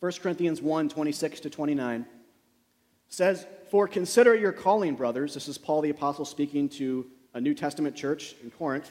1 0.01 0.13
Corinthians 0.21 0.61
1 0.61 0.89
26 0.89 1.41
to 1.41 1.51
29 1.51 2.07
says, 3.09 3.47
For 3.71 3.87
consider 3.87 4.35
your 4.35 4.53
calling, 4.53 4.95
brothers. 4.95 5.35
This 5.35 5.47
is 5.47 5.57
Paul 5.57 5.83
the 5.83 5.91
Apostle 5.91 6.25
speaking 6.25 6.69
to 6.71 7.07
a 7.35 7.41
New 7.41 7.55
Testament 7.55 7.95
church 7.95 8.35
in 8.43 8.51
Corinth. 8.51 8.91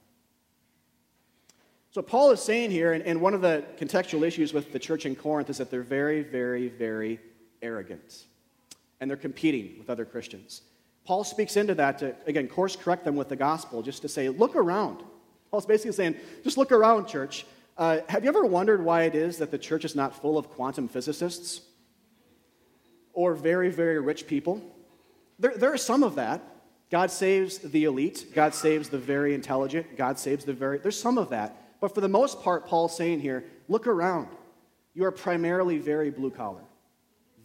So, 1.91 2.01
Paul 2.01 2.31
is 2.31 2.41
saying 2.41 2.71
here, 2.71 2.93
and, 2.93 3.03
and 3.03 3.19
one 3.19 3.33
of 3.33 3.41
the 3.41 3.65
contextual 3.77 4.25
issues 4.25 4.53
with 4.53 4.71
the 4.71 4.79
church 4.79 5.05
in 5.05 5.13
Corinth 5.13 5.49
is 5.49 5.57
that 5.57 5.69
they're 5.69 5.81
very, 5.81 6.23
very, 6.23 6.69
very 6.69 7.19
arrogant. 7.61 8.23
And 9.01 9.09
they're 9.09 9.17
competing 9.17 9.77
with 9.77 9.89
other 9.89 10.05
Christians. 10.05 10.61
Paul 11.03 11.25
speaks 11.25 11.57
into 11.57 11.75
that 11.75 11.99
to, 11.99 12.15
again, 12.27 12.47
course 12.47 12.77
correct 12.77 13.03
them 13.03 13.17
with 13.17 13.27
the 13.27 13.35
gospel, 13.35 13.81
just 13.81 14.03
to 14.03 14.07
say, 14.07 14.29
look 14.29 14.55
around. 14.55 15.03
Paul's 15.49 15.65
basically 15.65 15.91
saying, 15.91 16.15
just 16.45 16.57
look 16.57 16.71
around, 16.71 17.07
church. 17.07 17.45
Uh, 17.77 17.99
have 18.07 18.23
you 18.23 18.29
ever 18.29 18.45
wondered 18.45 18.83
why 18.83 19.03
it 19.03 19.15
is 19.15 19.37
that 19.39 19.51
the 19.51 19.57
church 19.57 19.83
is 19.83 19.93
not 19.93 20.15
full 20.15 20.37
of 20.37 20.49
quantum 20.49 20.87
physicists 20.87 21.61
or 23.11 23.33
very, 23.33 23.69
very 23.69 23.99
rich 23.99 24.27
people? 24.27 24.61
There, 25.39 25.57
there 25.57 25.73
are 25.73 25.77
some 25.77 26.03
of 26.03 26.15
that. 26.15 26.41
God 26.89 27.11
saves 27.11 27.57
the 27.57 27.85
elite, 27.85 28.27
God 28.33 28.53
saves 28.53 28.89
the 28.89 28.97
very 28.97 29.33
intelligent, 29.33 29.97
God 29.97 30.19
saves 30.19 30.45
the 30.45 30.53
very. 30.53 30.77
There's 30.77 30.99
some 30.99 31.17
of 31.17 31.29
that. 31.29 31.57
But 31.81 31.93
for 31.93 31.99
the 31.99 32.07
most 32.07 32.41
part, 32.41 32.67
Paul's 32.67 32.95
saying 32.95 33.19
here 33.19 33.43
look 33.67 33.87
around. 33.87 34.29
You 34.93 35.03
are 35.05 35.11
primarily 35.11 35.77
very 35.79 36.11
blue 36.11 36.31
collar, 36.31 36.61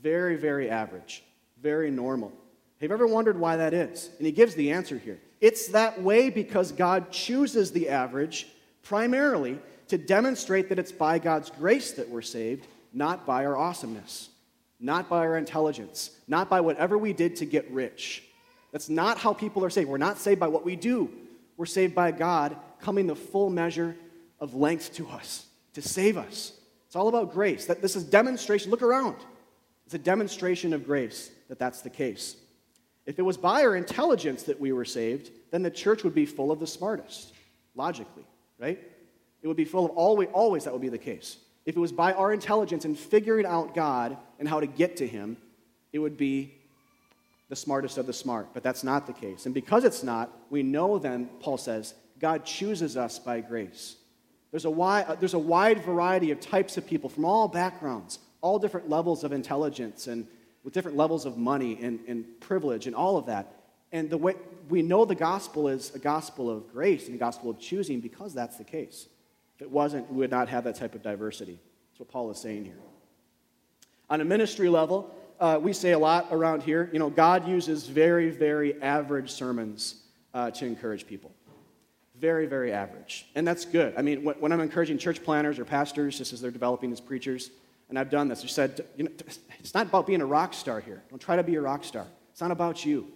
very, 0.03 0.37
very 0.37 0.69
average, 0.69 1.25
very 1.61 1.91
normal. 1.91 2.33
Have 2.81 2.91
you 2.91 2.95
ever 2.95 3.07
wondered 3.07 3.41
why 3.41 3.57
that 3.57 3.73
is? 3.73 4.11
And 4.19 4.27
he 4.27 4.33
gives 4.33 4.55
the 4.55 4.73
answer 4.73 4.99
here. 4.99 5.19
It's 5.41 5.69
that 5.69 6.03
way 6.03 6.29
because 6.29 6.71
God 6.71 7.11
chooses 7.11 7.73
the 7.73 7.89
average 7.89 8.47
primarily 8.83 9.59
to 9.89 9.97
demonstrate 9.97 10.69
that 10.69 10.79
it's 10.79 10.93
by 10.93 11.19
God's 11.19 11.51
grace 11.51 11.93
that 11.93 12.09
we're 12.09 12.23
saved, 12.23 12.67
not 12.93 13.25
by 13.25 13.47
our 13.47 13.57
awesomeness, 13.57 14.29
not 14.81 15.09
by 15.09 15.19
our 15.19 15.39
intelligence, 15.39 16.11
not 16.29 16.51
by 16.51 16.61
whatever 16.61 16.99
we 16.99 17.13
did 17.13 17.37
to 17.37 17.47
get 17.47 17.71
rich. 17.71 18.25
That's 18.73 18.89
not 18.89 19.17
how 19.19 19.33
people 19.33 19.65
are 19.65 19.71
saved. 19.71 19.89
We're 19.89 19.97
not 19.97 20.19
saved 20.19 20.41
by 20.41 20.49
what 20.49 20.65
we 20.65 20.77
do. 20.77 21.11
We're 21.57 21.67
saved 21.67 21.95
by 21.95 22.11
God 22.11 22.57
coming 22.81 23.07
the 23.07 23.17
full 23.17 23.49
measure 23.49 23.97
of 24.41 24.55
length 24.55 24.95
to 24.95 25.09
us 25.09 25.47
to 25.75 25.83
save 25.83 26.17
us. 26.17 26.53
It's 26.87 26.97
all 26.97 27.09
about 27.09 27.33
grace. 27.33 27.67
That 27.67 27.83
this 27.83 27.97
is 27.97 28.05
demonstration. 28.05 28.71
Look 28.71 28.83
around. 28.83 29.17
It's 29.85 29.95
a 29.95 29.99
demonstration 29.99 30.73
of 30.73 30.85
grace 30.85 31.31
that 31.49 31.59
that's 31.59 31.83
the 31.83 31.91
case. 31.91 32.37
If 33.07 33.19
it 33.19 33.23
was 33.23 33.37
by 33.37 33.63
our 33.63 33.77
intelligence 33.77 34.43
that 34.45 34.59
we 34.59 34.73
were 34.73 34.85
saved, 34.85 35.31
then 35.53 35.63
the 35.63 35.71
church 35.71 36.03
would 36.03 36.15
be 36.15 36.27
full 36.27 36.51
of 36.51 36.59
the 36.59 36.67
smartest, 36.67 37.33
logically, 37.77 38.25
right? 38.59 38.81
It 39.43 39.47
would 39.47 39.57
be 39.57 39.65
full 39.65 39.85
of 39.85 39.93
always, 39.93 40.29
always 40.33 40.65
that 40.65 40.73
would 40.73 40.83
be 40.83 40.89
the 40.89 40.99
case. 40.99 41.37
If 41.67 41.77
it 41.77 41.81
was 41.81 41.93
by 41.93 42.13
our 42.15 42.33
intelligence 42.33 42.85
in 42.85 42.97
figuring 42.97 43.47
out 43.47 43.75
God 43.75 44.17
and 44.41 44.49
how 44.49 44.59
to 44.59 44.67
get 44.67 44.97
to 44.97 45.07
Him, 45.07 45.37
it 45.93 46.01
would 46.01 46.17
be 46.17 46.53
the 47.49 47.57
smartest 47.57 47.97
of 47.97 48.07
the 48.07 48.13
smart. 48.13 48.49
But 48.55 48.65
that's 48.65 48.83
not 48.83 49.07
the 49.07 49.13
case. 49.13 49.47
And 49.47 49.55
because 49.55 49.85
it's 49.85 50.03
not, 50.03 50.33
we 50.51 50.65
know 50.65 50.99
then, 50.99 51.29
Paul 51.41 51.59
says, 51.59 51.95
God 52.19 52.45
chooses 52.45 52.97
us 52.97 53.19
by 53.19 53.41
grace. 53.41 53.97
There's 54.57 54.65
a, 54.65 54.71
wide, 54.71 55.05
uh, 55.07 55.17
there's 55.17 55.35
a 55.35 55.39
wide 55.39 55.85
variety 55.85 56.31
of 56.31 56.41
types 56.41 56.79
of 56.79 56.87
people 56.87 57.11
from 57.11 57.27
all 57.27 57.47
backgrounds, 57.47 58.21
all 58.41 58.59
different 58.59 58.89
levels 58.89 59.23
of 59.23 59.33
intelligence, 59.33 60.07
and 60.07 60.27
with 60.65 60.73
different 60.73 60.97
levels 60.97 61.27
of 61.27 61.37
money 61.37 61.79
and, 61.83 62.01
and 62.09 62.25
privilege 62.41 62.87
and 62.87 62.97
all 62.97 63.19
of 63.19 63.27
that. 63.27 63.53
And 63.93 64.09
the 64.09 64.17
way 64.17 64.35
we 64.71 64.81
know 64.81 65.05
the 65.05 65.15
gospel 65.15 65.69
is 65.69 65.95
a 65.95 65.99
gospel 65.99 66.49
of 66.49 66.73
grace 66.73 67.05
and 67.05 67.15
a 67.15 67.19
gospel 67.19 67.51
of 67.51 67.59
choosing 67.59 68.01
because 68.01 68.33
that's 68.33 68.57
the 68.57 68.65
case. 68.65 69.09
If 69.57 69.61
it 69.61 69.71
wasn't, 69.71 70.11
we 70.11 70.17
would 70.21 70.31
not 70.31 70.49
have 70.49 70.65
that 70.65 70.77
type 70.77 70.95
of 70.95 71.03
diversity. 71.03 71.61
That's 71.91 72.01
what 72.01 72.09
Paul 72.09 72.31
is 72.31 72.39
saying 72.39 72.65
here. 72.65 72.79
On 74.09 74.23
a 74.23 74.25
ministry 74.25 74.71
level, 74.71 75.15
uh, 75.39 75.61
we 75.61 75.75
say 75.75 75.93
a 75.93 75.99
lot 75.99 76.29
around 76.31 76.63
here. 76.63 76.89
You 76.95 76.99
know, 76.99 77.11
God 77.11 77.47
uses 77.47 77.89
very, 77.89 78.31
very 78.31 78.81
average 78.81 79.31
sermons 79.31 79.97
uh, 80.33 80.51
to 80.53 80.65
encourage 80.65 81.07
people 81.07 81.31
very, 82.21 82.47
very 82.47 82.73
average. 82.73 83.27
And 83.35 83.47
that's 83.47 83.65
good. 83.65 83.95
I 83.97 84.03
mean, 84.03 84.25
when 84.25 84.53
I'm 84.53 84.61
encouraging 84.61 84.99
church 84.99 85.23
planners 85.23 85.59
or 85.59 85.65
pastors, 85.65 86.19
just 86.19 86.33
as 86.33 86.41
they're 86.41 86.51
developing 86.51 86.93
as 86.93 87.01
preachers, 87.01 87.51
and 87.89 87.99
I've 87.99 88.11
done 88.11 88.29
this, 88.29 88.43
I 88.43 88.49
said, 88.49 88.85
you 88.97 89.05
know, 89.05 89.11
it's 89.61 89.75
not 89.75 89.87
about 89.87 90.07
being 90.07 90.21
a 90.21 90.27
rock 90.27 90.55
star 90.55 90.81
here. 90.81 91.03
Don't 91.11 91.21
try 91.21 91.37
to 91.37 91.43
be 91.43 91.55
a 91.57 91.61
rock 91.61 91.85
star. 91.85 92.07
It's 92.31 92.41
not 92.41 92.51
about 92.51 92.85
you. 92.85 93.07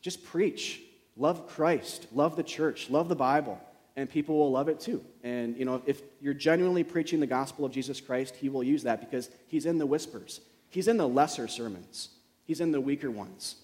Just 0.00 0.24
preach. 0.24 0.80
Love 1.16 1.48
Christ. 1.48 2.06
Love 2.12 2.36
the 2.36 2.42
church. 2.42 2.90
Love 2.90 3.08
the 3.08 3.16
Bible. 3.16 3.60
And 3.96 4.08
people 4.08 4.38
will 4.38 4.50
love 4.50 4.68
it 4.68 4.80
too. 4.80 5.04
And, 5.22 5.56
you 5.56 5.64
know, 5.64 5.82
if 5.86 6.02
you're 6.20 6.34
genuinely 6.34 6.82
preaching 6.82 7.20
the 7.20 7.26
gospel 7.26 7.64
of 7.64 7.72
Jesus 7.72 8.00
Christ, 8.00 8.34
he 8.36 8.48
will 8.48 8.64
use 8.64 8.82
that 8.84 9.00
because 9.00 9.30
he's 9.48 9.66
in 9.66 9.78
the 9.78 9.86
whispers. 9.86 10.40
He's 10.70 10.88
in 10.88 10.96
the 10.96 11.08
lesser 11.08 11.46
sermons. 11.48 12.08
He's 12.44 12.60
in 12.60 12.72
the 12.72 12.80
weaker 12.80 13.10
ones. 13.10 13.56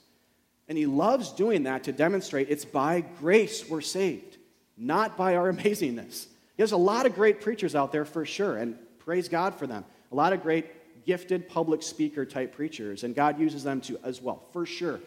And 0.68 0.76
he 0.76 0.86
loves 0.86 1.32
doing 1.32 1.62
that 1.62 1.84
to 1.84 1.92
demonstrate 1.92 2.50
it's 2.50 2.64
by 2.64 3.00
grace 3.20 3.68
we're 3.68 3.80
saved, 3.80 4.37
not 4.78 5.16
by 5.16 5.36
our 5.36 5.52
amazingness. 5.52 6.26
There's 6.56 6.72
a 6.72 6.76
lot 6.76 7.06
of 7.06 7.14
great 7.14 7.40
preachers 7.40 7.74
out 7.74 7.92
there 7.92 8.04
for 8.04 8.24
sure, 8.24 8.56
and 8.56 8.76
praise 8.98 9.28
God 9.28 9.54
for 9.54 9.66
them. 9.66 9.84
A 10.10 10.14
lot 10.14 10.32
of 10.32 10.42
great, 10.42 11.04
gifted 11.04 11.48
public 11.48 11.82
speaker 11.82 12.24
type 12.24 12.52
preachers, 12.52 13.04
and 13.04 13.14
God 13.14 13.38
uses 13.38 13.62
them 13.62 13.80
too 13.80 13.98
as 14.02 14.20
well, 14.20 14.42
for 14.52 14.66
sure. 14.66 15.00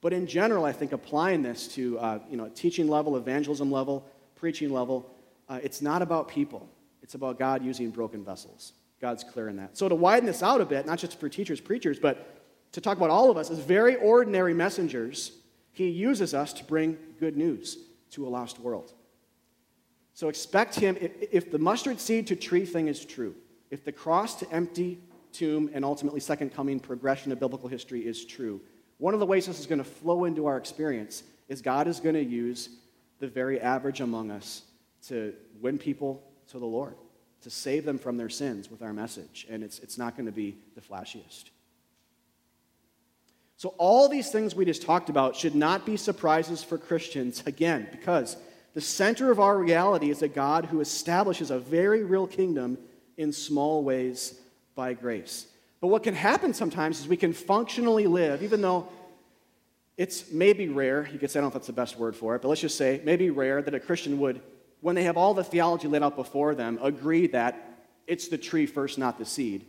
But 0.00 0.12
in 0.12 0.26
general, 0.26 0.64
I 0.64 0.72
think 0.72 0.92
applying 0.92 1.42
this 1.42 1.68
to 1.68 1.98
uh, 1.98 2.18
you 2.30 2.36
know 2.36 2.50
teaching 2.54 2.88
level, 2.88 3.16
evangelism 3.16 3.70
level, 3.70 4.04
preaching 4.36 4.72
level, 4.72 5.10
uh, 5.48 5.60
it's 5.62 5.82
not 5.82 6.02
about 6.02 6.28
people. 6.28 6.68
It's 7.02 7.14
about 7.14 7.38
God 7.38 7.62
using 7.62 7.90
broken 7.90 8.24
vessels. 8.24 8.72
God's 9.00 9.24
clear 9.24 9.48
in 9.48 9.56
that. 9.56 9.76
So 9.76 9.88
to 9.88 9.94
widen 9.94 10.26
this 10.26 10.42
out 10.42 10.60
a 10.62 10.64
bit, 10.64 10.86
not 10.86 10.98
just 10.98 11.20
for 11.20 11.28
teachers, 11.28 11.60
preachers, 11.60 11.98
but 11.98 12.40
to 12.72 12.80
talk 12.80 12.96
about 12.96 13.10
all 13.10 13.30
of 13.30 13.36
us 13.36 13.50
as 13.50 13.58
very 13.58 13.96
ordinary 13.96 14.54
messengers, 14.54 15.32
he 15.72 15.88
uses 15.88 16.34
us 16.34 16.52
to 16.54 16.64
bring 16.64 16.96
good 17.20 17.36
news 17.36 17.78
to 18.10 18.26
a 18.26 18.28
lost 18.28 18.58
world. 18.58 18.92
So 20.14 20.28
expect 20.28 20.76
him, 20.76 20.96
if 21.00 21.50
the 21.50 21.58
mustard 21.58 22.00
seed 22.00 22.28
to 22.28 22.36
tree 22.36 22.64
thing 22.64 22.86
is 22.86 23.04
true, 23.04 23.34
if 23.70 23.84
the 23.84 23.92
cross 23.92 24.36
to 24.36 24.50
empty 24.52 25.00
tomb 25.32 25.68
and 25.74 25.84
ultimately 25.84 26.20
second 26.20 26.54
coming 26.54 26.78
progression 26.78 27.32
of 27.32 27.40
biblical 27.40 27.68
history 27.68 28.06
is 28.06 28.24
true, 28.24 28.60
one 28.98 29.12
of 29.12 29.20
the 29.20 29.26
ways 29.26 29.46
this 29.46 29.58
is 29.58 29.66
going 29.66 29.78
to 29.78 29.84
flow 29.84 30.24
into 30.24 30.46
our 30.46 30.56
experience 30.56 31.24
is 31.48 31.60
God 31.60 31.88
is 31.88 31.98
going 31.98 32.14
to 32.14 32.24
use 32.24 32.68
the 33.18 33.26
very 33.26 33.60
average 33.60 34.00
among 34.00 34.30
us 34.30 34.62
to 35.08 35.34
win 35.60 35.78
people 35.78 36.22
to 36.48 36.60
the 36.60 36.66
Lord, 36.66 36.94
to 37.42 37.50
save 37.50 37.84
them 37.84 37.98
from 37.98 38.16
their 38.16 38.28
sins 38.28 38.70
with 38.70 38.82
our 38.82 38.92
message. 38.92 39.46
And 39.50 39.64
it's, 39.64 39.80
it's 39.80 39.98
not 39.98 40.16
going 40.16 40.26
to 40.26 40.32
be 40.32 40.56
the 40.76 40.80
flashiest. 40.80 41.50
So, 43.56 43.74
all 43.78 44.08
these 44.08 44.30
things 44.30 44.54
we 44.54 44.64
just 44.64 44.82
talked 44.82 45.08
about 45.08 45.36
should 45.36 45.54
not 45.54 45.86
be 45.86 45.96
surprises 45.96 46.62
for 46.62 46.76
Christians, 46.76 47.42
again, 47.46 47.88
because 47.90 48.36
the 48.74 48.80
center 48.80 49.30
of 49.30 49.40
our 49.40 49.56
reality 49.56 50.10
is 50.10 50.22
a 50.22 50.28
God 50.28 50.66
who 50.66 50.80
establishes 50.80 51.50
a 51.50 51.58
very 51.58 52.02
real 52.02 52.26
kingdom 52.26 52.76
in 53.16 53.32
small 53.32 53.84
ways 53.84 54.38
by 54.74 54.92
grace. 54.92 55.46
But 55.80 55.88
what 55.88 56.02
can 56.02 56.14
happen 56.14 56.52
sometimes 56.52 56.98
is 56.98 57.06
we 57.06 57.16
can 57.16 57.32
functionally 57.32 58.06
live, 58.06 58.42
even 58.42 58.60
though 58.60 58.88
it's 59.96 60.32
maybe 60.32 60.68
rare, 60.68 61.08
you 61.12 61.18
could 61.18 61.30
say, 61.30 61.38
I 61.38 61.42
don't 61.42 61.44
know 61.44 61.48
if 61.48 61.54
that's 61.54 61.66
the 61.68 61.72
best 61.72 61.98
word 61.98 62.16
for 62.16 62.34
it, 62.34 62.42
but 62.42 62.48
let's 62.48 62.60
just 62.60 62.76
say, 62.76 63.00
maybe 63.04 63.30
rare 63.30 63.62
that 63.62 63.74
a 63.74 63.80
Christian 63.80 64.18
would, 64.18 64.40
when 64.80 64.96
they 64.96 65.04
have 65.04 65.16
all 65.16 65.34
the 65.34 65.44
theology 65.44 65.86
laid 65.86 66.02
out 66.02 66.16
before 66.16 66.54
them, 66.54 66.78
agree 66.82 67.28
that 67.28 67.84
it's 68.08 68.28
the 68.28 68.38
tree 68.38 68.66
first, 68.66 68.98
not 68.98 69.18
the 69.18 69.24
seed. 69.24 69.66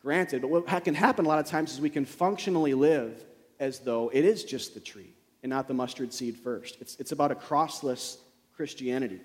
Granted, 0.00 0.42
but 0.42 0.50
what 0.50 0.84
can 0.84 0.94
happen 0.94 1.24
a 1.24 1.28
lot 1.28 1.38
of 1.40 1.46
times 1.46 1.72
is 1.72 1.80
we 1.80 1.90
can 1.90 2.04
functionally 2.04 2.74
live 2.74 3.24
as 3.58 3.80
though 3.80 4.10
it 4.12 4.24
is 4.24 4.44
just 4.44 4.74
the 4.74 4.80
tree 4.80 5.14
and 5.42 5.50
not 5.50 5.66
the 5.66 5.74
mustard 5.74 6.12
seed 6.12 6.36
first. 6.36 6.76
It's, 6.80 6.96
it's 7.00 7.12
about 7.12 7.32
a 7.32 7.34
crossless 7.34 8.18
Christianity. 8.56 9.20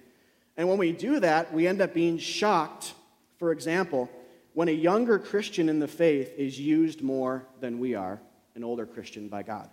And 0.57 0.67
when 0.67 0.77
we 0.77 0.91
do 0.91 1.19
that, 1.19 1.53
we 1.53 1.67
end 1.67 1.81
up 1.81 1.93
being 1.93 2.17
shocked, 2.17 2.93
for 3.37 3.51
example, 3.51 4.09
when 4.53 4.67
a 4.67 4.73
younger 4.73 5.19
Christian 5.19 5.69
in 5.69 5.79
the 5.79 5.87
faith 5.87 6.33
is 6.37 6.59
used 6.59 7.01
more 7.01 7.45
than 7.59 7.79
we 7.79 7.95
are, 7.95 8.19
an 8.55 8.63
older 8.63 8.85
Christian 8.85 9.29
by 9.29 9.43
God. 9.43 9.69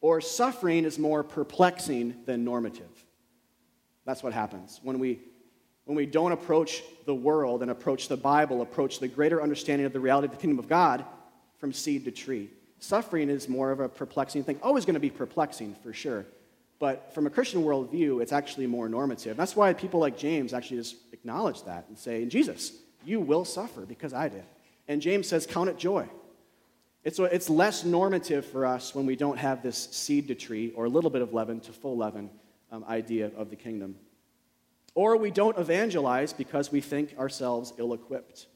Or 0.00 0.20
suffering 0.20 0.84
is 0.84 0.98
more 0.98 1.22
perplexing 1.22 2.24
than 2.26 2.44
normative. 2.44 3.04
That's 4.04 4.22
what 4.22 4.34
happens 4.34 4.80
when 4.82 4.98
we 4.98 5.20
when 5.84 5.96
we 5.96 6.06
don't 6.06 6.32
approach 6.32 6.82
the 7.04 7.14
world 7.14 7.62
and 7.62 7.70
approach 7.70 8.08
the 8.08 8.16
Bible, 8.16 8.62
approach 8.62 9.00
the 9.00 9.08
greater 9.08 9.42
understanding 9.42 9.86
of 9.86 9.92
the 9.92 10.00
reality 10.00 10.26
of 10.26 10.30
the 10.30 10.38
kingdom 10.38 10.58
of 10.58 10.68
God 10.68 11.04
from 11.58 11.72
seed 11.72 12.04
to 12.06 12.10
tree. 12.10 12.50
Suffering 12.78 13.28
is 13.28 13.48
more 13.48 13.70
of 13.70 13.80
a 13.80 13.88
perplexing 13.88 14.44
thing, 14.44 14.58
always 14.62 14.84
going 14.84 14.94
to 14.94 15.00
be 15.00 15.10
perplexing 15.10 15.74
for 15.82 15.92
sure. 15.92 16.26
But 16.78 17.14
from 17.14 17.26
a 17.26 17.30
Christian 17.30 17.62
worldview, 17.62 18.20
it's 18.20 18.32
actually 18.32 18.66
more 18.66 18.88
normative. 18.88 19.36
That's 19.36 19.56
why 19.56 19.72
people 19.72 20.00
like 20.00 20.18
James 20.18 20.52
actually 20.52 20.78
just 20.78 20.96
acknowledge 21.12 21.62
that 21.64 21.86
and 21.88 21.96
say, 21.96 22.22
"In 22.22 22.30
Jesus, 22.30 22.72
you 23.04 23.20
will 23.20 23.44
suffer 23.44 23.82
because 23.82 24.12
I 24.12 24.28
did. 24.28 24.44
And 24.88 25.00
James 25.00 25.28
says, 25.28 25.46
Count 25.46 25.70
it 25.70 25.78
joy. 25.78 26.08
It's, 27.02 27.18
it's 27.18 27.50
less 27.50 27.84
normative 27.84 28.46
for 28.46 28.64
us 28.64 28.94
when 28.94 29.04
we 29.06 29.16
don't 29.16 29.38
have 29.38 29.62
this 29.62 29.76
seed 29.76 30.28
to 30.28 30.34
tree 30.34 30.72
or 30.74 30.86
a 30.86 30.88
little 30.88 31.10
bit 31.10 31.22
of 31.22 31.34
leaven 31.34 31.60
to 31.60 31.72
full 31.72 31.96
leaven 31.96 32.30
um, 32.72 32.84
idea 32.88 33.30
of 33.36 33.50
the 33.50 33.56
kingdom. 33.56 33.96
Or 34.94 35.16
we 35.16 35.30
don't 35.30 35.58
evangelize 35.58 36.32
because 36.32 36.72
we 36.72 36.80
think 36.80 37.14
ourselves 37.18 37.72
ill 37.78 37.92
equipped. 37.92 38.46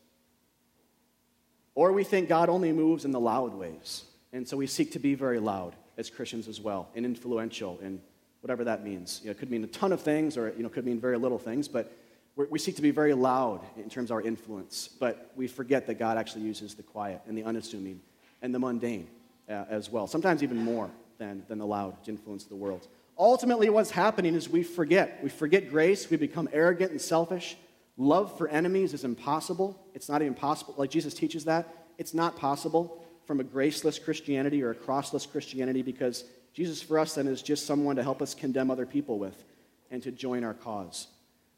Or 1.75 1.93
we 1.93 2.05
think 2.05 2.29
God 2.29 2.49
only 2.49 2.73
moves 2.73 3.05
in 3.05 3.11
the 3.11 3.21
loud 3.21 3.55
ways. 3.55 4.05
And 4.33 4.49
so 4.49 4.57
we 4.57 4.67
seek 4.67 4.93
to 4.93 4.99
be 4.99 5.15
very 5.15 5.41
loud 5.41 5.75
as 5.99 6.09
Christians 6.09 6.49
as 6.49 6.61
well, 6.61 6.89
and 6.95 7.05
influential, 7.05 7.79
and 7.83 8.01
whatever 8.41 8.65
that 8.65 8.85
means. 8.85 9.21
You 9.23 9.27
know, 9.27 9.33
it 9.33 9.39
could 9.39 9.51
mean 9.51 9.65
a 9.65 9.67
ton 9.67 9.93
of 9.93 10.01
things, 10.01 10.39
or 10.39 10.55
you 10.57 10.63
know, 10.63 10.69
could 10.71 10.87
mean 10.87 11.01
very 11.01 11.19
little 11.19 11.39
things, 11.39 11.69
but 11.69 11.93
we 12.37 12.59
seek 12.59 12.77
to 12.77 12.83
be 12.83 12.93
very 12.93 13.15
loud 13.15 13.67
in 13.77 13.91
terms 13.91 14.11
of 14.11 14.15
our 14.15 14.23
influence. 14.23 14.89
But 14.89 15.33
we 15.35 15.49
forget 15.49 15.89
that 15.89 15.99
God 15.99 16.17
actually 16.17 16.43
uses 16.43 16.75
the 16.75 16.85
quiet 16.85 17.21
and 17.27 17.37
the 17.37 17.43
unassuming 17.43 18.01
and 18.43 18.55
the 18.55 18.61
mundane 18.61 19.09
uh, 19.49 19.65
as 19.69 19.91
well, 19.91 20.07
sometimes 20.07 20.43
even 20.45 20.57
more 20.57 20.89
than, 21.19 21.43
than 21.49 21.59
the 21.59 21.67
loud 21.67 22.05
to 22.05 22.13
influence 22.13 22.45
the 22.45 22.55
world. 22.55 22.87
Ultimately, 23.19 23.69
what's 23.69 23.91
happening 23.91 24.37
is 24.37 24.49
we 24.49 24.63
forget. 24.63 25.19
We 25.21 25.29
forget 25.29 25.69
grace. 25.69 26.09
We 26.09 26.17
become 26.17 26.49
arrogant 26.53 26.93
and 26.93 27.01
selfish. 27.01 27.57
Love 27.97 28.39
for 28.39 28.47
enemies 28.47 28.95
is 28.95 29.03
impossible. 29.03 29.77
It's 29.93 30.09
not 30.09 30.23
even 30.23 30.35
possible. 30.35 30.75
Like 30.77 30.91
Jesus 30.91 31.15
teaches 31.15 31.45
that. 31.47 31.87
It's 31.99 32.15
not 32.15 32.37
possible 32.37 33.05
from 33.29 33.41
a 33.41 33.45
graceless 33.45 33.99
Christianity 33.99 34.63
or 34.63 34.71
a 34.71 34.75
crossless 34.75 35.31
Christianity 35.31 35.83
because 35.83 36.25
Jesus 36.55 36.81
for 36.81 36.99
us 36.99 37.17
then 37.17 37.27
is 37.27 37.43
just 37.43 37.67
someone 37.67 37.95
to 37.97 38.03
help 38.03 38.23
us 38.23 38.33
condemn 38.35 38.71
other 38.71 38.87
people 38.87 39.19
with 39.19 39.45
and 39.91 40.03
to 40.03 40.11
join 40.11 40.45
our 40.45 40.55
cause, 40.55 41.09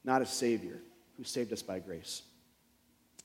not 0.03 0.21
a 0.21 0.27
Savior 0.27 0.83
who 1.17 1.23
saved 1.23 1.53
us 1.53 1.63
by 1.63 1.79
grace. 1.79 2.23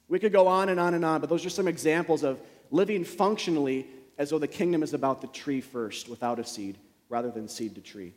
We 0.08 0.20
could 0.20 0.32
go 0.32 0.48
on 0.48 0.70
and 0.70 0.80
on 0.80 0.94
and 0.94 1.04
on, 1.04 1.22
but 1.22 1.30
those 1.32 1.44
are 1.44 1.50
some 1.50 1.68
examples 1.68 2.22
of 2.24 2.40
living 2.70 3.04
functionally 3.04 3.88
as 4.20 4.30
though 4.30 4.38
the 4.38 4.48
kingdom 4.48 4.84
is 4.84 4.94
about 4.94 5.22
the 5.22 5.28
tree 5.28 5.60
first, 5.60 6.08
without 6.08 6.38
a 6.38 6.46
seed, 6.46 6.78
rather 7.10 7.32
than 7.32 7.48
seed 7.48 7.74
to 7.74 7.82
tree. 7.82 8.14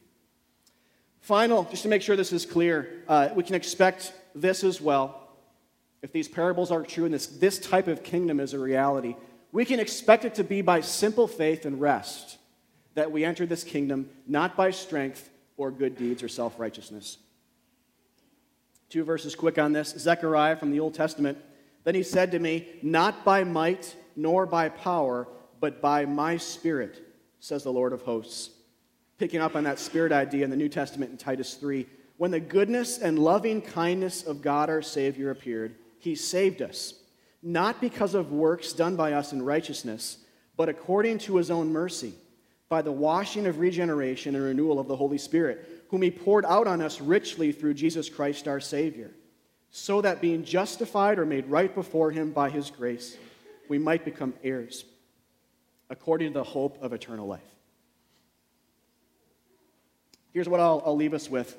Final, 1.22 1.64
just 1.70 1.84
to 1.84 1.88
make 1.88 2.02
sure 2.02 2.16
this 2.16 2.34
is 2.34 2.44
clear, 2.44 3.02
uh, 3.08 3.30
we 3.34 3.42
can 3.42 3.54
expect 3.54 4.12
this 4.34 4.62
as 4.62 4.78
well. 4.78 5.26
If 6.02 6.12
these 6.12 6.28
parables 6.28 6.70
are 6.70 6.82
true 6.82 7.06
and 7.06 7.14
this, 7.14 7.26
this 7.26 7.58
type 7.58 7.88
of 7.88 8.02
kingdom 8.02 8.40
is 8.40 8.52
a 8.52 8.58
reality, 8.58 9.16
we 9.52 9.64
can 9.64 9.80
expect 9.80 10.24
it 10.24 10.34
to 10.36 10.44
be 10.44 10.62
by 10.62 10.80
simple 10.80 11.26
faith 11.26 11.64
and 11.64 11.80
rest 11.80 12.38
that 12.94 13.10
we 13.10 13.24
enter 13.24 13.46
this 13.46 13.64
kingdom, 13.64 14.10
not 14.26 14.56
by 14.56 14.70
strength 14.70 15.30
or 15.56 15.70
good 15.70 15.96
deeds 15.96 16.22
or 16.22 16.28
self 16.28 16.58
righteousness. 16.58 17.18
Two 18.88 19.04
verses 19.04 19.34
quick 19.34 19.58
on 19.58 19.72
this 19.72 19.90
Zechariah 19.90 20.56
from 20.56 20.70
the 20.70 20.80
Old 20.80 20.94
Testament. 20.94 21.38
Then 21.84 21.94
he 21.94 22.02
said 22.02 22.32
to 22.32 22.38
me, 22.38 22.68
Not 22.82 23.24
by 23.24 23.44
might 23.44 23.94
nor 24.16 24.46
by 24.46 24.68
power, 24.68 25.28
but 25.60 25.80
by 25.80 26.04
my 26.06 26.36
spirit, 26.36 27.02
says 27.40 27.62
the 27.62 27.72
Lord 27.72 27.92
of 27.92 28.02
hosts 28.02 28.50
picking 29.18 29.40
up 29.40 29.56
on 29.56 29.64
that 29.64 29.78
spirit 29.78 30.12
idea 30.12 30.44
in 30.44 30.50
the 30.50 30.56
New 30.56 30.68
Testament 30.68 31.10
in 31.10 31.16
Titus 31.18 31.54
3. 31.54 31.86
When 32.16 32.30
the 32.30 32.40
goodness 32.40 32.98
and 32.98 33.18
loving 33.18 33.60
kindness 33.60 34.22
of 34.22 34.42
God 34.42 34.70
our 34.70 34.82
Savior 34.82 35.30
appeared, 35.30 35.74
he 35.98 36.14
saved 36.14 36.62
us, 36.62 36.94
not 37.42 37.80
because 37.80 38.14
of 38.14 38.32
works 38.32 38.72
done 38.72 38.96
by 38.96 39.12
us 39.12 39.32
in 39.32 39.42
righteousness, 39.42 40.18
but 40.56 40.68
according 40.68 41.18
to 41.18 41.36
his 41.36 41.50
own 41.50 41.72
mercy, 41.72 42.14
by 42.68 42.82
the 42.82 42.92
washing 42.92 43.46
of 43.46 43.58
regeneration 43.58 44.34
and 44.34 44.44
renewal 44.44 44.78
of 44.78 44.88
the 44.88 44.96
Holy 44.96 45.18
Spirit, 45.18 45.84
whom 45.88 46.02
he 46.02 46.10
poured 46.10 46.44
out 46.44 46.66
on 46.66 46.82
us 46.82 47.00
richly 47.00 47.52
through 47.52 47.74
Jesus 47.74 48.08
Christ 48.08 48.46
our 48.46 48.60
Savior, 48.60 49.10
so 49.70 50.00
that 50.00 50.20
being 50.20 50.44
justified 50.44 51.18
or 51.18 51.24
made 51.24 51.46
right 51.46 51.74
before 51.74 52.10
him 52.10 52.32
by 52.32 52.50
his 52.50 52.70
grace, 52.70 53.16
we 53.68 53.78
might 53.78 54.04
become 54.04 54.34
heirs, 54.42 54.84
according 55.88 56.32
to 56.32 56.38
the 56.38 56.44
hope 56.44 56.82
of 56.82 56.92
eternal 56.92 57.26
life. 57.26 57.40
Here's 60.32 60.48
what 60.48 60.60
I'll, 60.60 60.82
I'll 60.84 60.96
leave 60.96 61.14
us 61.14 61.30
with. 61.30 61.56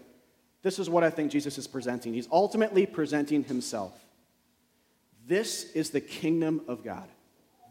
This 0.61 0.77
is 0.77 0.89
what 0.89 1.03
I 1.03 1.09
think 1.09 1.31
Jesus 1.31 1.57
is 1.57 1.67
presenting. 1.67 2.13
He's 2.13 2.27
ultimately 2.31 2.85
presenting 2.85 3.43
himself. 3.43 3.93
This 5.29 5.71
is 5.73 5.91
the 5.91 6.01
kingdom 6.01 6.61
of 6.67 6.83
God. 6.83 7.07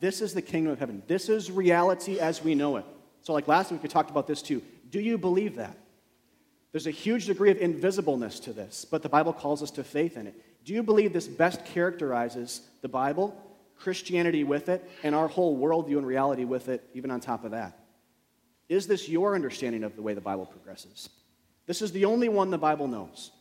This 0.00 0.20
is 0.20 0.32
the 0.32 0.40
kingdom 0.40 0.72
of 0.72 0.78
heaven. 0.78 1.02
This 1.08 1.28
is 1.28 1.50
reality 1.50 2.20
as 2.20 2.40
we 2.40 2.54
know 2.54 2.76
it. 2.76 2.84
So, 3.22 3.32
like 3.32 3.48
last 3.48 3.72
week, 3.72 3.82
we 3.82 3.88
talked 3.88 4.10
about 4.10 4.28
this 4.28 4.42
too. 4.42 4.62
Do 4.90 5.00
you 5.00 5.18
believe 5.18 5.56
that? 5.56 5.76
There's 6.70 6.86
a 6.86 6.92
huge 6.92 7.26
degree 7.26 7.50
of 7.50 7.58
invisibleness 7.58 8.40
to 8.44 8.52
this, 8.52 8.84
but 8.84 9.02
the 9.02 9.08
Bible 9.08 9.32
calls 9.32 9.60
us 9.60 9.72
to 9.72 9.82
faith 9.82 10.16
in 10.16 10.28
it. 10.28 10.64
Do 10.64 10.72
you 10.72 10.84
believe 10.84 11.12
this 11.12 11.26
best 11.26 11.64
characterizes 11.64 12.60
the 12.80 12.88
Bible, 12.88 13.36
Christianity 13.74 14.44
with 14.44 14.68
it, 14.68 14.88
and 15.02 15.12
our 15.12 15.26
whole 15.26 15.58
worldview 15.58 15.98
and 15.98 16.06
reality 16.06 16.44
with 16.44 16.68
it, 16.68 16.88
even 16.94 17.10
on 17.10 17.18
top 17.18 17.44
of 17.44 17.50
that? 17.50 17.76
Is 18.68 18.86
this 18.86 19.08
your 19.08 19.34
understanding 19.34 19.82
of 19.82 19.96
the 19.96 20.02
way 20.02 20.14
the 20.14 20.20
Bible 20.20 20.46
progresses? 20.46 21.08
This 21.66 21.82
is 21.82 21.90
the 21.90 22.04
only 22.04 22.28
one 22.28 22.50
the 22.50 22.56
Bible 22.56 22.86
knows. 22.86 23.32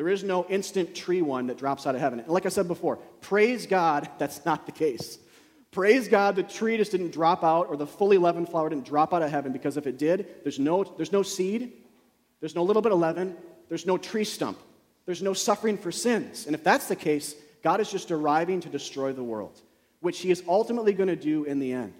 There 0.00 0.08
is 0.08 0.24
no 0.24 0.46
instant 0.46 0.94
tree 0.94 1.20
one 1.20 1.48
that 1.48 1.58
drops 1.58 1.86
out 1.86 1.94
of 1.94 2.00
heaven. 2.00 2.20
And 2.20 2.28
like 2.30 2.46
I 2.46 2.48
said 2.48 2.66
before, 2.66 2.96
praise 3.20 3.66
God, 3.66 4.08
that's 4.16 4.46
not 4.46 4.64
the 4.64 4.72
case. 4.72 5.18
Praise 5.72 6.08
God, 6.08 6.36
the 6.36 6.42
tree 6.42 6.78
just 6.78 6.92
didn't 6.92 7.10
drop 7.10 7.44
out, 7.44 7.66
or 7.68 7.76
the 7.76 7.86
fully 7.86 8.16
leavened 8.16 8.48
flour 8.48 8.70
didn't 8.70 8.86
drop 8.86 9.12
out 9.12 9.20
of 9.20 9.30
heaven, 9.30 9.52
because 9.52 9.76
if 9.76 9.86
it 9.86 9.98
did, 9.98 10.26
there's 10.42 10.58
no, 10.58 10.84
there's 10.84 11.12
no 11.12 11.22
seed, 11.22 11.72
there's 12.40 12.54
no 12.54 12.62
little 12.62 12.80
bit 12.80 12.92
of 12.92 12.98
leaven, 12.98 13.36
there's 13.68 13.84
no 13.84 13.98
tree 13.98 14.24
stump, 14.24 14.56
there's 15.04 15.20
no 15.20 15.34
suffering 15.34 15.76
for 15.76 15.92
sins. 15.92 16.46
And 16.46 16.54
if 16.54 16.64
that's 16.64 16.88
the 16.88 16.96
case, 16.96 17.34
God 17.62 17.78
is 17.78 17.90
just 17.90 18.10
arriving 18.10 18.60
to 18.62 18.70
destroy 18.70 19.12
the 19.12 19.22
world, 19.22 19.60
which 20.00 20.20
he 20.20 20.30
is 20.30 20.42
ultimately 20.48 20.94
going 20.94 21.10
to 21.10 21.14
do 21.14 21.44
in 21.44 21.58
the 21.58 21.74
end. 21.74 21.92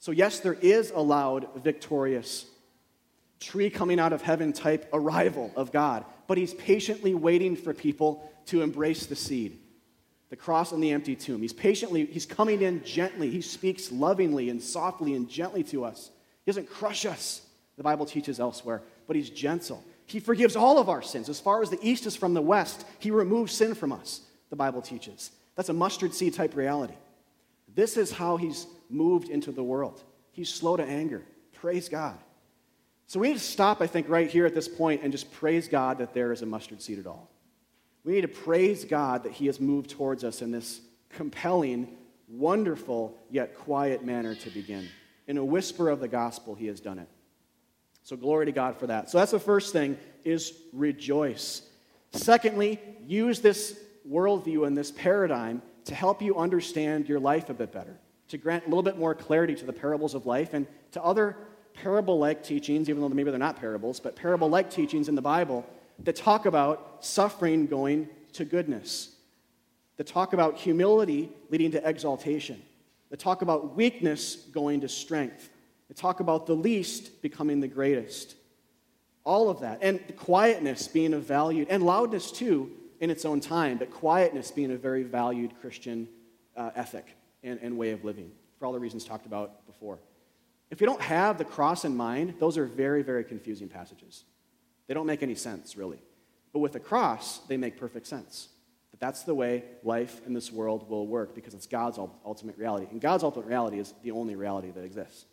So, 0.00 0.10
yes, 0.10 0.40
there 0.40 0.58
is 0.60 0.90
a 0.90 1.00
loud, 1.00 1.46
victorious, 1.54 2.46
tree 3.38 3.70
coming 3.70 4.00
out 4.00 4.12
of 4.12 4.22
heaven 4.22 4.52
type 4.52 4.88
arrival 4.92 5.52
of 5.54 5.70
God, 5.70 6.04
but 6.28 6.38
he's 6.38 6.54
patiently 6.54 7.14
waiting 7.14 7.56
for 7.56 7.74
people 7.74 8.30
to 8.46 8.62
embrace 8.62 9.06
the 9.06 9.16
seed, 9.16 9.58
the 10.30 10.36
cross 10.36 10.70
and 10.70 10.80
the 10.80 10.92
empty 10.92 11.16
tomb. 11.16 11.40
He's 11.40 11.52
patiently, 11.52 12.04
he's 12.04 12.26
coming 12.26 12.62
in 12.62 12.84
gently. 12.84 13.30
He 13.30 13.40
speaks 13.40 13.90
lovingly 13.90 14.50
and 14.50 14.62
softly 14.62 15.14
and 15.14 15.28
gently 15.28 15.64
to 15.64 15.84
us. 15.84 16.10
He 16.44 16.50
doesn't 16.50 16.70
crush 16.70 17.04
us, 17.04 17.42
the 17.76 17.82
Bible 17.82 18.06
teaches 18.06 18.38
elsewhere, 18.38 18.82
but 19.08 19.16
he's 19.16 19.30
gentle. 19.30 19.82
He 20.06 20.20
forgives 20.20 20.54
all 20.54 20.78
of 20.78 20.88
our 20.88 21.02
sins. 21.02 21.28
As 21.28 21.40
far 21.40 21.62
as 21.62 21.70
the 21.70 21.78
east 21.82 22.06
is 22.06 22.14
from 22.14 22.34
the 22.34 22.42
west, 22.42 22.86
he 22.98 23.10
removes 23.10 23.52
sin 23.52 23.74
from 23.74 23.90
us, 23.90 24.20
the 24.50 24.56
Bible 24.56 24.82
teaches. 24.82 25.30
That's 25.56 25.70
a 25.70 25.74
mustard 25.74 26.14
seed 26.14 26.34
type 26.34 26.54
reality. 26.54 26.94
This 27.74 27.96
is 27.96 28.12
how 28.12 28.36
he's 28.36 28.66
moved 28.90 29.28
into 29.28 29.50
the 29.50 29.62
world. 29.62 30.02
He's 30.32 30.48
slow 30.48 30.76
to 30.76 30.84
anger. 30.84 31.22
Praise 31.54 31.88
God. 31.88 32.18
So 33.08 33.18
we 33.18 33.28
need 33.28 33.38
to 33.38 33.40
stop, 33.40 33.80
I 33.80 33.86
think, 33.86 34.06
right 34.08 34.28
here 34.28 34.44
at 34.44 34.54
this 34.54 34.68
point 34.68 35.02
and 35.02 35.10
just 35.10 35.32
praise 35.32 35.66
God 35.66 35.98
that 35.98 36.12
there 36.12 36.30
is 36.30 36.42
a 36.42 36.46
mustard 36.46 36.82
seed 36.82 36.98
at 36.98 37.06
all. 37.06 37.30
We 38.04 38.12
need 38.12 38.20
to 38.20 38.28
praise 38.28 38.84
God 38.84 39.24
that 39.24 39.32
He 39.32 39.46
has 39.46 39.58
moved 39.58 39.90
towards 39.90 40.24
us 40.24 40.42
in 40.42 40.50
this 40.50 40.82
compelling, 41.08 41.96
wonderful, 42.28 43.16
yet 43.30 43.56
quiet 43.56 44.04
manner 44.04 44.34
to 44.34 44.50
begin. 44.50 44.86
In 45.26 45.38
a 45.38 45.44
whisper 45.44 45.88
of 45.88 46.00
the 46.00 46.08
gospel, 46.08 46.54
He 46.54 46.66
has 46.66 46.80
done 46.80 46.98
it. 46.98 47.08
So 48.02 48.14
glory 48.14 48.44
to 48.44 48.52
God 48.52 48.76
for 48.76 48.86
that. 48.86 49.08
So 49.08 49.18
that's 49.18 49.32
the 49.32 49.40
first 49.40 49.72
thing 49.72 49.96
is 50.22 50.52
rejoice. 50.74 51.62
Secondly, 52.12 52.78
use 53.06 53.40
this 53.40 53.80
worldview 54.06 54.66
and 54.66 54.76
this 54.76 54.90
paradigm 54.90 55.62
to 55.86 55.94
help 55.94 56.20
you 56.20 56.36
understand 56.36 57.08
your 57.08 57.20
life 57.20 57.48
a 57.48 57.54
bit 57.54 57.72
better 57.72 57.98
to 58.28 58.38
grant 58.38 58.64
a 58.64 58.68
little 58.68 58.82
bit 58.82 58.98
more 58.98 59.14
clarity 59.14 59.54
to 59.54 59.64
the 59.64 59.72
parables 59.72 60.14
of 60.14 60.26
life 60.26 60.54
and 60.54 60.66
to 60.92 61.02
other 61.02 61.36
parable 61.82 62.18
like 62.18 62.42
teachings, 62.42 62.88
even 62.88 63.00
though 63.00 63.08
maybe 63.08 63.30
they're 63.30 63.38
not 63.38 63.58
parables, 63.58 64.00
but 64.00 64.16
parable 64.16 64.48
like 64.48 64.70
teachings 64.70 65.08
in 65.08 65.14
the 65.14 65.22
Bible 65.22 65.66
that 66.04 66.16
talk 66.16 66.46
about 66.46 66.98
suffering 67.00 67.66
going 67.66 68.08
to 68.34 68.44
goodness, 68.44 69.14
that 69.96 70.06
talk 70.06 70.32
about 70.32 70.56
humility 70.56 71.30
leading 71.50 71.70
to 71.72 71.88
exaltation, 71.88 72.62
that 73.10 73.18
talk 73.18 73.42
about 73.42 73.74
weakness 73.74 74.36
going 74.52 74.80
to 74.80 74.88
strength, 74.88 75.50
that 75.88 75.96
talk 75.96 76.20
about 76.20 76.46
the 76.46 76.54
least 76.54 77.22
becoming 77.22 77.60
the 77.60 77.68
greatest. 77.68 78.34
All 79.24 79.50
of 79.50 79.60
that. 79.60 79.78
And 79.82 80.00
quietness 80.16 80.88
being 80.88 81.14
a 81.14 81.18
valued, 81.18 81.68
and 81.70 81.82
loudness 81.82 82.30
too 82.30 82.70
in 83.00 83.10
its 83.10 83.24
own 83.24 83.40
time, 83.40 83.78
but 83.78 83.90
quietness 83.90 84.50
being 84.50 84.72
a 84.72 84.76
very 84.76 85.02
valued 85.02 85.52
Christian 85.60 86.08
uh, 86.56 86.70
ethic 86.74 87.16
and, 87.42 87.58
and 87.62 87.78
way 87.78 87.90
of 87.90 88.04
living 88.04 88.32
for 88.58 88.66
all 88.66 88.72
the 88.72 88.80
reasons 88.80 89.04
talked 89.04 89.26
about 89.26 89.66
before. 89.66 89.98
If 90.70 90.80
you 90.80 90.86
don't 90.86 91.00
have 91.00 91.38
the 91.38 91.44
cross 91.44 91.84
in 91.84 91.96
mind, 91.96 92.34
those 92.38 92.58
are 92.58 92.66
very, 92.66 93.02
very 93.02 93.24
confusing 93.24 93.68
passages. 93.68 94.24
They 94.86 94.94
don't 94.94 95.06
make 95.06 95.22
any 95.22 95.34
sense, 95.34 95.76
really. 95.76 95.98
But 96.52 96.60
with 96.60 96.72
the 96.72 96.80
cross, 96.80 97.38
they 97.40 97.56
make 97.56 97.78
perfect 97.78 98.06
sense. 98.06 98.48
That 98.90 99.00
that's 99.00 99.22
the 99.22 99.34
way 99.34 99.64
life 99.82 100.20
in 100.26 100.34
this 100.34 100.52
world 100.52 100.88
will 100.88 101.06
work 101.06 101.34
because 101.34 101.54
it's 101.54 101.66
God's 101.66 101.98
ultimate 101.98 102.58
reality. 102.58 102.86
And 102.90 103.00
God's 103.00 103.22
ultimate 103.22 103.46
reality 103.46 103.78
is 103.78 103.94
the 104.02 104.10
only 104.10 104.34
reality 104.34 104.70
that 104.70 104.84
exists. 104.84 105.24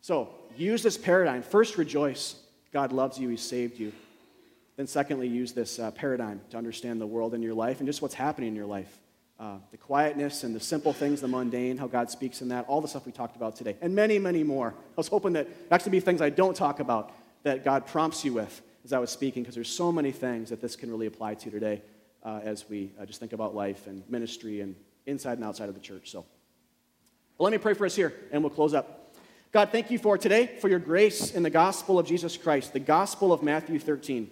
So 0.00 0.30
use 0.56 0.82
this 0.82 0.98
paradigm. 0.98 1.42
First, 1.42 1.76
rejoice. 1.76 2.36
God 2.72 2.92
loves 2.92 3.18
you, 3.18 3.28
He 3.28 3.36
saved 3.36 3.78
you. 3.78 3.92
Then, 4.76 4.86
secondly, 4.86 5.28
use 5.28 5.52
this 5.52 5.78
uh, 5.78 5.90
paradigm 5.90 6.40
to 6.50 6.56
understand 6.56 7.00
the 7.00 7.06
world 7.06 7.34
in 7.34 7.42
your 7.42 7.54
life 7.54 7.78
and 7.78 7.86
just 7.86 8.00
what's 8.00 8.14
happening 8.14 8.48
in 8.48 8.56
your 8.56 8.66
life 8.66 9.01
uh, 9.42 9.56
the 9.72 9.76
quietness 9.76 10.44
and 10.44 10.54
the 10.54 10.60
simple 10.60 10.92
things, 10.92 11.20
the 11.20 11.26
mundane, 11.26 11.76
how 11.76 11.88
God 11.88 12.08
speaks 12.08 12.42
in 12.42 12.48
that, 12.48 12.64
all 12.68 12.80
the 12.80 12.86
stuff 12.86 13.04
we 13.04 13.10
talked 13.10 13.34
about 13.34 13.56
today, 13.56 13.76
and 13.80 13.92
many, 13.92 14.16
many 14.16 14.44
more. 14.44 14.68
I 14.68 14.94
was 14.94 15.08
hoping 15.08 15.32
that 15.32 15.48
actually 15.68 15.90
be 15.90 16.00
things 16.00 16.22
I 16.22 16.30
don't 16.30 16.56
talk 16.56 16.78
about 16.78 17.12
that 17.42 17.64
God 17.64 17.88
prompts 17.88 18.24
you 18.24 18.34
with 18.34 18.62
as 18.84 18.92
I 18.92 19.00
was 19.00 19.10
speaking, 19.10 19.42
because 19.42 19.56
there's 19.56 19.68
so 19.68 19.90
many 19.90 20.12
things 20.12 20.50
that 20.50 20.60
this 20.60 20.76
can 20.76 20.90
really 20.90 21.06
apply 21.06 21.34
to 21.34 21.50
today 21.50 21.82
uh, 22.22 22.40
as 22.44 22.68
we 22.68 22.92
uh, 23.00 23.04
just 23.04 23.18
think 23.18 23.32
about 23.32 23.52
life 23.52 23.88
and 23.88 24.08
ministry 24.08 24.60
and 24.60 24.76
inside 25.06 25.38
and 25.38 25.44
outside 25.44 25.68
of 25.68 25.74
the 25.74 25.80
church. 25.80 26.10
So, 26.12 26.24
let 27.38 27.50
me 27.50 27.58
pray 27.58 27.74
for 27.74 27.84
us 27.84 27.96
here, 27.96 28.14
and 28.30 28.44
we'll 28.44 28.50
close 28.50 28.74
up. 28.74 29.16
God, 29.50 29.70
thank 29.72 29.90
you 29.90 29.98
for 29.98 30.16
today, 30.16 30.56
for 30.60 30.68
your 30.68 30.78
grace 30.78 31.32
in 31.32 31.42
the 31.42 31.50
gospel 31.50 31.98
of 31.98 32.06
Jesus 32.06 32.36
Christ, 32.36 32.72
the 32.72 32.80
gospel 32.80 33.32
of 33.32 33.42
Matthew 33.42 33.80
13, 33.80 34.30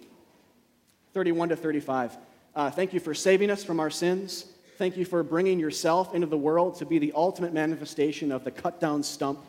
31 1.13 1.49
to 1.49 1.55
35. 1.57 2.17
Uh, 2.55 2.71
thank 2.71 2.93
you 2.93 3.01
for 3.01 3.13
saving 3.13 3.49
us 3.49 3.61
from 3.61 3.81
our 3.81 3.89
sins. 3.89 4.45
Thank 4.81 4.97
you 4.97 5.05
for 5.05 5.21
bringing 5.21 5.59
yourself 5.59 6.15
into 6.15 6.25
the 6.25 6.39
world 6.39 6.73
to 6.79 6.87
be 6.87 6.97
the 6.97 7.13
ultimate 7.15 7.53
manifestation 7.53 8.31
of 8.31 8.43
the 8.43 8.49
cut 8.49 8.79
down 8.79 9.03
stump 9.03 9.39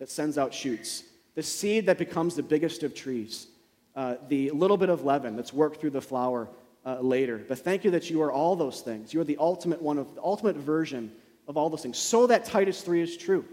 that 0.00 0.10
sends 0.10 0.36
out 0.36 0.52
shoots, 0.52 1.04
the 1.36 1.44
seed 1.44 1.86
that 1.86 1.96
becomes 1.96 2.34
the 2.34 2.42
biggest 2.42 2.82
of 2.82 2.92
trees, 2.92 3.46
uh, 3.94 4.16
the 4.26 4.50
little 4.50 4.76
bit 4.76 4.88
of 4.88 5.04
leaven 5.04 5.36
that's 5.36 5.52
worked 5.52 5.80
through 5.80 5.90
the 5.90 6.00
flour 6.00 6.48
uh, 6.84 6.98
later. 6.98 7.38
But 7.48 7.60
thank 7.60 7.84
you 7.84 7.92
that 7.92 8.10
you 8.10 8.20
are 8.22 8.32
all 8.32 8.56
those 8.56 8.80
things. 8.80 9.14
You 9.14 9.20
are 9.20 9.24
the 9.24 9.36
ultimate 9.38 9.80
one 9.80 9.96
of 9.96 10.12
the 10.16 10.22
ultimate 10.24 10.56
version 10.56 11.12
of 11.46 11.56
all 11.56 11.70
those 11.70 11.82
things, 11.82 11.96
so 11.96 12.26
that 12.26 12.44
Titus 12.44 12.80
3 12.80 13.00
is 13.00 13.16
true. 13.16 13.44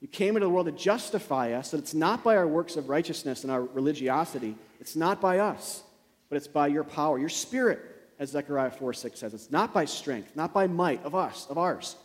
You 0.00 0.06
came 0.06 0.36
into 0.36 0.46
the 0.46 0.50
world 0.50 0.66
to 0.66 0.72
justify 0.72 1.54
us, 1.54 1.72
that 1.72 1.78
it's 1.78 1.94
not 1.94 2.22
by 2.22 2.36
our 2.36 2.46
works 2.46 2.76
of 2.76 2.88
righteousness 2.88 3.42
and 3.42 3.50
our 3.50 3.62
religiosity, 3.62 4.54
it's 4.78 4.94
not 4.94 5.20
by 5.20 5.40
us, 5.40 5.82
but 6.28 6.36
it's 6.36 6.46
by 6.46 6.68
your 6.68 6.84
power, 6.84 7.18
your 7.18 7.28
spirit 7.28 7.93
as 8.24 8.30
Zechariah 8.30 8.70
4 8.70 8.92
6 8.92 9.20
says. 9.20 9.34
It's 9.34 9.50
not 9.52 9.72
by 9.72 9.84
strength, 9.84 10.34
not 10.34 10.52
by 10.52 10.66
might 10.66 11.04
of 11.04 11.14
us, 11.14 11.46
of 11.48 11.58
ours. 11.58 11.96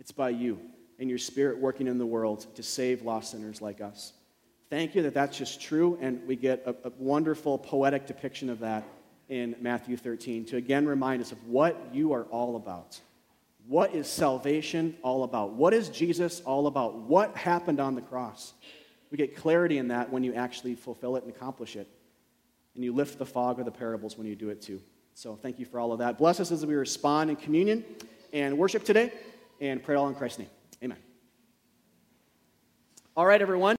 It's 0.00 0.10
by 0.10 0.30
you 0.30 0.58
and 0.98 1.08
your 1.08 1.18
spirit 1.18 1.58
working 1.58 1.86
in 1.86 1.98
the 1.98 2.06
world 2.06 2.46
to 2.56 2.62
save 2.62 3.02
lost 3.02 3.30
sinners 3.30 3.62
like 3.62 3.80
us. 3.80 4.12
Thank 4.70 4.94
you 4.94 5.02
that 5.02 5.14
that's 5.14 5.38
just 5.38 5.60
true, 5.60 5.96
and 6.00 6.26
we 6.26 6.34
get 6.34 6.62
a, 6.66 6.88
a 6.88 6.92
wonderful 6.98 7.58
poetic 7.58 8.06
depiction 8.06 8.50
of 8.50 8.58
that 8.60 8.84
in 9.28 9.54
Matthew 9.60 9.96
13 9.96 10.46
to 10.46 10.56
again 10.56 10.86
remind 10.86 11.20
us 11.20 11.30
of 11.30 11.46
what 11.46 11.76
you 11.92 12.12
are 12.12 12.24
all 12.24 12.56
about. 12.56 12.98
What 13.68 13.94
is 13.94 14.08
salvation 14.08 14.96
all 15.02 15.24
about? 15.24 15.52
What 15.52 15.74
is 15.74 15.88
Jesus 15.88 16.40
all 16.40 16.66
about? 16.66 16.94
What 16.96 17.36
happened 17.36 17.80
on 17.80 17.94
the 17.94 18.00
cross? 18.00 18.54
We 19.10 19.18
get 19.18 19.36
clarity 19.36 19.78
in 19.78 19.88
that 19.88 20.10
when 20.10 20.24
you 20.24 20.34
actually 20.34 20.74
fulfill 20.74 21.16
it 21.16 21.24
and 21.24 21.32
accomplish 21.32 21.76
it. 21.76 21.88
And 22.74 22.84
you 22.84 22.92
lift 22.92 23.18
the 23.18 23.26
fog 23.26 23.58
of 23.58 23.64
the 23.64 23.70
parables 23.70 24.16
when 24.16 24.26
you 24.26 24.36
do 24.36 24.50
it 24.50 24.62
too. 24.62 24.80
So 25.16 25.34
thank 25.34 25.58
you 25.58 25.64
for 25.64 25.80
all 25.80 25.92
of 25.92 26.00
that. 26.00 26.18
Bless 26.18 26.40
us 26.40 26.52
as 26.52 26.66
we 26.66 26.74
respond 26.74 27.30
in 27.30 27.36
communion 27.36 27.82
and 28.34 28.58
worship 28.58 28.84
today, 28.84 29.10
and 29.62 29.82
pray 29.82 29.96
all 29.96 30.08
in 30.08 30.14
Christ's 30.14 30.40
name. 30.40 30.50
Amen. 30.84 30.98
All 33.16 33.24
right, 33.24 33.40
everyone. 33.40 33.74